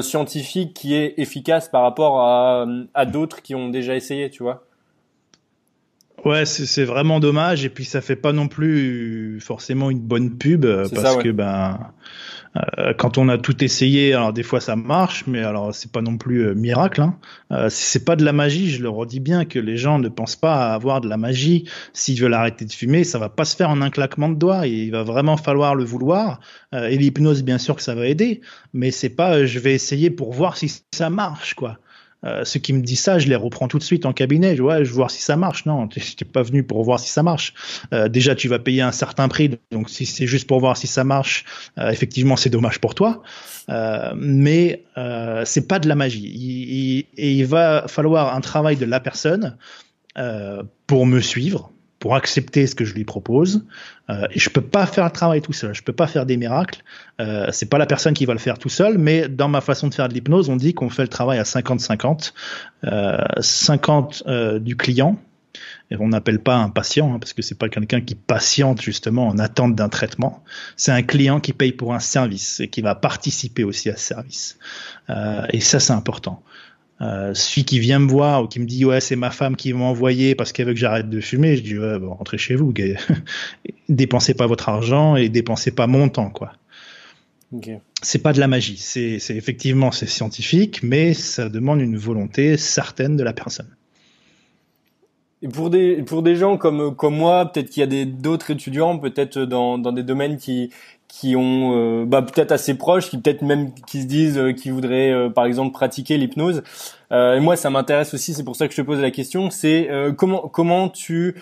scientifique 0.00 0.74
qui 0.74 0.94
est 0.94 1.14
efficace 1.16 1.68
par 1.68 1.82
rapport 1.82 2.20
à 2.20 2.66
à 2.94 3.04
d'autres 3.04 3.42
qui 3.42 3.54
ont 3.54 3.68
déjà 3.68 3.96
essayé, 3.96 4.30
tu 4.30 4.44
vois. 4.44 4.64
Ouais, 6.24 6.44
c'est 6.46 6.84
vraiment 6.84 7.18
dommage 7.18 7.64
et 7.64 7.68
puis 7.68 7.84
ça 7.84 8.00
fait 8.00 8.16
pas 8.16 8.32
non 8.32 8.46
plus 8.46 9.40
forcément 9.40 9.90
une 9.90 10.00
bonne 10.00 10.38
pub 10.38 10.64
euh, 10.64 10.86
parce 10.94 11.16
que 11.16 11.30
ben 11.30 11.92
euh, 12.56 12.92
quand 12.92 13.16
on 13.16 13.28
a 13.28 13.38
tout 13.38 13.64
essayé, 13.64 14.12
alors 14.12 14.32
des 14.32 14.42
fois 14.42 14.60
ça 14.60 14.76
marche, 14.76 15.24
mais 15.26 15.42
alors 15.42 15.74
c'est 15.74 15.90
pas 15.90 16.02
non 16.02 16.18
plus 16.18 16.46
euh, 16.46 16.54
miracle. 16.54 17.00
Hein. 17.00 17.18
Euh, 17.50 17.68
c'est 17.70 18.04
pas 18.04 18.14
de 18.14 18.24
la 18.24 18.32
magie, 18.32 18.70
je 18.70 18.82
le 18.82 18.90
redis 18.90 19.20
bien 19.20 19.44
que 19.44 19.58
les 19.58 19.76
gens 19.76 19.98
ne 19.98 20.08
pensent 20.08 20.36
pas 20.36 20.74
avoir 20.74 21.00
de 21.00 21.08
la 21.08 21.16
magie. 21.16 21.68
S'ils 21.92 22.20
veulent 22.20 22.34
arrêter 22.34 22.64
de 22.64 22.72
fumer, 22.72 23.04
ça 23.04 23.18
va 23.18 23.28
pas 23.28 23.44
se 23.44 23.56
faire 23.56 23.70
en 23.70 23.80
un 23.80 23.90
claquement 23.90 24.28
de 24.28 24.34
doigts. 24.34 24.66
Il 24.66 24.90
va 24.90 25.02
vraiment 25.02 25.36
falloir 25.36 25.74
le 25.74 25.84
vouloir. 25.84 26.40
et 26.72 26.96
l'hypnose, 26.96 27.42
bien 27.42 27.58
sûr 27.58 27.76
que 27.76 27.82
ça 27.82 27.94
va 27.94 28.06
aider, 28.06 28.40
mais 28.72 28.90
c'est 28.90 29.10
pas 29.10 29.44
je 29.46 29.58
vais 29.58 29.74
essayer 29.74 30.10
pour 30.10 30.32
voir 30.32 30.56
si 30.56 30.82
ça 30.92 31.10
marche 31.10 31.54
quoi. 31.54 31.78
Euh, 32.24 32.44
ceux 32.44 32.60
qui 32.60 32.72
me 32.72 32.82
disent 32.82 33.00
ça, 33.00 33.18
je 33.18 33.28
les 33.28 33.34
reprends 33.34 33.68
tout 33.68 33.78
de 33.78 33.82
suite 33.82 34.06
en 34.06 34.12
cabinet. 34.12 34.56
Je, 34.56 34.62
vois, 34.62 34.84
je 34.84 34.92
voir 34.92 35.10
si 35.10 35.22
ça 35.22 35.36
marche. 35.36 35.66
Non, 35.66 35.88
tu 35.88 36.00
n'es 36.00 36.30
pas 36.30 36.42
venu 36.42 36.62
pour 36.62 36.82
voir 36.84 37.00
si 37.00 37.10
ça 37.10 37.22
marche. 37.22 37.54
Euh, 37.92 38.08
déjà, 38.08 38.34
tu 38.34 38.48
vas 38.48 38.58
payer 38.58 38.82
un 38.82 38.92
certain 38.92 39.28
prix. 39.28 39.58
Donc, 39.70 39.90
si 39.90 40.06
c'est 40.06 40.26
juste 40.26 40.46
pour 40.46 40.60
voir 40.60 40.76
si 40.76 40.86
ça 40.86 41.04
marche, 41.04 41.44
euh, 41.78 41.90
effectivement, 41.90 42.36
c'est 42.36 42.50
dommage 42.50 42.78
pour 42.78 42.94
toi. 42.94 43.22
Mais 44.16 44.84
c'est 45.44 45.68
pas 45.68 45.78
de 45.78 45.88
la 45.88 45.94
magie. 45.94 47.06
Et 47.16 47.32
il 47.32 47.46
va 47.46 47.86
falloir 47.88 48.34
un 48.34 48.40
travail 48.40 48.76
de 48.76 48.84
la 48.84 49.00
personne 49.00 49.56
pour 50.86 51.06
me 51.06 51.20
suivre, 51.20 51.72
pour 52.02 52.16
accepter 52.16 52.66
ce 52.66 52.74
que 52.74 52.84
je 52.84 52.94
lui 52.94 53.04
propose. 53.04 53.64
Euh, 54.10 54.26
et 54.32 54.40
je 54.40 54.50
peux 54.50 54.60
pas 54.60 54.86
faire 54.86 55.04
le 55.04 55.12
travail 55.12 55.40
tout 55.40 55.52
seul. 55.52 55.72
Je 55.72 55.84
peux 55.84 55.92
pas 55.92 56.08
faire 56.08 56.26
des 56.26 56.36
miracles. 56.36 56.82
Euh, 57.20 57.46
c'est 57.52 57.70
pas 57.70 57.78
la 57.78 57.86
personne 57.86 58.12
qui 58.12 58.26
va 58.26 58.32
le 58.32 58.40
faire 58.40 58.58
tout 58.58 58.68
seul, 58.68 58.98
mais 58.98 59.28
dans 59.28 59.46
ma 59.46 59.60
façon 59.60 59.86
de 59.86 59.94
faire 59.94 60.08
de 60.08 60.14
l'hypnose, 60.14 60.48
on 60.48 60.56
dit 60.56 60.74
qu'on 60.74 60.90
fait 60.90 61.02
le 61.02 61.08
travail 61.08 61.38
à 61.38 61.44
50-50. 61.44 62.32
Euh, 62.82 63.18
50 63.38 64.24
euh, 64.26 64.58
du 64.58 64.76
client. 64.76 65.16
Et 65.92 65.96
on 66.00 66.08
n'appelle 66.08 66.40
pas 66.40 66.56
un 66.56 66.70
patient, 66.70 67.14
hein, 67.14 67.18
parce 67.20 67.34
que 67.34 67.42
c'est 67.42 67.56
pas 67.56 67.68
quelqu'un 67.68 68.00
qui 68.00 68.16
patiente 68.16 68.82
justement 68.82 69.28
en 69.28 69.38
attente 69.38 69.76
d'un 69.76 69.88
traitement. 69.88 70.42
C'est 70.76 70.90
un 70.90 71.02
client 71.02 71.38
qui 71.38 71.52
paye 71.52 71.72
pour 71.72 71.94
un 71.94 72.00
service 72.00 72.58
et 72.58 72.66
qui 72.66 72.80
va 72.80 72.96
participer 72.96 73.62
aussi 73.62 73.90
à 73.90 73.96
ce 73.96 74.06
service. 74.06 74.58
Euh, 75.08 75.46
et 75.50 75.60
ça, 75.60 75.78
c'est 75.78 75.92
important. 75.92 76.42
Euh, 77.02 77.34
celui 77.34 77.64
qui 77.64 77.80
vient 77.80 77.98
me 77.98 78.08
voir 78.08 78.44
ou 78.44 78.46
qui 78.46 78.60
me 78.60 78.64
dit 78.64 78.84
ouais 78.84 79.00
c'est 79.00 79.16
ma 79.16 79.30
femme 79.30 79.56
qui 79.56 79.72
m'a 79.72 79.84
envoyé 79.84 80.36
parce 80.36 80.52
qu'elle 80.52 80.66
veut 80.66 80.72
que 80.72 80.78
j'arrête 80.78 81.08
de 81.10 81.20
fumer, 81.20 81.56
je 81.56 81.62
dis 81.62 81.76
ouais 81.76 81.98
bon, 81.98 82.14
rentrez 82.14 82.38
chez 82.38 82.54
vous, 82.54 82.72
dépensez 83.88 84.34
pas 84.34 84.46
votre 84.46 84.68
argent 84.68 85.16
et 85.16 85.28
dépensez 85.28 85.72
pas 85.72 85.88
mon 85.88 86.08
temps 86.08 86.30
quoi. 86.30 86.52
Okay. 87.52 87.78
C'est 88.02 88.20
pas 88.20 88.32
de 88.32 88.40
la 88.40 88.46
magie, 88.46 88.76
c'est 88.76 89.18
effectivement 89.30 89.90
c'est 89.90 90.06
scientifique, 90.06 90.82
mais 90.82 91.12
ça 91.12 91.48
demande 91.48 91.80
une 91.80 91.96
volonté 91.96 92.56
certaine 92.56 93.16
de 93.16 93.24
la 93.24 93.32
personne. 93.32 93.68
Et 95.42 95.48
pour 95.48 95.70
des 95.70 96.02
pour 96.02 96.22
des 96.22 96.36
gens 96.36 96.56
comme 96.56 96.94
comme 96.94 97.16
moi, 97.16 97.46
peut-être 97.46 97.68
qu'il 97.68 97.80
y 97.80 97.84
a 97.84 97.86
des 97.88 98.06
d'autres 98.06 98.52
étudiants, 98.52 98.96
peut-être 98.98 99.40
dans 99.40 99.76
dans 99.76 99.90
des 99.90 100.04
domaines 100.04 100.36
qui 100.36 100.70
qui 101.08 101.36
ont 101.36 101.72
euh, 101.74 102.04
bah, 102.06 102.22
peut-être 102.22 102.52
assez 102.52 102.74
proches, 102.74 103.10
qui 103.10 103.18
peut-être 103.18 103.42
même 103.42 103.74
qui 103.86 104.00
se 104.00 104.06
disent 104.06 104.38
euh, 104.38 104.52
qui 104.52 104.70
voudraient 104.70 105.10
euh, 105.10 105.28
par 105.28 105.44
exemple 105.44 105.72
pratiquer 105.72 106.16
l'hypnose. 106.16 106.62
et 107.10 107.40
moi, 107.40 107.56
ça 107.56 107.68
m'intéresse 107.68 108.14
aussi, 108.14 108.32
c'est 108.32 108.44
pour 108.44 108.56
ça 108.56 108.66
que 108.66 108.72
je 108.74 108.80
te 108.80 108.86
pose 108.86 109.00
la 109.00 109.10
question. 109.10 109.50
C'est 109.50 109.90
comment 110.16 110.48
comment 110.48 110.88
tu 110.88 111.36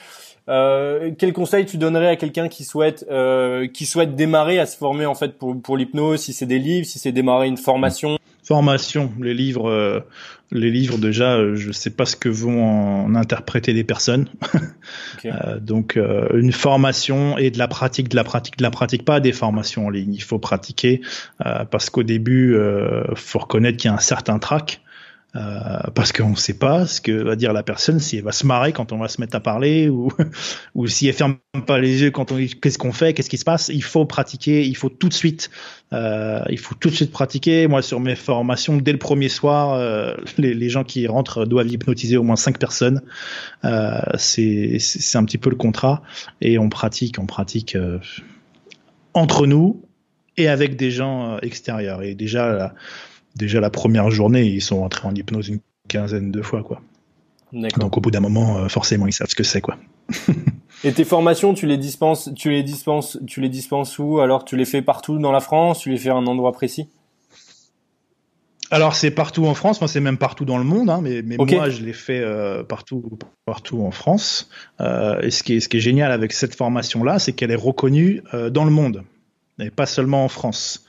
quel 0.48 1.32
conseil 1.32 1.64
tu 1.64 1.76
donnerais 1.76 2.08
à 2.08 2.16
quelqu'un 2.16 2.48
qui 2.48 2.64
souhaite 2.64 3.06
qui 3.72 3.86
souhaite 3.86 4.16
démarrer 4.16 4.58
à 4.58 4.66
se 4.66 4.76
former 4.76 5.06
en 5.06 5.14
fait 5.14 5.38
pour 5.38 5.60
pour 5.62 5.76
l'hypnose, 5.76 6.20
si 6.22 6.32
c'est 6.32 6.46
des 6.46 6.58
livres, 6.58 6.86
si 6.86 6.98
c'est 6.98 7.12
démarrer 7.12 7.46
une 7.46 7.58
formation? 7.58 8.18
Formation, 8.50 9.12
les 9.20 9.32
livres, 9.32 9.70
euh, 9.70 10.00
les 10.50 10.72
livres 10.72 10.98
déjà, 10.98 11.36
euh, 11.36 11.54
je 11.54 11.70
sais 11.70 11.90
pas 11.90 12.04
ce 12.04 12.16
que 12.16 12.28
vont 12.28 12.64
en 13.04 13.14
interpréter 13.14 13.72
les 13.72 13.84
personnes. 13.84 14.28
euh, 15.24 15.60
donc 15.60 15.96
euh, 15.96 16.26
une 16.34 16.50
formation 16.50 17.38
et 17.38 17.52
de 17.52 17.58
la 17.58 17.68
pratique, 17.68 18.08
de 18.08 18.16
la 18.16 18.24
pratique, 18.24 18.58
de 18.58 18.64
la 18.64 18.72
pratique, 18.72 19.04
pas 19.04 19.20
des 19.20 19.30
formations 19.30 19.86
en 19.86 19.90
ligne. 19.90 20.14
Il 20.14 20.22
faut 20.22 20.40
pratiquer 20.40 21.00
parce 21.70 21.90
qu'au 21.90 22.02
début, 22.02 22.56
faut 23.14 23.38
reconnaître 23.38 23.76
qu'il 23.78 23.88
y 23.88 23.92
a 23.92 23.96
un 23.96 24.00
certain 24.00 24.40
trac. 24.40 24.80
Euh, 25.36 25.78
parce 25.94 26.10
qu'on 26.12 26.30
ne 26.30 26.36
sait 26.36 26.58
pas 26.58 26.86
ce 26.86 27.00
que 27.00 27.12
va 27.12 27.36
dire 27.36 27.52
la 27.52 27.62
personne, 27.62 28.00
si 28.00 28.16
elle 28.16 28.24
va 28.24 28.32
se 28.32 28.44
marrer 28.44 28.72
quand 28.72 28.90
on 28.90 28.98
va 28.98 29.06
se 29.06 29.20
mettre 29.20 29.36
à 29.36 29.40
parler 29.40 29.88
ou, 29.88 30.10
ou 30.74 30.86
si 30.88 31.06
elle 31.06 31.14
ferme 31.14 31.36
pas 31.66 31.78
les 31.78 32.02
yeux 32.02 32.10
quand 32.10 32.32
on 32.32 32.36
dit 32.36 32.48
qu'est-ce 32.48 32.78
qu'on 32.78 32.92
fait, 32.92 33.14
qu'est-ce 33.14 33.30
qui 33.30 33.38
se 33.38 33.44
passe. 33.44 33.68
Il 33.68 33.82
faut 33.82 34.04
pratiquer, 34.06 34.66
il 34.66 34.76
faut 34.76 34.88
tout 34.88 35.08
de 35.08 35.14
suite, 35.14 35.50
euh, 35.92 36.40
il 36.48 36.58
faut 36.58 36.74
tout 36.74 36.90
de 36.90 36.94
suite 36.94 37.12
pratiquer. 37.12 37.66
Moi, 37.68 37.82
sur 37.82 38.00
mes 38.00 38.16
formations, 38.16 38.76
dès 38.76 38.92
le 38.92 38.98
premier 38.98 39.28
soir, 39.28 39.74
euh, 39.74 40.14
les, 40.38 40.68
gens 40.68 40.84
qui 40.84 41.06
rentrent 41.06 41.44
doivent 41.44 41.68
hypnotiser 41.68 42.16
au 42.16 42.22
moins 42.22 42.36
cinq 42.36 42.58
personnes. 42.58 43.02
Euh, 43.64 44.00
c'est 44.16 44.78
un 45.14 45.24
petit 45.24 45.38
peu 45.38 45.50
le 45.50 45.56
contrat 45.56 46.02
et 46.40 46.58
on 46.58 46.68
pratique, 46.68 47.18
on 47.18 47.26
pratique 47.26 47.76
euh, 47.76 47.98
entre 49.14 49.46
nous 49.46 49.82
et 50.36 50.48
avec 50.48 50.76
des 50.76 50.90
gens 50.90 51.38
extérieurs. 51.38 52.02
Et 52.02 52.14
déjà, 52.14 52.74
déjà 53.36 53.60
la 53.60 53.70
première 53.70 54.10
journée, 54.10 54.44
ils 54.44 54.62
sont 54.62 54.80
rentrés 54.80 55.06
en 55.08 55.14
hypnose 55.14 55.48
une 55.48 55.60
quinzaine 55.88 56.30
de 56.30 56.42
fois, 56.42 56.62
quoi. 56.62 56.80
Donc 57.52 57.96
au 57.96 58.00
bout 58.00 58.10
d'un 58.10 58.20
moment, 58.20 58.58
euh, 58.58 58.68
forcément, 58.68 59.06
ils 59.06 59.12
savent 59.12 59.28
ce 59.28 59.34
que 59.34 59.42
c'est, 59.42 59.60
quoi. 59.60 59.76
Et 60.84 60.92
tes 60.92 61.04
formations, 61.04 61.52
tu 61.52 61.66
les 61.66 61.76
dispenses, 61.76 62.30
tu 62.36 62.50
les 62.50 62.62
dispenses, 62.62 63.18
tu 63.26 63.40
les 63.40 63.48
dispenses 63.48 63.98
où? 63.98 64.20
Alors, 64.20 64.44
tu 64.44 64.56
les 64.56 64.64
fais 64.64 64.82
partout 64.82 65.18
dans 65.18 65.32
la 65.32 65.40
France? 65.40 65.80
Tu 65.80 65.90
les 65.90 65.98
fais 65.98 66.08
à 66.08 66.14
un 66.14 66.26
endroit 66.26 66.52
précis? 66.52 66.88
Alors 68.72 68.94
c'est 68.94 69.10
partout 69.10 69.46
en 69.46 69.54
France, 69.54 69.80
moi 69.80 69.88
c'est 69.88 69.98
même 69.98 70.16
partout 70.16 70.44
dans 70.44 70.56
le 70.56 70.62
monde, 70.62 70.90
hein, 70.90 71.00
mais, 71.02 71.22
mais 71.22 71.36
moi 71.36 71.70
je 71.70 71.82
l'ai 71.82 71.92
fait 71.92 72.20
euh, 72.20 72.62
partout, 72.62 73.18
partout 73.44 73.82
en 73.82 73.90
France. 73.90 74.48
Euh, 74.80 75.20
et 75.22 75.32
ce 75.32 75.42
qui 75.42 75.54
est, 75.54 75.60
ce 75.60 75.68
qui 75.68 75.78
est 75.78 75.80
génial 75.80 76.12
avec 76.12 76.32
cette 76.32 76.54
formation 76.54 77.02
là, 77.02 77.18
c'est 77.18 77.32
qu'elle 77.32 77.50
est 77.50 77.56
reconnue 77.56 78.22
dans 78.52 78.64
le 78.64 78.70
monde, 78.70 79.02
et 79.58 79.70
pas 79.70 79.86
seulement 79.86 80.24
en 80.24 80.28
France. 80.28 80.84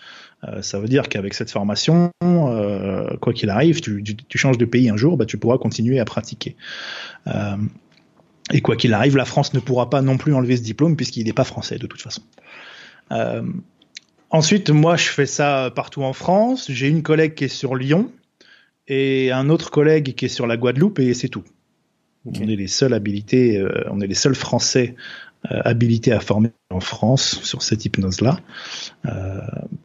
Euh, 0.47 0.62
ça 0.62 0.80
veut 0.80 0.88
dire 0.88 1.08
qu'avec 1.08 1.34
cette 1.34 1.51
formation, 1.51 2.12
euh, 2.23 3.15
quoi 3.17 3.34
qu'il 3.34 3.49
arrive, 3.49 3.82
tu, 3.82 4.04
tu, 4.04 4.38
changes 4.38 4.58
de 4.58 4.65
pays 4.65 4.89
un 4.89 4.97
jour, 4.97 5.17
bah, 5.17 5.25
tu 5.25 5.38
pourras 5.38 5.58
continuer 5.58 5.99
à 5.99 6.06
pratiquer. 6.06 6.56
Euh, 7.27 7.58
et 8.51 8.62
quoi 8.62 8.75
qu'il 8.75 8.93
arrive, 8.93 9.17
la 9.17 9.25
France 9.25 9.54
ne 9.54 9.60
pourra 9.60 9.89
pas 9.89 10.01
non 10.01 10.17
plus 10.17 10.34
enlever 10.34 10.58
ce 10.58 10.63
diplôme 10.63 10.95
puisqu'il 10.95 11.25
n'est 11.25 11.34
pas 11.34 11.43
français 11.43 11.77
de 11.77 11.88
toute 11.88 12.01
façon. 12.01 12.21
ensuite, 14.30 14.69
moi, 14.71 14.97
je 14.97 15.10
fais 15.10 15.25
ça 15.25 15.71
partout 15.75 16.04
en 16.04 16.13
France. 16.13 16.71
J'ai 16.71 16.88
une 16.88 17.04
collègue 17.04 17.36
qui 17.36 17.45
est 17.45 17.49
sur 17.49 17.75
Lyon 17.75 18.12
et 18.88 19.32
un 19.32 19.49
autre 19.49 19.69
collègue 19.69 20.15
qui 20.15 20.25
est 20.25 20.30
sur 20.30 20.47
la 20.47 20.58
Guadeloupe 20.58 20.99
et 20.99 21.13
c'est 21.13 21.30
tout. 21.30 21.43
On 22.25 22.34
est 22.34 22.56
les 22.56 22.67
seuls 22.67 22.93
habilités, 22.93 23.63
on 23.89 23.99
est 23.99 24.08
les 24.08 24.15
seuls 24.15 24.36
Français 24.36 24.95
euh, 25.49 25.60
habilité 25.65 26.12
à 26.12 26.19
former 26.19 26.51
en 26.69 26.80
France 26.80 27.39
sur 27.43 27.63
cette 27.63 27.86
hypnose-là, 27.86 28.39
euh, 29.08 29.39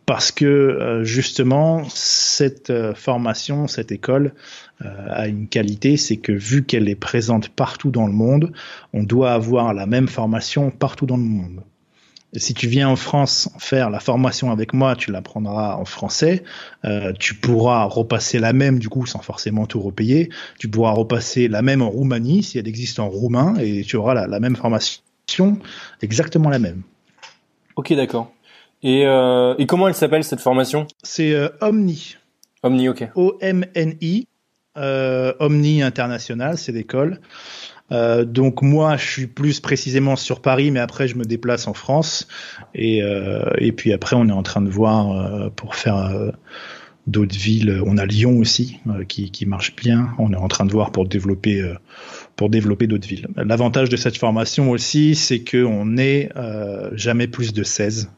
parce 0.04 0.30
que 0.30 0.44
euh, 0.44 1.04
justement 1.04 1.84
cette 1.88 2.72
formation, 2.94 3.66
cette 3.66 3.92
école 3.92 4.34
a 4.80 5.26
une 5.26 5.48
qualité, 5.48 5.96
c'est 5.96 6.18
que 6.18 6.32
vu 6.32 6.64
qu'elle 6.64 6.90
est 6.90 6.94
présente 6.94 7.48
partout 7.48 7.90
dans 7.90 8.06
le 8.06 8.12
monde, 8.12 8.52
on 8.92 9.02
doit 9.02 9.32
avoir 9.32 9.72
la 9.72 9.86
même 9.86 10.06
formation 10.06 10.70
partout 10.70 11.06
dans 11.06 11.16
le 11.16 11.22
monde. 11.22 11.62
Si 12.34 12.52
tu 12.52 12.68
viens 12.68 12.88
en 12.88 12.96
France 12.96 13.48
faire 13.58 13.88
la 13.88 14.00
formation 14.00 14.50
avec 14.50 14.74
moi, 14.74 14.94
tu 14.96 15.10
l'apprendras 15.10 15.76
en 15.76 15.84
français. 15.84 16.42
Euh, 16.84 17.12
tu 17.18 17.34
pourras 17.34 17.84
repasser 17.84 18.38
la 18.38 18.52
même 18.52 18.78
du 18.78 18.88
coup 18.88 19.06
sans 19.06 19.20
forcément 19.20 19.66
tout 19.66 19.80
repayer. 19.80 20.28
Tu 20.58 20.68
pourras 20.68 20.90
repasser 20.90 21.48
la 21.48 21.62
même 21.62 21.82
en 21.82 21.88
Roumanie 21.88 22.42
si 22.42 22.58
elle 22.58 22.68
existe 22.68 22.98
en 22.98 23.08
roumain 23.08 23.54
et 23.58 23.82
tu 23.82 23.96
auras 23.96 24.26
la 24.26 24.40
même 24.40 24.56
formation 24.56 25.00
exactement 26.02 26.50
la 26.50 26.58
même. 26.58 26.82
Ok, 27.76 27.92
d'accord. 27.92 28.32
Et, 28.82 29.06
euh, 29.06 29.54
et, 29.58 29.66
comment 29.66 29.88
elle 29.88 29.94
s'appelle 29.94 30.24
cette 30.24 30.40
formation? 30.40 30.86
C'est 31.02 31.32
euh, 31.32 31.48
Omni. 31.60 32.16
Omni, 32.62 32.88
ok. 32.88 33.08
O-M-N-I. 33.14 34.28
Omni 34.78 35.82
International, 35.82 36.58
c'est 36.58 36.72
l'école. 36.72 37.20
Euh, 37.92 38.24
donc 38.24 38.62
moi, 38.62 38.96
je 38.96 39.06
suis 39.08 39.26
plus 39.26 39.60
précisément 39.60 40.16
sur 40.16 40.40
Paris, 40.40 40.70
mais 40.70 40.80
après 40.80 41.08
je 41.08 41.16
me 41.16 41.24
déplace 41.24 41.66
en 41.66 41.74
France. 41.74 42.26
Et, 42.74 43.02
euh, 43.02 43.44
et 43.58 43.72
puis 43.72 43.92
après, 43.92 44.16
on 44.16 44.28
est 44.28 44.32
en 44.32 44.42
train 44.42 44.62
de 44.62 44.70
voir 44.70 45.12
euh, 45.12 45.50
pour 45.50 45.74
faire 45.74 45.96
euh, 45.96 46.30
d'autres 47.06 47.36
villes. 47.36 47.82
On 47.86 47.98
a 47.98 48.06
Lyon 48.06 48.38
aussi 48.38 48.80
euh, 48.88 49.04
qui, 49.04 49.30
qui, 49.30 49.46
marche 49.46 49.76
bien. 49.76 50.08
On 50.18 50.32
est 50.32 50.36
en 50.36 50.48
train 50.48 50.64
de 50.64 50.72
voir 50.72 50.90
pour 50.92 51.06
développer 51.06 51.62
pour 52.36 52.50
développer 52.50 52.86
d'autres 52.86 53.08
villes. 53.08 53.28
L'avantage 53.36 53.88
de 53.88 53.96
cette 53.96 54.18
formation 54.18 54.70
aussi, 54.70 55.14
c'est 55.14 55.40
que 55.40 55.64
on 55.64 55.96
est 55.96 56.30
jamais 56.92 57.26
plus 57.26 57.54
de 57.54 57.62
16. 57.62 58.10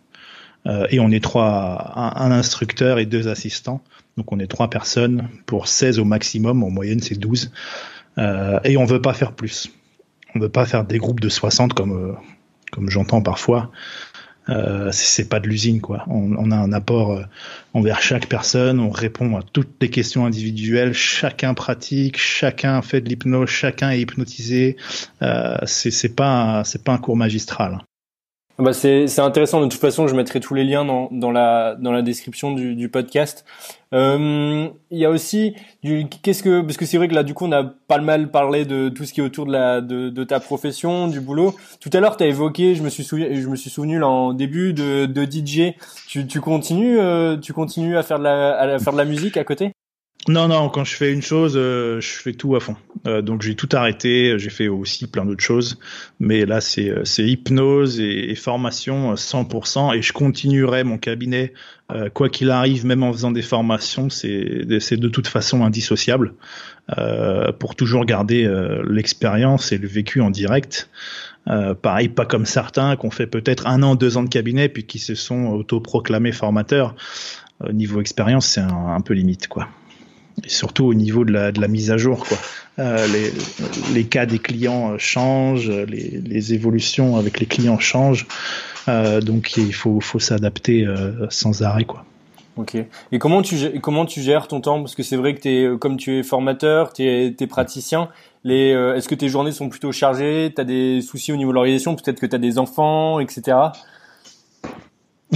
et 0.91 0.99
on 0.99 1.11
est 1.11 1.23
trois, 1.23 1.93
un, 1.97 2.33
instructeur 2.33 2.99
et 2.99 3.07
deux 3.07 3.29
assistants. 3.29 3.81
Donc 4.19 4.33
on 4.33 4.41
est 4.41 4.49
trois 4.49 4.69
personnes 4.69 5.29
pour 5.47 5.69
16 5.69 6.01
au 6.01 6.05
maximum. 6.05 6.65
En 6.65 6.71
moyenne, 6.71 7.01
c'est 7.01 7.19
12. 7.19 7.53
Euh, 8.19 8.59
et 8.65 8.77
on 8.77 8.85
veut 8.85 9.01
pas 9.01 9.15
faire 9.15 9.33
plus. 9.33 9.71
On 10.35 10.41
veut 10.41 10.49
pas 10.49 10.67
faire 10.67 10.85
des 10.85 10.99
groupes 10.99 11.21
de 11.21 11.29
60 11.29 11.73
comme 11.73 11.93
euh, 11.93 12.13
comme 12.73 12.91
j'entends 12.91 13.23
parfois. 13.23 13.71
Euh, 14.49 14.89
c'est 14.93 15.29
pas 15.29 15.41
de 15.41 15.47
l'usine 15.47 15.81
quoi. 15.81 16.05
On, 16.09 16.35
on, 16.37 16.51
a 16.51 16.57
un 16.57 16.73
apport 16.73 17.13
euh, 17.13 17.23
envers 17.75 18.01
chaque 18.01 18.29
personne, 18.29 18.81
on 18.81 18.91
répond 18.91 19.37
à 19.37 19.43
toutes 19.43 19.75
les 19.81 19.91
questions 19.91 20.25
individuelles, 20.25 20.95
chacun 20.95 21.55
pratique, 21.55 22.19
chacun 22.19 22.81
fait 22.81 23.01
de 23.01 23.09
l'hypnose, 23.09 23.49
chacun 23.51 23.91
est 23.91 24.01
hypnotisé. 24.01 24.77
Euh, 25.23 25.59
c'est 25.67 26.15
pas 26.15 26.63
c'est 26.65 26.83
pas 26.83 26.93
un 26.93 26.99
cours 26.99 27.17
magistral. 27.17 27.79
Bah 28.59 28.73
c'est 28.73 29.21
intéressant. 29.21 29.61
De 29.61 29.67
toute 29.69 29.81
façon, 29.81 30.09
je 30.09 30.17
mettrai 30.17 30.41
tous 30.41 30.53
les 30.53 30.65
liens 30.65 30.85
dans, 30.85 31.09
dans 31.13 31.31
la 31.31 31.77
dans 31.77 31.93
la 31.93 32.03
description 32.03 32.51
du, 32.51 32.75
du 32.75 32.89
podcast. 32.89 33.45
Euh, 33.95 34.69
il 34.91 34.99
y 34.99 35.05
a 35.05 35.11
aussi 35.11 35.55
qu'est-ce 36.23 36.43
que 36.43 36.63
parce 36.63 36.77
que 36.77 36.85
c'est 36.85 36.97
vrai 36.97 37.07
que 37.07 37.15
là 37.15 37.23
du 37.23 37.35
coup 37.35 37.47
on 37.47 37.53
a 37.53 37.63
pas 37.63 37.99
mal 37.99 38.33
parlé 38.33 38.65
de 38.65 38.89
tout 38.89 39.05
ce 39.05 39.13
qui 39.13 39.21
est 39.21 39.23
autour 39.23 39.47
de 39.47 39.53
la 39.53 39.81
de, 39.81 40.11
de 40.11 40.25
ta 40.25 40.41
profession, 40.41 41.07
du 41.07 41.21
boulot. 41.21 41.55
Tout 41.79 41.91
à 41.93 42.01
l'heure, 42.01 42.17
tu 42.17 42.25
as 42.25 42.27
évoqué, 42.27 42.75
je 42.75 42.83
me 42.83 42.89
suis 42.89 43.05
souvenu, 43.05 43.41
je 43.41 43.49
me 43.49 43.55
suis 43.55 43.71
souvenu 43.71 44.01
là 44.01 44.09
en 44.09 44.33
début 44.33 44.73
de, 44.73 45.07
de 45.07 45.25
DJ. 45.25 45.77
Tu, 46.09 46.27
tu 46.27 46.41
continues 46.41 46.99
euh, 46.99 47.37
tu 47.37 47.53
continues 47.53 47.97
à 47.97 48.03
faire 48.03 48.19
de 48.19 48.25
la 48.25 48.59
à 48.59 48.79
faire 48.81 48.93
de 48.93 48.99
la 48.99 49.05
musique 49.05 49.37
à 49.37 49.45
côté? 49.45 49.71
Non, 50.29 50.49
non, 50.49 50.69
quand 50.69 50.85
je 50.85 50.95
fais 50.95 51.11
une 51.11 51.23
chose, 51.23 51.55
euh, 51.57 52.03
je 52.03 52.09
fais 52.09 52.35
tout 52.35 52.55
à 52.55 52.61
fond. 52.61 52.77
Euh, 53.07 53.23
donc 53.23 53.41
j'ai 53.41 53.55
tout 53.55 53.69
arrêté, 53.73 54.39
j'ai 54.39 54.51
fait 54.51 54.69
aussi 54.69 55.07
plein 55.07 55.25
d'autres 55.25 55.43
choses, 55.43 55.79
mais 56.21 56.45
là 56.45 56.61
c'est 56.61 56.91
euh, 56.91 57.03
hypnose 57.17 57.99
et, 57.99 58.35
formation 58.35 59.15
100%, 59.15 59.97
et 59.97 60.03
je 60.03 60.13
continuerai 60.13 60.85
mon 60.85 60.99
cabinet 60.99 61.53
quoi 62.13 62.29
qu'il 62.29 62.51
arrive, 62.51 62.85
même 62.85 63.03
en 63.03 63.15
faisant 63.15 63.31
des 63.31 63.41
formations, 63.41 64.11
c'est 64.11 64.29
de 64.29 65.09
toute 65.09 65.27
façon 65.27 65.65
indissociable 65.65 66.35
pour 67.59 67.77
toujours 67.77 68.05
garder 68.05 68.47
l'expérience 68.87 69.73
et 69.73 69.79
le 69.79 69.89
vécu 69.89 70.21
en 70.21 70.29
direct. 70.29 70.91
pareil, 71.81 72.11
pas 72.11 72.27
comme 72.27 72.45
certains 72.45 72.97
qui 72.97 73.07
ont 73.07 73.11
fait 73.11 73.27
peut-être 73.27 73.67
un 73.67 73.83
an, 73.83 73.95
deux 73.95 74.19
ans 74.19 74.23
de 74.23 74.29
cabinet 74.29 74.69
puis 74.69 74.85
qui 74.85 74.99
se 74.99 75.15
sont 75.15 75.47
autoproclamés 75.47 76.33
formateurs. 76.33 76.95
niveau 77.73 78.03
expérience, 78.03 78.47
c'est 78.47 78.61
un 78.61 79.01
peu 79.01 79.15
limite, 79.15 79.49
quoi 79.49 79.67
et 80.45 80.49
surtout 80.49 80.87
au 80.87 80.95
niveau 80.95 81.25
de 81.25 81.33
la, 81.33 81.53
de 81.53 81.61
la 81.61 81.69
mise 81.69 81.91
à 81.91 81.97
jour. 81.97 82.25
Quoi. 82.27 82.39
Euh, 82.79 83.07
les, 83.09 83.33
les, 83.95 84.05
cas 84.05 84.27
des 84.27 84.39
clients 84.39 84.97
changent, 84.99 85.71
les, 85.71 86.23
les, 86.25 86.55
évolutions 86.55 87.17
avec 87.17 87.41
les 87.41 87.47
clients 87.47 87.79
changent, 87.79 88.27
euh, 88.89 89.21
donc 89.21 89.57
il 89.57 89.75
faut, 89.75 90.01
faut 90.01 90.21
s'adapter 90.21 90.85
euh, 90.87 91.27
sans 91.31 91.63
arrêt. 91.63 91.85
Quoi. 91.85 92.05
Ok. 92.59 92.77
Et 93.13 93.19
comment 93.21 93.41
tu 93.41 93.81
comment 93.81 94.05
tu 94.05 94.21
gères 94.21 94.49
ton 94.49 94.61
temps? 94.61 94.81
Parce 94.81 94.97
que 94.97 95.05
c'est 95.05 95.17
vrai 95.17 95.37
que 95.37 95.49
es, 95.49 95.79
comme 95.79 95.97
tu 95.97 96.19
es 96.19 96.23
formateur, 96.25 96.93
tu 96.93 97.05
es, 97.05 97.35
es, 97.39 97.47
praticien. 97.47 98.09
Les, 98.43 98.73
euh, 98.73 98.97
est-ce 98.97 99.09
que 99.09 99.15
tes 99.15 99.29
journées 99.29 99.53
sont 99.53 99.69
plutôt 99.69 99.93
chargées? 99.93 100.53
Tu 100.55 100.61
as 100.61 100.65
des 100.65 101.01
soucis 101.01 101.33
au 101.33 101.37
niveau 101.37 101.53
de 101.53 101.55
l'organisation? 101.55 101.95
Peut-être 101.95 102.19
que 102.19 102.27
tu 102.27 102.35
as 102.35 102.41
des 102.41 102.59
enfants, 102.59 103.21
etc. 103.21 103.57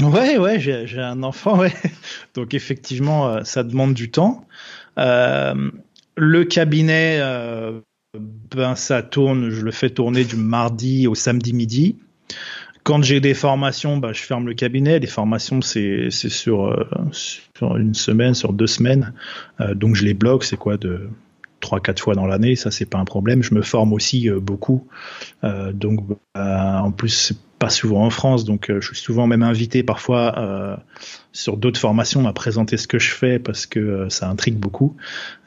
Ouais, 0.01 0.37
ouais, 0.39 0.59
j'ai 0.59 1.01
un 1.01 1.23
enfant, 1.23 1.59
ouais. 1.59 1.73
Donc 2.35 2.55
effectivement, 2.55 3.29
euh, 3.29 3.45
ça 3.45 3.63
demande 3.63 3.95
du 3.95 4.11
temps. 4.11 4.45
Euh, 4.99 5.71
le 6.17 6.45
cabinet, 6.45 7.19
euh, 7.21 7.81
ben 8.55 8.75
ça 8.77 9.03
tourne, 9.03 9.51
je 9.51 9.63
le 9.63 9.71
fais 9.71 9.91
tourner 9.91 10.25
du 10.25 10.37
mardi 10.37 11.07
au 11.07 11.15
samedi 11.15 11.53
midi. 11.53 11.97
Quand 12.85 13.03
j'ai 13.03 13.21
des 13.21 13.35
formations, 13.35 13.97
ben, 13.97 14.13
je 14.13 14.23
ferme 14.23 14.47
le 14.47 14.55
cabinet. 14.55 14.99
Les 14.99 15.07
formations, 15.07 15.63
c'est 15.63 16.11
sur, 16.11 16.67
euh, 16.67 16.85
sur 17.13 17.77
une 17.77 17.95
semaine, 17.95 18.35
sur 18.35 18.53
deux 18.53 18.67
semaines. 18.67 19.13
Donc 19.61 19.95
je 19.95 20.05
les 20.05 20.15
bloque. 20.15 20.45
C'est 20.45 20.57
quoi 20.57 20.77
de 20.77 21.09
trois 21.61 21.79
quatre 21.79 22.01
fois 22.03 22.17
dans 22.17 22.27
l'année, 22.27 22.57
ça 22.57 22.73
c'est 22.73 22.87
pas 22.87 22.99
un 22.99 23.05
problème. 23.05 23.41
Je 23.45 23.55
me 23.55 23.63
forme 23.63 23.93
aussi 23.93 24.29
beaucoup, 24.29 24.89
donc 25.45 26.01
en 26.35 26.91
plus 26.91 27.35
pas 27.63 27.71
souvent 27.71 28.05
en 28.05 28.11
France, 28.11 28.45
donc 28.45 28.71
euh, 28.71 28.81
je 28.81 28.89
suis 28.89 28.97
souvent 28.97 29.29
même 29.29 29.45
invité 29.45 29.85
parfois 29.85 30.37
euh, 30.37 30.77
sur 31.31 31.57
d'autres 31.57 31.79
formations 31.79 32.27
à 32.27 32.33
présenter 32.33 32.77
ce 32.77 32.89
que 32.89 32.99
je 32.99 33.11
fais 33.11 33.39
parce 33.39 33.67
que 33.67 33.79
euh, 33.79 34.09
ça 34.09 34.29
intrigue 34.29 34.57
beaucoup. 34.57 34.97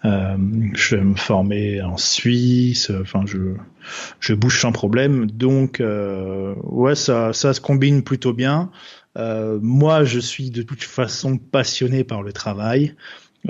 je 0.06 0.96
vais 0.96 1.04
me 1.04 1.16
former 1.16 1.82
en 1.82 1.98
Suisse, 1.98 2.90
enfin 3.02 3.24
je 3.26 3.56
je 4.22 4.34
bouge 4.34 4.62
sans 4.62 4.72
problème, 4.72 5.30
donc 5.30 5.84
ouais 6.64 6.96
ça 6.96 7.34
ça 7.34 7.54
se 7.54 7.60
combine 7.60 8.02
plutôt 8.02 8.32
bien. 8.32 8.72
moi 9.18 10.06
je 10.06 10.20
suis 10.20 10.52
de 10.52 10.62
toute 10.62 10.84
façon 10.84 11.38
passionné 11.38 12.06
par 12.06 12.24
le 12.24 12.32
travail. 12.32 12.96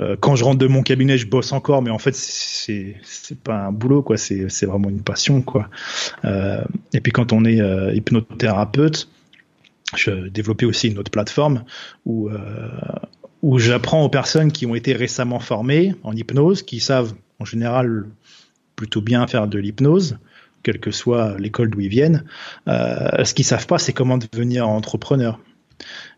Euh, 0.00 0.16
quand 0.18 0.36
je 0.36 0.44
rentre 0.44 0.58
de 0.58 0.66
mon 0.66 0.82
cabinet, 0.82 1.18
je 1.18 1.26
bosse 1.26 1.52
encore, 1.52 1.82
mais 1.82 1.90
en 1.90 1.98
fait, 1.98 2.14
c'est 2.14 2.96
c'est 3.02 3.38
pas 3.38 3.66
un 3.66 3.72
boulot, 3.72 4.02
quoi. 4.02 4.16
C'est 4.16 4.48
c'est 4.48 4.66
vraiment 4.66 4.88
une 4.88 5.02
passion, 5.02 5.42
quoi. 5.42 5.68
Euh, 6.24 6.62
et 6.92 7.00
puis 7.00 7.12
quand 7.12 7.32
on 7.32 7.44
est 7.44 7.60
euh, 7.60 7.94
hypnothérapeute, 7.94 9.08
je 9.96 10.28
développais 10.28 10.66
aussi 10.66 10.88
une 10.88 10.98
autre 10.98 11.10
plateforme 11.10 11.64
où 12.04 12.28
euh, 12.28 12.68
où 13.42 13.58
j'apprends 13.58 14.02
aux 14.04 14.08
personnes 14.08 14.52
qui 14.52 14.66
ont 14.66 14.74
été 14.74 14.92
récemment 14.92 15.40
formées 15.40 15.94
en 16.02 16.12
hypnose, 16.12 16.62
qui 16.62 16.80
savent 16.80 17.14
en 17.38 17.44
général 17.44 18.06
plutôt 18.74 19.00
bien 19.00 19.26
faire 19.26 19.46
de 19.46 19.58
l'hypnose, 19.58 20.18
quelle 20.62 20.80
que 20.80 20.90
soit 20.90 21.38
l'école 21.38 21.70
d'où 21.70 21.80
ils 21.80 21.88
viennent. 21.88 22.24
ce 22.66 23.32
qu'ils 23.34 23.44
savent 23.44 23.66
pas, 23.66 23.78
c'est 23.78 23.92
comment 23.92 24.18
devenir 24.18 24.68
entrepreneur. 24.68 25.38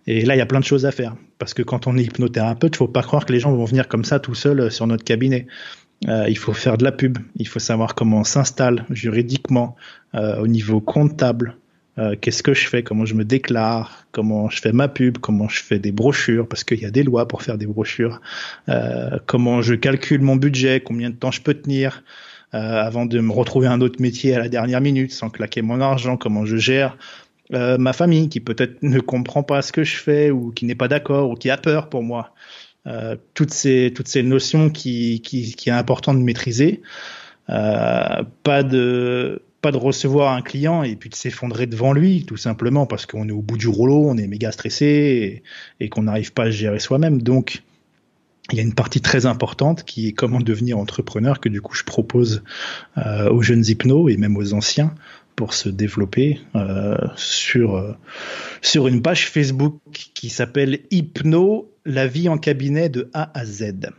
Et 0.06 0.24
là, 0.24 0.34
il 0.34 0.38
y 0.38 0.42
a 0.42 0.46
plein 0.46 0.60
de 0.60 0.64
choses 0.64 0.86
à 0.86 0.90
faire. 0.90 1.16
Parce 1.38 1.54
que 1.54 1.62
quand 1.62 1.86
on 1.86 1.96
est 1.96 2.02
hypnothérapeute, 2.02 2.74
il 2.74 2.78
faut 2.78 2.88
pas 2.88 3.02
croire 3.02 3.26
que 3.26 3.32
les 3.32 3.40
gens 3.40 3.52
vont 3.52 3.64
venir 3.64 3.88
comme 3.88 4.04
ça 4.04 4.18
tout 4.18 4.34
seuls 4.34 4.60
euh, 4.60 4.70
sur 4.70 4.86
notre 4.86 5.04
cabinet. 5.04 5.46
Euh, 6.08 6.26
il 6.28 6.38
faut 6.38 6.52
faire 6.52 6.78
de 6.78 6.84
la 6.84 6.92
pub. 6.92 7.18
Il 7.36 7.46
faut 7.46 7.58
savoir 7.58 7.94
comment 7.94 8.20
on 8.20 8.24
s'installe 8.24 8.86
juridiquement, 8.90 9.76
euh, 10.14 10.40
au 10.40 10.46
niveau 10.46 10.80
comptable. 10.80 11.56
Qu'est-ce 12.20 12.44
que 12.44 12.54
je 12.54 12.68
fais? 12.68 12.84
Comment 12.84 13.06
je 13.06 13.14
me 13.14 13.24
déclare? 13.24 14.06
Comment 14.12 14.48
je 14.48 14.60
fais 14.60 14.70
ma 14.70 14.86
pub? 14.86 15.18
Comment 15.18 15.48
je 15.48 15.60
fais 15.60 15.80
des 15.80 15.90
brochures? 15.90 16.46
Parce 16.46 16.62
qu'il 16.62 16.78
y 16.78 16.84
a 16.84 16.92
des 16.92 17.02
lois 17.02 17.26
pour 17.26 17.42
faire 17.42 17.58
des 17.58 17.66
brochures. 17.66 18.20
Comment 19.26 19.62
je 19.62 19.74
calcule 19.74 20.20
mon 20.20 20.36
budget? 20.36 20.80
Combien 20.80 21.10
de 21.10 21.16
temps 21.16 21.32
je 21.32 21.42
peux 21.42 21.54
tenir 21.54 22.04
avant 22.52 23.04
de 23.04 23.18
me 23.18 23.32
retrouver 23.32 23.66
un 23.66 23.80
autre 23.80 24.00
métier 24.00 24.32
à 24.36 24.38
la 24.38 24.48
dernière 24.48 24.80
minute 24.80 25.10
sans 25.10 25.28
claquer 25.28 25.60
mon 25.60 25.80
argent? 25.80 26.16
Comment 26.16 26.46
je 26.46 26.56
gère 26.56 26.96
euh, 27.54 27.78
ma 27.78 27.92
famille 27.92 28.28
qui 28.28 28.40
peut-être 28.40 28.78
ne 28.82 29.00
comprend 29.00 29.42
pas 29.42 29.62
ce 29.62 29.72
que 29.72 29.84
je 29.84 29.96
fais 29.96 30.30
ou 30.30 30.50
qui 30.50 30.64
n'est 30.64 30.74
pas 30.74 30.88
d'accord 30.88 31.30
ou 31.30 31.34
qui 31.34 31.50
a 31.50 31.56
peur 31.56 31.88
pour 31.88 32.02
moi. 32.02 32.34
Euh, 32.86 33.16
toutes 33.34 33.52
ces 33.52 33.92
toutes 33.94 34.08
ces 34.08 34.22
notions 34.22 34.70
qui 34.70 35.20
qui, 35.20 35.52
qui 35.54 35.68
est 35.68 35.72
important 35.72 36.14
de 36.14 36.20
maîtriser. 36.20 36.80
Euh, 37.50 38.22
pas 38.42 38.62
de 38.62 39.42
pas 39.60 39.72
de 39.72 39.76
recevoir 39.76 40.34
un 40.34 40.42
client 40.42 40.82
et 40.82 40.94
puis 40.96 41.10
de 41.10 41.14
s'effondrer 41.14 41.66
devant 41.66 41.92
lui 41.92 42.24
tout 42.24 42.36
simplement 42.36 42.86
parce 42.86 43.06
qu'on 43.06 43.28
est 43.28 43.32
au 43.32 43.42
bout 43.42 43.56
du 43.56 43.68
rouleau, 43.68 44.04
on 44.06 44.16
est 44.16 44.26
méga 44.26 44.52
stressé 44.52 45.42
et, 45.80 45.88
qu'on 45.88 46.04
n'arrive 46.04 46.32
pas 46.32 46.44
à 46.44 46.50
gérer 46.50 46.78
soi-même. 46.78 47.20
Donc 47.22 47.62
il 48.52 48.56
y 48.56 48.60
a 48.60 48.62
une 48.62 48.74
partie 48.74 49.00
très 49.00 49.26
importante 49.26 49.82
qui 49.84 50.08
est 50.08 50.12
comment 50.12 50.40
devenir 50.40 50.78
entrepreneur 50.78 51.40
que 51.40 51.48
du 51.48 51.60
coup 51.60 51.74
je 51.74 51.84
propose 51.84 52.42
euh, 52.96 53.30
aux 53.30 53.42
jeunes 53.42 53.64
hypnos 53.66 54.10
et 54.10 54.16
même 54.16 54.36
aux 54.36 54.54
anciens 54.54 54.94
pour 55.38 55.54
se 55.54 55.68
développer 55.68 56.40
euh, 56.56 56.96
sur 57.14 57.76
euh, 57.76 57.92
sur 58.60 58.88
une 58.88 59.02
page 59.02 59.30
Facebook 59.30 59.78
qui 60.12 60.30
s'appelle 60.30 60.80
Hypno, 60.90 61.72
la 61.86 62.08
vie 62.08 62.28
en 62.28 62.38
cabinet 62.38 62.88
de 62.88 63.08
A 63.14 63.30
à 63.38 63.44
Z. 63.44 63.90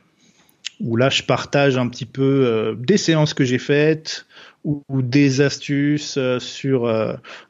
Où 0.81 0.97
là, 0.97 1.09
je 1.09 1.23
partage 1.23 1.77
un 1.77 1.87
petit 1.87 2.05
peu 2.05 2.43
euh, 2.45 2.75
des 2.77 2.97
séances 2.97 3.33
que 3.33 3.45
j'ai 3.45 3.57
faites 3.57 4.25
ou, 4.65 4.83
ou 4.89 5.01
des 5.01 5.39
astuces 5.39 6.19
sur 6.39 6.83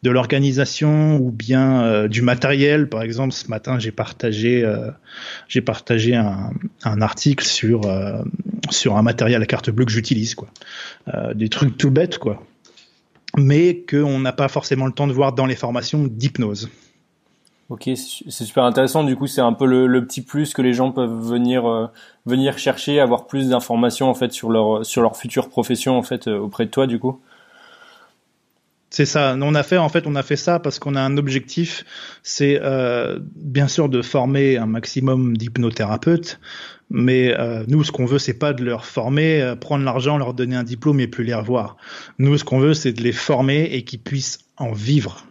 de 0.04 0.10
l'organisation 0.12 1.18
ou 1.18 1.32
bien 1.32 2.08
du 2.08 2.22
matériel. 2.22 2.90
Par 2.90 3.02
exemple, 3.02 3.34
ce 3.34 3.48
matin, 3.48 3.80
j'ai 3.80 3.92
partagé 3.92 4.72
partagé 5.66 6.16
un, 6.16 6.52
un, 6.84 7.02
article 7.02 7.44
sur 7.44 7.82
sur 8.70 8.98
un 8.98 9.02
matériel 9.02 9.42
à 9.42 9.48
carte 9.48 9.72
bleue 9.72 9.86
que 9.86 9.92
j'utilise 9.92 10.36
quoi. 10.36 10.50
des 11.34 11.50
trucs 11.50 11.76
tout 11.76 11.90
bêtes 11.90 12.20
quoi 12.20 12.46
mais 13.40 13.84
qu'on 13.90 14.20
n'a 14.20 14.34
pas 14.34 14.48
forcément 14.48 14.86
le 14.86 14.92
temps 14.92 15.08
de 15.08 15.14
voir 15.14 15.34
dans 15.34 15.46
les 15.46 15.56
formations 15.56 16.06
d'hypnose. 16.06 16.70
Ok, 17.70 17.84
c'est 17.96 18.46
super 18.46 18.64
intéressant. 18.64 19.04
Du 19.04 19.16
coup, 19.16 19.28
c'est 19.28 19.42
un 19.42 19.54
peu 19.54 19.66
le, 19.66 20.04
petit 20.06 20.22
plus 20.22 20.54
que 20.54 20.62
les 20.64 20.74
gens 20.74 20.92
peuvent 20.92 21.22
venir 21.22 21.70
euh, 21.70 21.86
venir 22.26 22.58
chercher, 22.58 23.00
avoir 23.00 23.28
plus 23.28 23.50
d'informations 23.50 24.10
en 24.10 24.16
fait 24.16 24.32
sur 24.32 24.50
leur 24.50 24.84
sur 24.84 25.04
leur 25.04 25.16
future 25.16 25.50
profession 25.50 25.96
en 25.96 26.02
fait 26.02 26.28
euh, 26.28 26.40
auprès 26.40 26.66
de 26.66 26.72
toi. 26.72 26.88
Du 26.88 26.98
coup. 26.98 27.20
C'est 28.90 29.06
ça. 29.06 29.38
On 29.40 29.54
a 29.54 29.64
fait 29.64 29.78
en 29.78 29.90
fait, 29.90 30.08
on 30.08 30.16
a 30.16 30.24
fait 30.24 30.36
ça 30.36 30.60
parce 30.60 30.80
qu'on 30.80 30.96
a 30.96 31.02
un 31.02 31.18
objectif, 31.18 31.86
c'est 32.24 32.60
euh, 32.62 33.20
bien 33.36 33.68
sûr 33.68 33.88
de 33.88 34.02
former 34.02 34.58
un 34.58 34.66
maximum 34.66 35.38
d'hypnothérapeutes, 35.38 36.40
mais 36.90 37.38
euh, 37.38 37.64
nous, 37.68 37.84
ce 37.84 37.92
qu'on 37.92 38.06
veut, 38.06 38.18
c'est 38.18 38.40
pas 38.40 38.52
de 38.54 38.64
leur 38.64 38.86
former, 38.86 39.42
euh, 39.42 39.56
prendre 39.56 39.86
l'argent, 39.86 40.18
leur 40.18 40.34
donner 40.34 40.56
un 40.56 40.64
diplôme 40.64 41.00
et 41.00 41.08
plus 41.08 41.24
les 41.24 41.36
revoir. 41.36 41.78
Nous, 42.18 42.36
ce 42.40 42.44
qu'on 42.44 42.60
veut, 42.60 42.74
c'est 42.74 42.94
de 42.94 43.04
les 43.04 43.12
former 43.12 43.66
et 43.66 43.84
qu'ils 43.84 44.02
puissent 44.02 44.40
en 44.58 44.72
vivre 44.72 45.26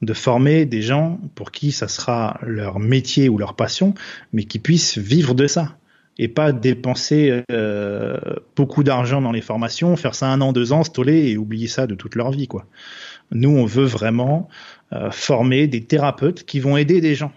de 0.00 0.14
former 0.14 0.64
des 0.64 0.80
gens 0.82 1.20
pour 1.34 1.50
qui 1.50 1.72
ça 1.72 1.88
sera 1.88 2.38
leur 2.42 2.78
métier 2.78 3.28
ou 3.28 3.36
leur 3.36 3.56
passion, 3.56 3.94
mais 4.32 4.44
qui 4.44 4.58
puissent 4.58 4.96
vivre 4.96 5.34
de 5.34 5.46
ça 5.46 5.76
et 6.18 6.28
pas 6.28 6.52
dépenser 6.52 7.42
euh, 7.50 8.16
beaucoup 8.54 8.82
d'argent 8.82 9.20
dans 9.20 9.32
les 9.32 9.40
formations, 9.40 9.96
faire 9.96 10.14
ça 10.14 10.28
un 10.28 10.40
an, 10.40 10.52
deux 10.52 10.72
ans, 10.72 10.82
se 10.82 10.90
toller 10.90 11.28
et 11.28 11.36
oublier 11.36 11.68
ça 11.68 11.86
de 11.86 11.94
toute 11.94 12.14
leur 12.14 12.30
vie. 12.30 12.48
Quoi. 12.48 12.66
Nous, 13.32 13.50
on 13.50 13.66
veut 13.66 13.84
vraiment 13.84 14.48
euh, 14.92 15.10
former 15.10 15.66
des 15.66 15.84
thérapeutes 15.84 16.44
qui 16.44 16.60
vont 16.60 16.76
aider 16.76 17.00
des 17.00 17.14
gens. 17.14 17.32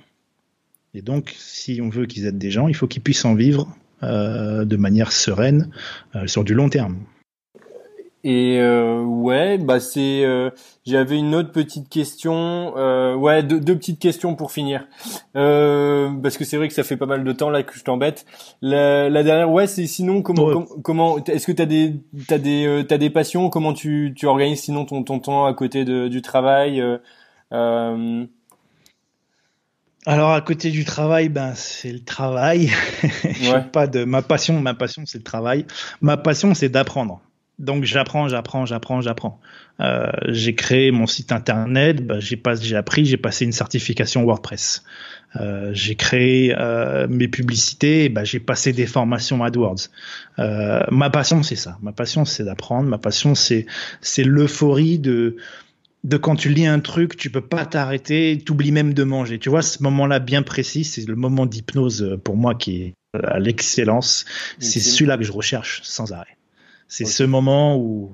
Et 0.94 1.02
donc, 1.02 1.36
si 1.38 1.82
on 1.82 1.90
veut 1.90 2.06
qu'ils 2.06 2.26
aident 2.26 2.38
des 2.38 2.52
gens, 2.52 2.68
il 2.68 2.76
faut 2.76 2.88
qu'ils 2.88 3.04
puissent 3.04 3.26
en 3.26 3.36
vivre 3.36 3.68
euh, 4.02 4.66
de 4.66 4.78
manière 4.78 5.12
sereine 5.12 5.70
sur 6.26 6.44
du 6.44 6.54
long 6.54 6.70
terme. 6.70 6.98
Et 8.24 8.58
euh, 8.60 9.02
ouais, 9.02 9.58
bah 9.58 9.80
c'est. 9.80 10.26
Euh, 10.26 10.50
J'avais 10.86 11.18
une 11.18 11.34
autre 11.36 11.52
petite 11.52 11.88
question. 11.88 12.74
Euh, 12.76 13.16
ouais, 13.16 13.44
deux, 13.44 13.60
deux, 13.60 13.78
petites 13.78 14.00
questions 14.00 14.36
pour 14.36 14.52
finir. 14.52 14.88
Euh, 15.38 16.10
parce 16.22 16.38
que 16.38 16.44
c'est 16.44 16.58
vrai 16.58 16.68
que 16.68 16.74
ça 16.74 16.84
fait 16.84 16.98
pas 16.98 17.06
mal 17.06 17.24
de 17.24 17.32
temps 17.32 17.50
là 17.50 17.64
que 17.64 17.78
je 17.78 17.84
t'embête. 17.84 18.26
La, 18.62 19.10
la, 19.10 19.24
dernière, 19.24 19.50
ouais, 19.50 19.68
c'est 19.68 19.88
sinon 19.88 20.22
comment 20.22 20.66
comment 20.84 21.24
est-ce 21.26 21.48
que 21.48 21.54
t'as 21.54 21.66
des 21.66 21.96
t'as 22.28 22.38
des 22.38 22.66
euh, 22.66 22.84
t'as 22.84 22.98
des 22.98 23.10
passions? 23.10 23.50
Comment 23.50 23.74
tu 23.74 24.14
tu 24.16 24.26
organises 24.26 24.64
sinon 24.64 24.84
ton 24.84 25.04
ton 25.04 25.20
temps 25.20 25.46
à 25.46 25.54
côté 25.54 25.86
de, 25.86 26.10
du 26.10 26.22
travail 26.22 26.84
euh, 27.52 28.26
alors 30.06 30.32
à 30.32 30.42
côté 30.42 30.72
du 30.72 30.86
travail, 30.86 31.30
ben 31.30 31.54
c'est 31.56 31.92
le 31.92 32.04
travail. 32.04 32.72
ouais. 33.04 33.62
pas 33.72 33.86
de 33.86 34.06
ma 34.06 34.22
passion. 34.22 34.60
Ma 34.62 34.74
passion 34.74 35.04
c'est 35.06 35.18
le 35.18 35.24
travail. 35.24 35.66
Ma 36.02 36.18
passion 36.18 36.54
c'est 36.54 36.70
d'apprendre. 36.70 37.22
Donc 37.60 37.84
j'apprends, 37.84 38.30
j'apprends, 38.30 38.66
j'apprends, 38.66 39.02
j'apprends. 39.02 39.40
Euh, 39.82 40.10
j'ai 40.30 40.56
créé 40.56 40.92
mon 40.92 41.08
site 41.08 41.32
internet, 41.32 42.06
bah, 42.06 42.20
j'ai 42.20 42.38
pas, 42.38 42.56
j'ai 42.56 42.76
appris, 42.76 43.06
j'ai 43.06 43.18
passé 43.18 43.46
une 43.46 43.52
certification 43.52 44.24
WordPress. 44.24 44.84
Euh, 45.36 45.72
j'ai 45.74 45.96
créé 45.96 46.56
euh, 46.58 47.08
mes 47.10 47.28
publicités, 47.28 48.10
bah, 48.10 48.24
j'ai 48.24 48.40
passé 48.40 48.74
des 48.74 48.88
formations 48.88 49.44
AdWords. 49.44 49.90
Euh, 50.40 50.82
ma 50.90 51.10
passion 51.10 51.44
c'est 51.44 51.58
ça. 51.58 51.78
Ma 51.82 51.92
passion 51.92 52.26
c'est 52.26 52.46
d'apprendre. 52.46 52.90
Ma 52.90 52.98
passion 52.98 53.36
c'est 53.36 53.66
c'est 54.02 54.24
l'euphorie 54.24 54.98
de 54.98 55.36
de 56.06 56.16
quand 56.16 56.38
tu 56.38 56.48
lis 56.50 56.66
un 56.66 56.80
truc, 56.80 57.18
tu 57.18 57.30
peux 57.30 57.42
pas 57.42 57.66
t'arrêter, 57.66 58.42
t'oublies 58.44 58.72
même 58.72 58.94
de 58.94 59.04
manger. 59.04 59.38
Tu 59.38 59.50
vois, 59.50 59.62
ce 59.62 59.84
moment-là 59.84 60.20
bien 60.20 60.44
précis, 60.44 60.86
c'est 60.86 61.06
le 61.06 61.16
moment 61.16 61.46
d'hypnose 61.46 62.18
pour 62.24 62.38
moi 62.38 62.56
qui 62.56 62.84
est 62.84 62.94
à 63.22 63.38
l'excellence. 63.38 64.24
C'est 64.60 64.80
celui-là 64.80 65.18
que 65.18 65.26
je 65.26 65.34
recherche 65.34 65.82
sans 65.84 66.14
arrêt. 66.14 66.39
C'est 66.90 67.06
ce 67.06 67.24
moment 67.24 67.78
où, 67.78 68.12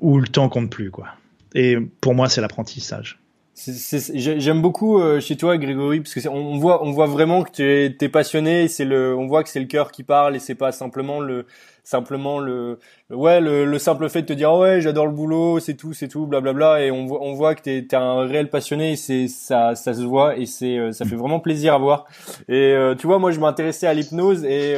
où 0.00 0.18
le 0.18 0.28
temps 0.28 0.48
compte 0.48 0.70
plus, 0.70 0.90
quoi. 0.90 1.08
Et 1.54 1.76
pour 2.00 2.14
moi, 2.14 2.28
c'est 2.28 2.40
l'apprentissage. 2.40 3.20
J'aime 3.56 4.62
beaucoup 4.62 4.98
euh, 4.98 5.20
chez 5.20 5.36
toi, 5.36 5.56
Grégory, 5.58 6.00
parce 6.00 6.14
que 6.14 6.28
on 6.28 6.58
voit, 6.58 6.84
on 6.84 6.90
voit 6.90 7.06
vraiment 7.06 7.44
que 7.44 7.52
tu 7.52 7.62
es, 7.62 7.96
es, 8.00 8.08
passionné. 8.08 8.66
C'est 8.66 8.84
le, 8.84 9.16
on 9.16 9.26
voit 9.26 9.44
que 9.44 9.48
c'est 9.48 9.60
le 9.60 9.66
cœur 9.66 9.92
qui 9.92 10.02
parle 10.02 10.34
et 10.34 10.40
c'est 10.40 10.56
pas 10.56 10.72
simplement 10.72 11.20
le, 11.20 11.46
simplement 11.84 12.40
le, 12.40 12.80
ouais, 13.10 13.40
le, 13.40 13.64
le, 13.64 13.78
simple 13.78 14.08
fait 14.08 14.22
de 14.22 14.26
te 14.26 14.32
dire 14.32 14.52
oh 14.52 14.62
ouais, 14.62 14.80
j'adore 14.80 15.06
le 15.06 15.12
boulot, 15.12 15.60
c'est 15.60 15.74
tout, 15.74 15.92
c'est 15.92 16.08
tout, 16.08 16.26
blablabla. 16.26 16.82
Et 16.82 16.90
on 16.90 17.06
voit, 17.06 17.22
on 17.22 17.34
voit 17.34 17.54
que 17.54 17.62
t'es 17.62 17.78
es 17.78 17.94
un 17.94 18.26
réel 18.26 18.50
passionné. 18.50 18.96
C'est 18.96 19.28
ça, 19.28 19.74
ça 19.76 19.94
se 19.94 20.02
voit 20.02 20.36
et 20.36 20.46
c'est, 20.46 20.78
euh, 20.78 20.90
ça 20.90 21.04
fait 21.04 21.16
vraiment 21.16 21.40
plaisir 21.40 21.74
à 21.74 21.78
voir. 21.78 22.06
Et 22.48 22.72
euh, 22.72 22.96
tu 22.96 23.06
vois, 23.06 23.20
moi, 23.20 23.30
je 23.30 23.38
m'intéressais 23.38 23.86
à 23.86 23.94
l'hypnose 23.94 24.44
et 24.44 24.74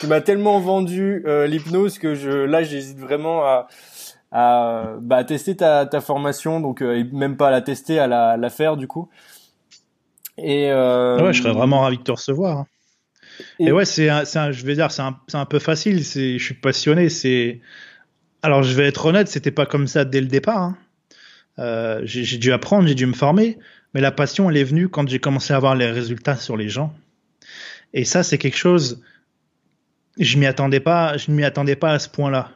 tu 0.00 0.08
m'as 0.08 0.20
tellement 0.20 0.58
vendu 0.58 1.24
l'hypnose 1.46 1.98
que 1.98 2.14
je, 2.14 2.30
là, 2.30 2.62
j'hésite 2.62 2.98
vraiment 2.98 3.44
à 3.44 3.68
à 4.32 4.96
bah, 5.00 5.24
tester 5.24 5.56
ta, 5.56 5.86
ta 5.86 6.00
formation, 6.00 6.60
donc 6.60 6.82
euh, 6.82 7.04
même 7.12 7.36
pas 7.36 7.48
à 7.48 7.50
la 7.50 7.62
tester, 7.62 7.98
à 7.98 8.06
la, 8.06 8.36
la 8.36 8.50
faire 8.50 8.76
du 8.76 8.86
coup. 8.86 9.08
Et 10.38 10.70
euh... 10.70 11.22
ouais, 11.22 11.32
je 11.32 11.42
serais 11.42 11.54
vraiment 11.54 11.80
ravi 11.80 11.98
de 11.98 12.02
te 12.02 12.12
recevoir. 12.12 12.58
Hein. 12.58 12.66
Et, 13.58 13.72
ouais, 13.72 13.84
c'est, 13.84 14.08
je 14.08 14.64
vais 14.64 14.74
dire, 14.74 14.90
c'est 14.90 15.02
un, 15.02 15.18
un, 15.32 15.44
peu 15.44 15.58
facile. 15.58 15.98
Je 16.02 16.38
suis 16.38 16.54
passionné. 16.54 17.08
C'est, 17.08 17.60
alors 18.42 18.62
je 18.62 18.74
vais 18.74 18.86
être 18.86 19.06
honnête, 19.06 19.28
c'était 19.28 19.50
pas 19.50 19.66
comme 19.66 19.86
ça 19.86 20.04
dès 20.04 20.20
le 20.20 20.26
départ. 20.26 20.62
Hein. 20.62 20.78
Euh, 21.58 22.00
j'ai, 22.04 22.38
dû 22.38 22.52
apprendre, 22.52 22.86
j'ai 22.86 22.94
dû 22.94 23.06
me 23.06 23.14
former, 23.14 23.58
mais 23.94 24.00
la 24.00 24.12
passion, 24.12 24.50
elle 24.50 24.56
est 24.58 24.64
venue 24.64 24.88
quand 24.88 25.08
j'ai 25.08 25.18
commencé 25.18 25.54
à 25.54 25.58
voir 25.58 25.74
les 25.74 25.90
résultats 25.90 26.36
sur 26.36 26.56
les 26.56 26.68
gens. 26.68 26.94
Et 27.94 28.04
ça, 28.04 28.22
c'est 28.22 28.38
quelque 28.38 28.58
chose. 28.58 29.02
Je 30.18 30.38
m'y 30.38 30.46
attendais 30.46 30.80
pas. 30.80 31.16
Je 31.16 31.30
ne 31.30 31.36
m'y 31.36 31.44
attendais 31.44 31.76
pas 31.76 31.92
à 31.92 31.98
ce 31.98 32.08
point-là 32.08 32.50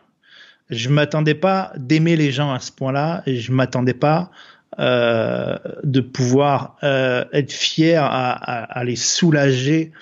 je 0.70 0.88
m'attendais 0.88 1.34
pas 1.34 1.72
d'aimer 1.76 2.16
les 2.16 2.30
gens 2.30 2.52
à 2.52 2.60
ce 2.60 2.72
point-là 2.72 3.22
et 3.26 3.36
je 3.36 3.52
m'attendais 3.52 3.94
pas 3.94 4.30
euh, 4.78 5.58
de 5.82 6.00
pouvoir 6.00 6.76
euh, 6.84 7.24
être 7.32 7.52
fier 7.52 8.02
à, 8.02 8.30
à, 8.30 8.62
à, 8.78 8.84
les 8.84 8.96
soulager. 8.96 9.92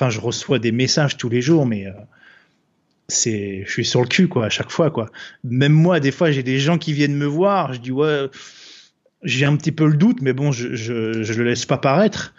Enfin, 0.00 0.08
je 0.08 0.20
reçois 0.20 0.58
des 0.58 0.72
messages 0.72 1.18
tous 1.18 1.28
les 1.28 1.42
jours, 1.42 1.66
mais 1.66 1.86
euh, 1.86 1.92
c'est, 3.08 3.64
je 3.66 3.70
suis 3.70 3.84
sur 3.84 4.00
le 4.00 4.06
cul 4.08 4.28
quoi 4.28 4.46
à 4.46 4.48
chaque 4.48 4.70
fois 4.70 4.90
quoi. 4.90 5.10
Même 5.44 5.74
moi, 5.74 6.00
des 6.00 6.10
fois, 6.10 6.30
j'ai 6.30 6.42
des 6.42 6.58
gens 6.58 6.78
qui 6.78 6.94
viennent 6.94 7.16
me 7.16 7.26
voir, 7.26 7.74
je 7.74 7.80
dis 7.80 7.92
ouais, 7.92 8.26
j'ai 9.22 9.44
un 9.44 9.56
petit 9.56 9.72
peu 9.72 9.86
le 9.86 9.98
doute, 9.98 10.22
mais 10.22 10.32
bon, 10.32 10.52
je 10.52 10.74
je, 10.74 11.22
je 11.22 11.32
le 11.34 11.44
laisse 11.44 11.66
pas 11.66 11.76
paraître. 11.76 12.32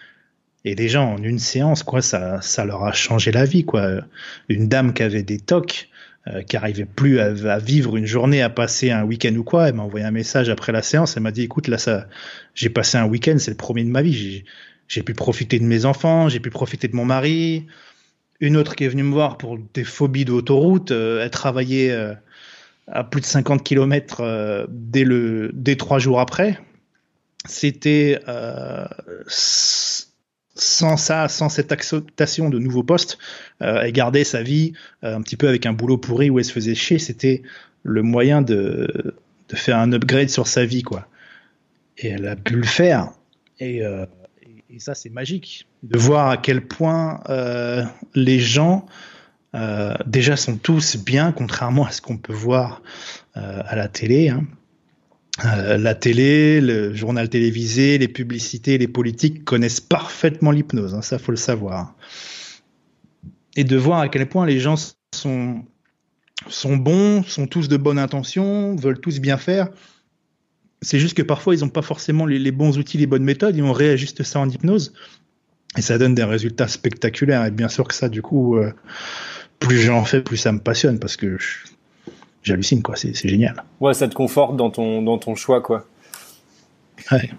Et 0.65 0.73
des 0.73 0.89
gens 0.89 1.13
en 1.13 1.23
une 1.23 1.37
séance 1.37 1.83
quoi, 1.83 2.01
ça 2.01 2.41
ça 2.41 2.65
leur 2.65 2.83
a 2.83 2.93
changé 2.93 3.31
la 3.31 3.45
vie 3.45 3.63
quoi. 3.63 4.01
Une 4.49 4.67
dame 4.67 4.93
qui 4.93 5.03
avait 5.03 5.23
des 5.23 5.39
tocs 5.39 5.87
euh, 6.27 6.43
qui 6.43 6.55
arrivait 6.55 6.85
plus 6.85 7.19
à, 7.19 7.33
à, 7.51 7.57
vivre 7.57 7.97
une 7.97 8.05
journée, 8.05 8.43
à 8.43 8.49
passer 8.51 8.91
un 8.91 9.03
week-end 9.03 9.33
ou 9.35 9.43
quoi. 9.43 9.69
Elle 9.69 9.75
m'a 9.75 9.83
envoyé 9.83 10.05
un 10.05 10.11
message 10.11 10.49
après 10.49 10.71
la 10.71 10.83
séance. 10.83 11.17
Elle 11.17 11.23
m'a 11.23 11.31
dit, 11.31 11.41
écoute, 11.41 11.67
là, 11.67 11.79
ça, 11.79 12.07
j'ai 12.53 12.69
passé 12.69 12.99
un 12.99 13.05
week-end, 13.05 13.37
c'est 13.39 13.49
le 13.49 13.57
premier 13.57 13.83
de 13.83 13.89
ma 13.89 14.03
vie. 14.03 14.43
J'ai 14.91 15.03
pu 15.03 15.13
profiter 15.13 15.59
de 15.59 15.63
mes 15.63 15.85
enfants, 15.85 16.27
j'ai 16.27 16.39
pu 16.39 16.49
profiter 16.49 16.87
de 16.87 16.95
mon 16.95 17.05
mari. 17.05 17.67
Une 18.39 18.57
autre 18.57 18.75
qui 18.75 18.83
est 18.83 18.89
venue 18.89 19.03
me 19.03 19.13
voir 19.13 19.37
pour 19.37 19.57
des 19.73 19.83
phobies 19.83 20.25
d'autoroute. 20.25 20.91
Euh, 20.91 21.23
elle 21.23 21.29
travaillait 21.29 21.91
euh, 21.91 22.13
à 22.87 23.03
plus 23.03 23.21
de 23.21 23.25
50 23.25 23.63
km 23.63 24.21
euh, 24.21 24.65
dès 24.69 25.03
le, 25.03 25.51
dès 25.53 25.75
trois 25.75 25.99
jours 25.99 26.19
après. 26.19 26.59
C'était 27.45 28.19
sans 30.61 30.97
ça, 30.97 31.27
sans 31.27 31.49
cette 31.49 31.71
acceptation 31.71 32.49
de 32.49 32.59
nouveaux 32.59 32.83
postes, 32.83 33.17
euh, 33.61 33.81
elle 33.83 33.91
gardait 33.91 34.23
sa 34.23 34.43
vie 34.43 34.73
euh, 35.03 35.15
un 35.15 35.21
petit 35.21 35.37
peu 35.37 35.47
avec 35.47 35.65
un 35.65 35.73
boulot 35.73 35.97
pourri 35.97 36.29
où 36.29 36.39
elle 36.39 36.45
se 36.45 36.51
faisait 36.51 36.75
chier. 36.75 36.99
C'était 36.99 37.41
le 37.83 38.03
moyen 38.03 38.41
de, 38.41 39.15
de 39.49 39.55
faire 39.55 39.77
un 39.77 39.91
upgrade 39.91 40.29
sur 40.29 40.47
sa 40.47 40.65
vie, 40.65 40.83
quoi. 40.83 41.07
Et 41.97 42.09
elle 42.09 42.27
a 42.27 42.35
pu 42.35 42.55
le 42.55 42.65
faire. 42.65 43.11
Et, 43.59 43.83
euh, 43.83 44.05
et 44.73 44.79
ça, 44.79 44.95
c'est 44.95 45.09
magique 45.09 45.67
de 45.83 45.97
voir 45.97 46.29
à 46.29 46.37
quel 46.37 46.65
point 46.65 47.21
euh, 47.29 47.83
les 48.15 48.39
gens 48.39 48.85
euh, 49.53 49.93
déjà 50.05 50.37
sont 50.37 50.55
tous 50.55 50.95
bien, 50.95 51.33
contrairement 51.33 51.85
à 51.85 51.91
ce 51.91 52.01
qu'on 52.01 52.17
peut 52.17 52.33
voir 52.33 52.81
euh, 53.35 53.61
à 53.65 53.75
la 53.75 53.89
télé. 53.89 54.29
Hein. 54.29 54.45
La 55.43 55.95
télé, 55.95 56.61
le 56.61 56.93
journal 56.93 57.27
télévisé, 57.27 57.97
les 57.97 58.07
publicités, 58.07 58.77
les 58.77 58.87
politiques 58.87 59.43
connaissent 59.43 59.79
parfaitement 59.79 60.51
l'hypnose, 60.51 60.93
hein, 60.93 61.01
ça 61.01 61.17
faut 61.17 61.31
le 61.31 61.37
savoir. 61.37 61.95
Et 63.55 63.63
de 63.63 63.75
voir 63.75 64.01
à 64.01 64.09
quel 64.09 64.27
point 64.29 64.45
les 64.45 64.59
gens 64.59 64.75
sont, 65.15 65.63
sont 66.47 66.77
bons, 66.77 67.23
sont 67.23 67.47
tous 67.47 67.69
de 67.69 67.77
bonne 67.77 67.97
intention, 67.97 68.75
veulent 68.75 68.99
tous 68.99 69.19
bien 69.19 69.37
faire. 69.37 69.69
C'est 70.81 70.99
juste 70.99 71.15
que 71.15 71.21
parfois 71.21 71.55
ils 71.55 71.61
n'ont 71.61 71.69
pas 71.69 71.81
forcément 71.81 72.25
les, 72.25 72.39
les, 72.39 72.51
bons 72.51 72.77
outils, 72.77 72.97
les 72.97 73.05
bonnes 73.05 73.23
méthodes, 73.23 73.57
et 73.57 73.61
on 73.61 73.73
réajuste 73.73 74.23
ça 74.23 74.39
en 74.39 74.49
hypnose. 74.49 74.93
Et 75.77 75.81
ça 75.81 75.97
donne 75.97 76.15
des 76.15 76.23
résultats 76.23 76.67
spectaculaires. 76.67 77.45
Et 77.45 77.51
bien 77.51 77.69
sûr 77.69 77.87
que 77.87 77.93
ça, 77.93 78.09
du 78.09 78.21
coup, 78.21 78.57
euh, 78.57 78.73
plus 79.59 79.79
j'en 79.79 80.03
fais, 80.03 80.21
plus 80.21 80.37
ça 80.37 80.51
me 80.51 80.59
passionne 80.59 80.99
parce 80.99 81.15
que 81.15 81.37
j'hallucine 82.43 82.81
quoi, 82.81 82.95
c'est 82.95 83.13
génial. 83.13 83.63
Ouais, 83.79 83.93
ça 83.93 84.07
te 84.07 84.15
conforte 84.15 84.57
dans 84.57 84.69
ton 84.69 85.01
dans 85.01 85.17
ton 85.17 85.35
choix 85.35 85.61
quoi. 85.61 85.87
Ouais. 87.11 87.29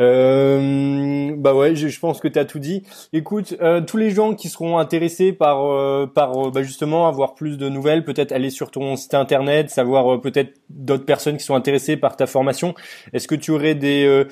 Euh, 0.00 1.34
bah 1.36 1.54
ouais, 1.54 1.76
je, 1.76 1.88
je 1.88 2.00
pense 2.00 2.20
que 2.20 2.28
tu 2.28 2.38
as 2.38 2.44
tout 2.44 2.58
dit. 2.58 2.82
Écoute, 3.12 3.54
euh, 3.60 3.80
tous 3.80 3.98
les 3.98 4.10
gens 4.10 4.34
qui 4.34 4.48
seront 4.48 4.78
intéressés 4.78 5.32
par 5.32 5.64
euh, 5.64 6.06
par 6.06 6.46
euh, 6.46 6.50
bah 6.50 6.62
justement 6.62 7.06
avoir 7.06 7.34
plus 7.34 7.58
de 7.58 7.68
nouvelles, 7.68 8.04
peut-être 8.04 8.32
aller 8.32 8.50
sur 8.50 8.70
ton 8.70 8.96
site 8.96 9.14
internet, 9.14 9.70
savoir 9.70 10.14
euh, 10.14 10.20
peut-être 10.20 10.58
d'autres 10.70 11.04
personnes 11.04 11.36
qui 11.36 11.44
sont 11.44 11.54
intéressées 11.54 11.96
par 11.96 12.16
ta 12.16 12.26
formation. 12.26 12.74
Est-ce 13.12 13.28
que 13.28 13.34
tu 13.34 13.50
aurais 13.50 13.74
des 13.74 14.24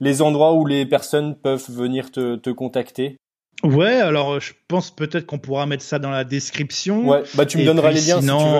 les 0.00 0.22
endroits 0.22 0.54
où 0.54 0.66
les 0.66 0.86
personnes 0.86 1.36
peuvent 1.36 1.70
venir 1.70 2.10
te, 2.10 2.36
te 2.36 2.50
contacter? 2.50 3.16
Ouais, 3.62 3.94
alors 3.94 4.40
je 4.40 4.52
pense 4.68 4.90
peut-être 4.90 5.26
qu'on 5.26 5.38
pourra 5.38 5.66
mettre 5.66 5.84
ça 5.84 5.98
dans 5.98 6.10
la 6.10 6.24
description. 6.24 7.08
Ouais, 7.08 7.22
bah 7.34 7.46
tu 7.46 7.58
me 7.58 7.64
donneras 7.64 7.90
les 7.90 8.00
liens 8.00 8.20
sinon, 8.20 8.38
si 8.38 8.44
tu 8.44 8.50
veux. 8.50 8.58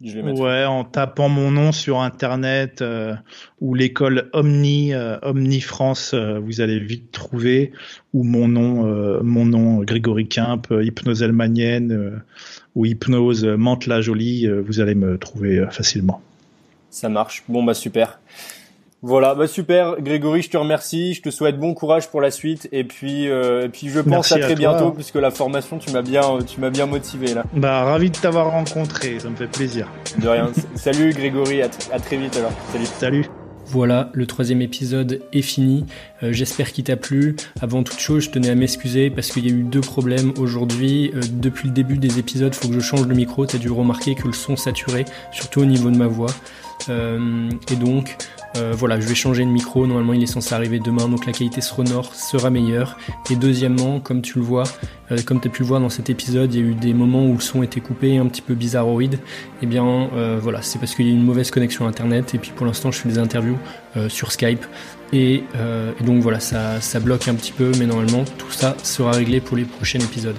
Ouais, 0.00 0.64
en 0.64 0.84
tapant 0.84 1.28
mon 1.28 1.50
nom 1.50 1.72
sur 1.72 2.00
internet 2.00 2.82
euh, 2.82 3.16
ou 3.60 3.74
l'école 3.74 4.30
Omni 4.32 4.94
euh, 4.94 5.18
Omni 5.22 5.60
France, 5.60 6.12
euh, 6.14 6.38
vous 6.38 6.60
allez 6.60 6.78
vite 6.78 7.10
trouver 7.10 7.72
ou 8.14 8.22
mon 8.22 8.46
nom 8.46 8.84
mon 9.24 9.44
nom 9.44 9.82
Grégory 9.82 10.28
Quimp, 10.28 10.68
hypnose 10.70 11.24
almanienne 11.24 12.22
ou 12.76 12.86
hypnose 12.86 13.44
Mante 13.44 13.86
la 13.86 14.00
Jolie, 14.00 14.46
vous 14.48 14.80
allez 14.80 14.94
me 14.94 15.18
trouver 15.18 15.66
facilement. 15.70 16.22
Ça 16.90 17.08
marche. 17.08 17.42
Bon 17.48 17.64
bah 17.64 17.74
super. 17.74 18.20
Voilà, 19.00 19.36
bah 19.36 19.46
super, 19.46 20.00
Grégory, 20.00 20.42
je 20.42 20.50
te 20.50 20.56
remercie, 20.56 21.14
je 21.14 21.22
te 21.22 21.30
souhaite 21.30 21.56
bon 21.56 21.72
courage 21.72 22.10
pour 22.10 22.20
la 22.20 22.32
suite, 22.32 22.68
et 22.72 22.82
puis, 22.82 23.28
euh, 23.28 23.66
et 23.66 23.68
puis 23.68 23.90
je 23.90 24.00
pense 24.00 24.32
à 24.32 24.40
très 24.40 24.56
bientôt, 24.56 24.90
puisque 24.90 25.14
la 25.14 25.30
formation, 25.30 25.78
tu 25.78 25.92
m'as 25.92 26.02
bien, 26.02 26.38
tu 26.44 26.60
m'as 26.60 26.70
bien 26.70 26.86
motivé 26.86 27.32
là. 27.32 27.44
Bah 27.52 27.84
ravi 27.84 28.10
de 28.10 28.16
t'avoir 28.16 28.50
rencontré, 28.50 29.20
ça 29.20 29.30
me 29.30 29.36
fait 29.36 29.46
plaisir. 29.46 29.86
De 30.18 30.26
rien. 30.26 30.50
Salut 30.74 31.12
Grégory, 31.12 31.62
à, 31.62 31.68
à, 31.92 32.00
très 32.00 32.16
vite 32.16 32.36
alors. 32.36 32.52
Salut. 32.72 32.86
Salut. 32.86 33.28
Voilà, 33.70 34.10
le 34.14 34.26
troisième 34.26 34.62
épisode 34.62 35.20
est 35.32 35.42
fini. 35.42 35.84
Euh, 36.22 36.32
J'espère 36.32 36.72
qu'il 36.72 36.84
t'a 36.84 36.96
plu. 36.96 37.36
Avant 37.60 37.82
toute 37.82 37.98
chose, 37.98 38.24
je 38.24 38.30
tenais 38.30 38.48
à 38.48 38.54
m'excuser 38.54 39.10
parce 39.10 39.30
qu'il 39.30 39.46
y 39.46 39.50
a 39.50 39.54
eu 39.54 39.62
deux 39.62 39.82
problèmes 39.82 40.32
aujourd'hui. 40.38 41.12
Euh, 41.14 41.20
depuis 41.34 41.68
le 41.68 41.74
début 41.74 41.98
des 41.98 42.18
épisodes, 42.18 42.54
il 42.54 42.58
faut 42.58 42.68
que 42.68 42.74
je 42.74 42.80
change 42.80 43.06
le 43.06 43.14
micro. 43.14 43.44
T'as 43.44 43.58
dû 43.58 43.70
remarquer 43.70 44.14
que 44.14 44.26
le 44.26 44.32
son 44.32 44.56
saturait, 44.56 45.04
surtout 45.32 45.60
au 45.60 45.66
niveau 45.66 45.90
de 45.90 45.98
ma 45.98 46.06
voix. 46.06 46.30
Euh, 46.88 47.50
et 47.70 47.76
donc, 47.76 48.16
euh, 48.58 48.72
voilà, 48.76 49.00
je 49.00 49.06
vais 49.06 49.14
changer 49.14 49.44
le 49.44 49.50
micro. 49.50 49.86
Normalement, 49.86 50.12
il 50.12 50.22
est 50.22 50.26
censé 50.26 50.54
arriver 50.54 50.78
demain, 50.78 51.08
donc 51.08 51.26
la 51.26 51.32
qualité 51.32 51.60
sonore 51.60 52.14
sera 52.14 52.50
meilleure. 52.50 52.98
Et 53.30 53.36
deuxièmement, 53.36 54.00
comme 54.00 54.22
tu 54.22 54.38
le 54.38 54.44
vois, 54.44 54.64
euh, 55.10 55.18
comme 55.24 55.40
tu 55.40 55.48
as 55.48 55.50
pu 55.50 55.62
le 55.62 55.68
voir 55.68 55.80
dans 55.80 55.88
cet 55.88 56.10
épisode, 56.10 56.52
il 56.54 56.60
y 56.60 56.64
a 56.64 56.66
eu 56.66 56.74
des 56.74 56.94
moments 56.94 57.26
où 57.26 57.34
le 57.34 57.40
son 57.40 57.62
était 57.62 57.80
coupé, 57.80 58.18
un 58.18 58.26
petit 58.26 58.42
peu 58.42 58.54
bizarroïde. 58.54 59.14
Et 59.14 59.18
eh 59.62 59.66
bien, 59.66 60.10
euh, 60.14 60.38
voilà, 60.40 60.62
c'est 60.62 60.78
parce 60.78 60.94
qu'il 60.94 61.06
y 61.06 61.10
a 61.10 61.14
une 61.14 61.24
mauvaise 61.24 61.50
connexion 61.50 61.86
internet. 61.86 62.34
Et 62.34 62.38
puis 62.38 62.52
pour 62.54 62.66
l'instant, 62.66 62.90
je 62.90 62.98
fais 62.98 63.08
des 63.08 63.18
interviews 63.18 63.58
sur 64.08 64.30
Skype. 64.30 64.64
Et, 65.12 65.42
et 66.00 66.04
donc 66.04 66.22
voilà, 66.22 66.38
ça, 66.38 66.80
ça 66.80 67.00
bloque 67.00 67.26
un 67.26 67.34
petit 67.34 67.50
peu, 67.50 67.72
mais 67.80 67.86
normalement, 67.86 68.24
tout 68.36 68.50
ça 68.52 68.76
sera 68.84 69.10
réglé 69.10 69.40
pour 69.40 69.56
les 69.56 69.64
prochains 69.64 69.98
épisodes. 69.98 70.36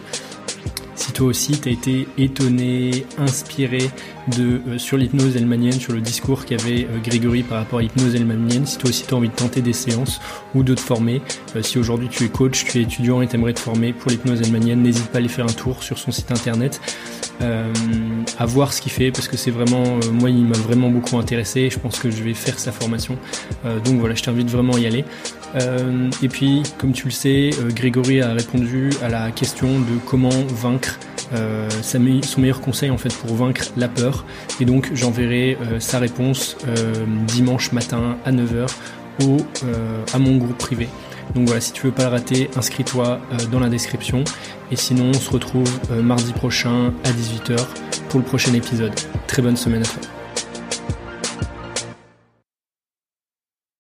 Si 1.00 1.14
toi 1.14 1.28
aussi 1.28 1.54
t'as 1.54 1.72
été 1.72 2.10
étonné, 2.18 3.06
inspiré 3.18 3.89
de 4.36 4.62
euh, 4.68 4.78
sur 4.78 4.97
l'hypnose 4.97 5.38
elmanienne, 5.38 5.80
sur 5.80 5.93
le 5.93 6.02
discours 6.02 6.43
qu'avait 6.43 6.84
euh, 6.84 7.00
Grégory 7.02 7.41
par 7.41 7.60
rapport 7.60 7.80
à 7.80 7.82
l'hypnose 7.82 8.16
elmanienne, 8.16 8.66
si 8.66 8.78
toi 8.78 8.89
aussi 8.89 9.06
t'as 9.08 9.16
envie 9.16 9.30
de 9.30 9.34
tenter 9.34 9.62
des 9.62 9.72
séances 9.72 10.20
ou 10.54 10.62
de 10.62 10.76
te 10.76 10.82
former, 10.82 11.22
euh, 11.56 11.64
si 11.64 11.80
aujourd'hui 11.80 12.10
tu 12.10 12.26
es 12.26 12.28
coach, 12.28 12.66
tu 12.66 12.80
es 12.80 12.82
étudiant 12.82 13.22
et 13.22 13.28
t'aimerais 13.28 13.54
te 13.54 13.62
former 13.62 13.93
pour 13.93 14.12
l'hypnose 14.12 14.41
elmanienne, 14.41 14.84
n'hésite 14.84 15.08
pas 15.08 15.16
à 15.16 15.18
aller 15.20 15.30
faire 15.30 15.45
un 15.45 15.54
tour 15.54 15.84
sur 15.84 15.97
son 15.97 16.12
site 16.12 16.32
internet, 16.32 16.82
à 18.38 18.45
voir 18.45 18.74
ce 18.74 18.82
qu'il 18.82 18.91
fait 18.91 19.12
parce 19.12 19.30
que 19.30 19.38
c'est 19.38 19.52
vraiment, 19.52 19.86
moi 20.12 20.30
il 20.30 20.43
m'a 20.43 20.58
vraiment 20.58 20.89
beaucoup 20.89 21.18
intéressé, 21.18 21.70
je 21.70 21.80
pense 21.80 21.97
que 21.97 22.12
je 22.12 22.22
vais 22.22 22.34
faire 22.34 22.60
sa 22.60 22.74
formation, 22.74 23.18
donc 23.86 23.97
voilà, 24.00 24.14
je 24.14 24.24
t'invite 24.24 24.50
vraiment 24.50 24.74
à 24.74 24.80
y 24.80 24.86
aller. 24.86 25.06
Euh, 25.56 26.10
et 26.22 26.28
puis, 26.28 26.64
comme 26.78 26.91
tu 26.91 27.06
le 27.06 27.12
sais, 27.12 27.52
euh, 27.60 27.70
Grégory 27.70 28.22
a 28.22 28.34
répondu 28.34 28.91
à 29.02 29.10
la 29.10 29.32
question 29.32 29.80
de 29.80 29.97
comment 30.06 30.30
vaincre 30.50 31.00
euh, 31.34 31.70
son 31.82 32.41
meilleur 32.41 32.62
conseil 32.62 32.89
en 32.89 32.97
fait 32.97 33.14
pour 33.14 33.36
vaincre 33.36 33.66
la 33.78 33.88
peur. 33.88 34.26
Et 34.60 34.66
donc, 34.66 34.91
j'enverrai 34.93 35.58
sa 35.80 36.00
réponse 36.00 36.58
dimanche 37.28 37.72
matin 37.72 38.18
à 38.26 38.32
9h 38.32 38.68
au, 39.24 39.38
à 40.14 40.20
mon 40.20 40.38
groupe 40.38 40.58
privé. 40.58 40.89
Donc 41.36 41.45
voilà, 41.45 41.62
si 41.62 41.72
tu 41.72 41.84
veux 41.84 41.91
pas 41.91 42.04
le 42.04 42.10
rater, 42.10 42.50
inscris-toi 42.56 43.20
dans 43.52 43.60
la 43.60 43.70
description. 43.70 44.24
Et 44.72 44.76
sinon, 44.76 45.10
on 45.10 45.14
se 45.14 45.30
retrouve 45.30 45.70
mardi 46.02 46.34
prochain 46.34 46.93
à 47.04 47.12
18h 47.12 47.60
pour 48.10 48.20
le 48.20 48.26
prochain 48.26 48.54
épisode. 48.54 48.93
Très 49.28 49.43
bonne 49.43 49.58
semaine 49.58 49.84
à 49.84 49.86
toi. 49.86 50.19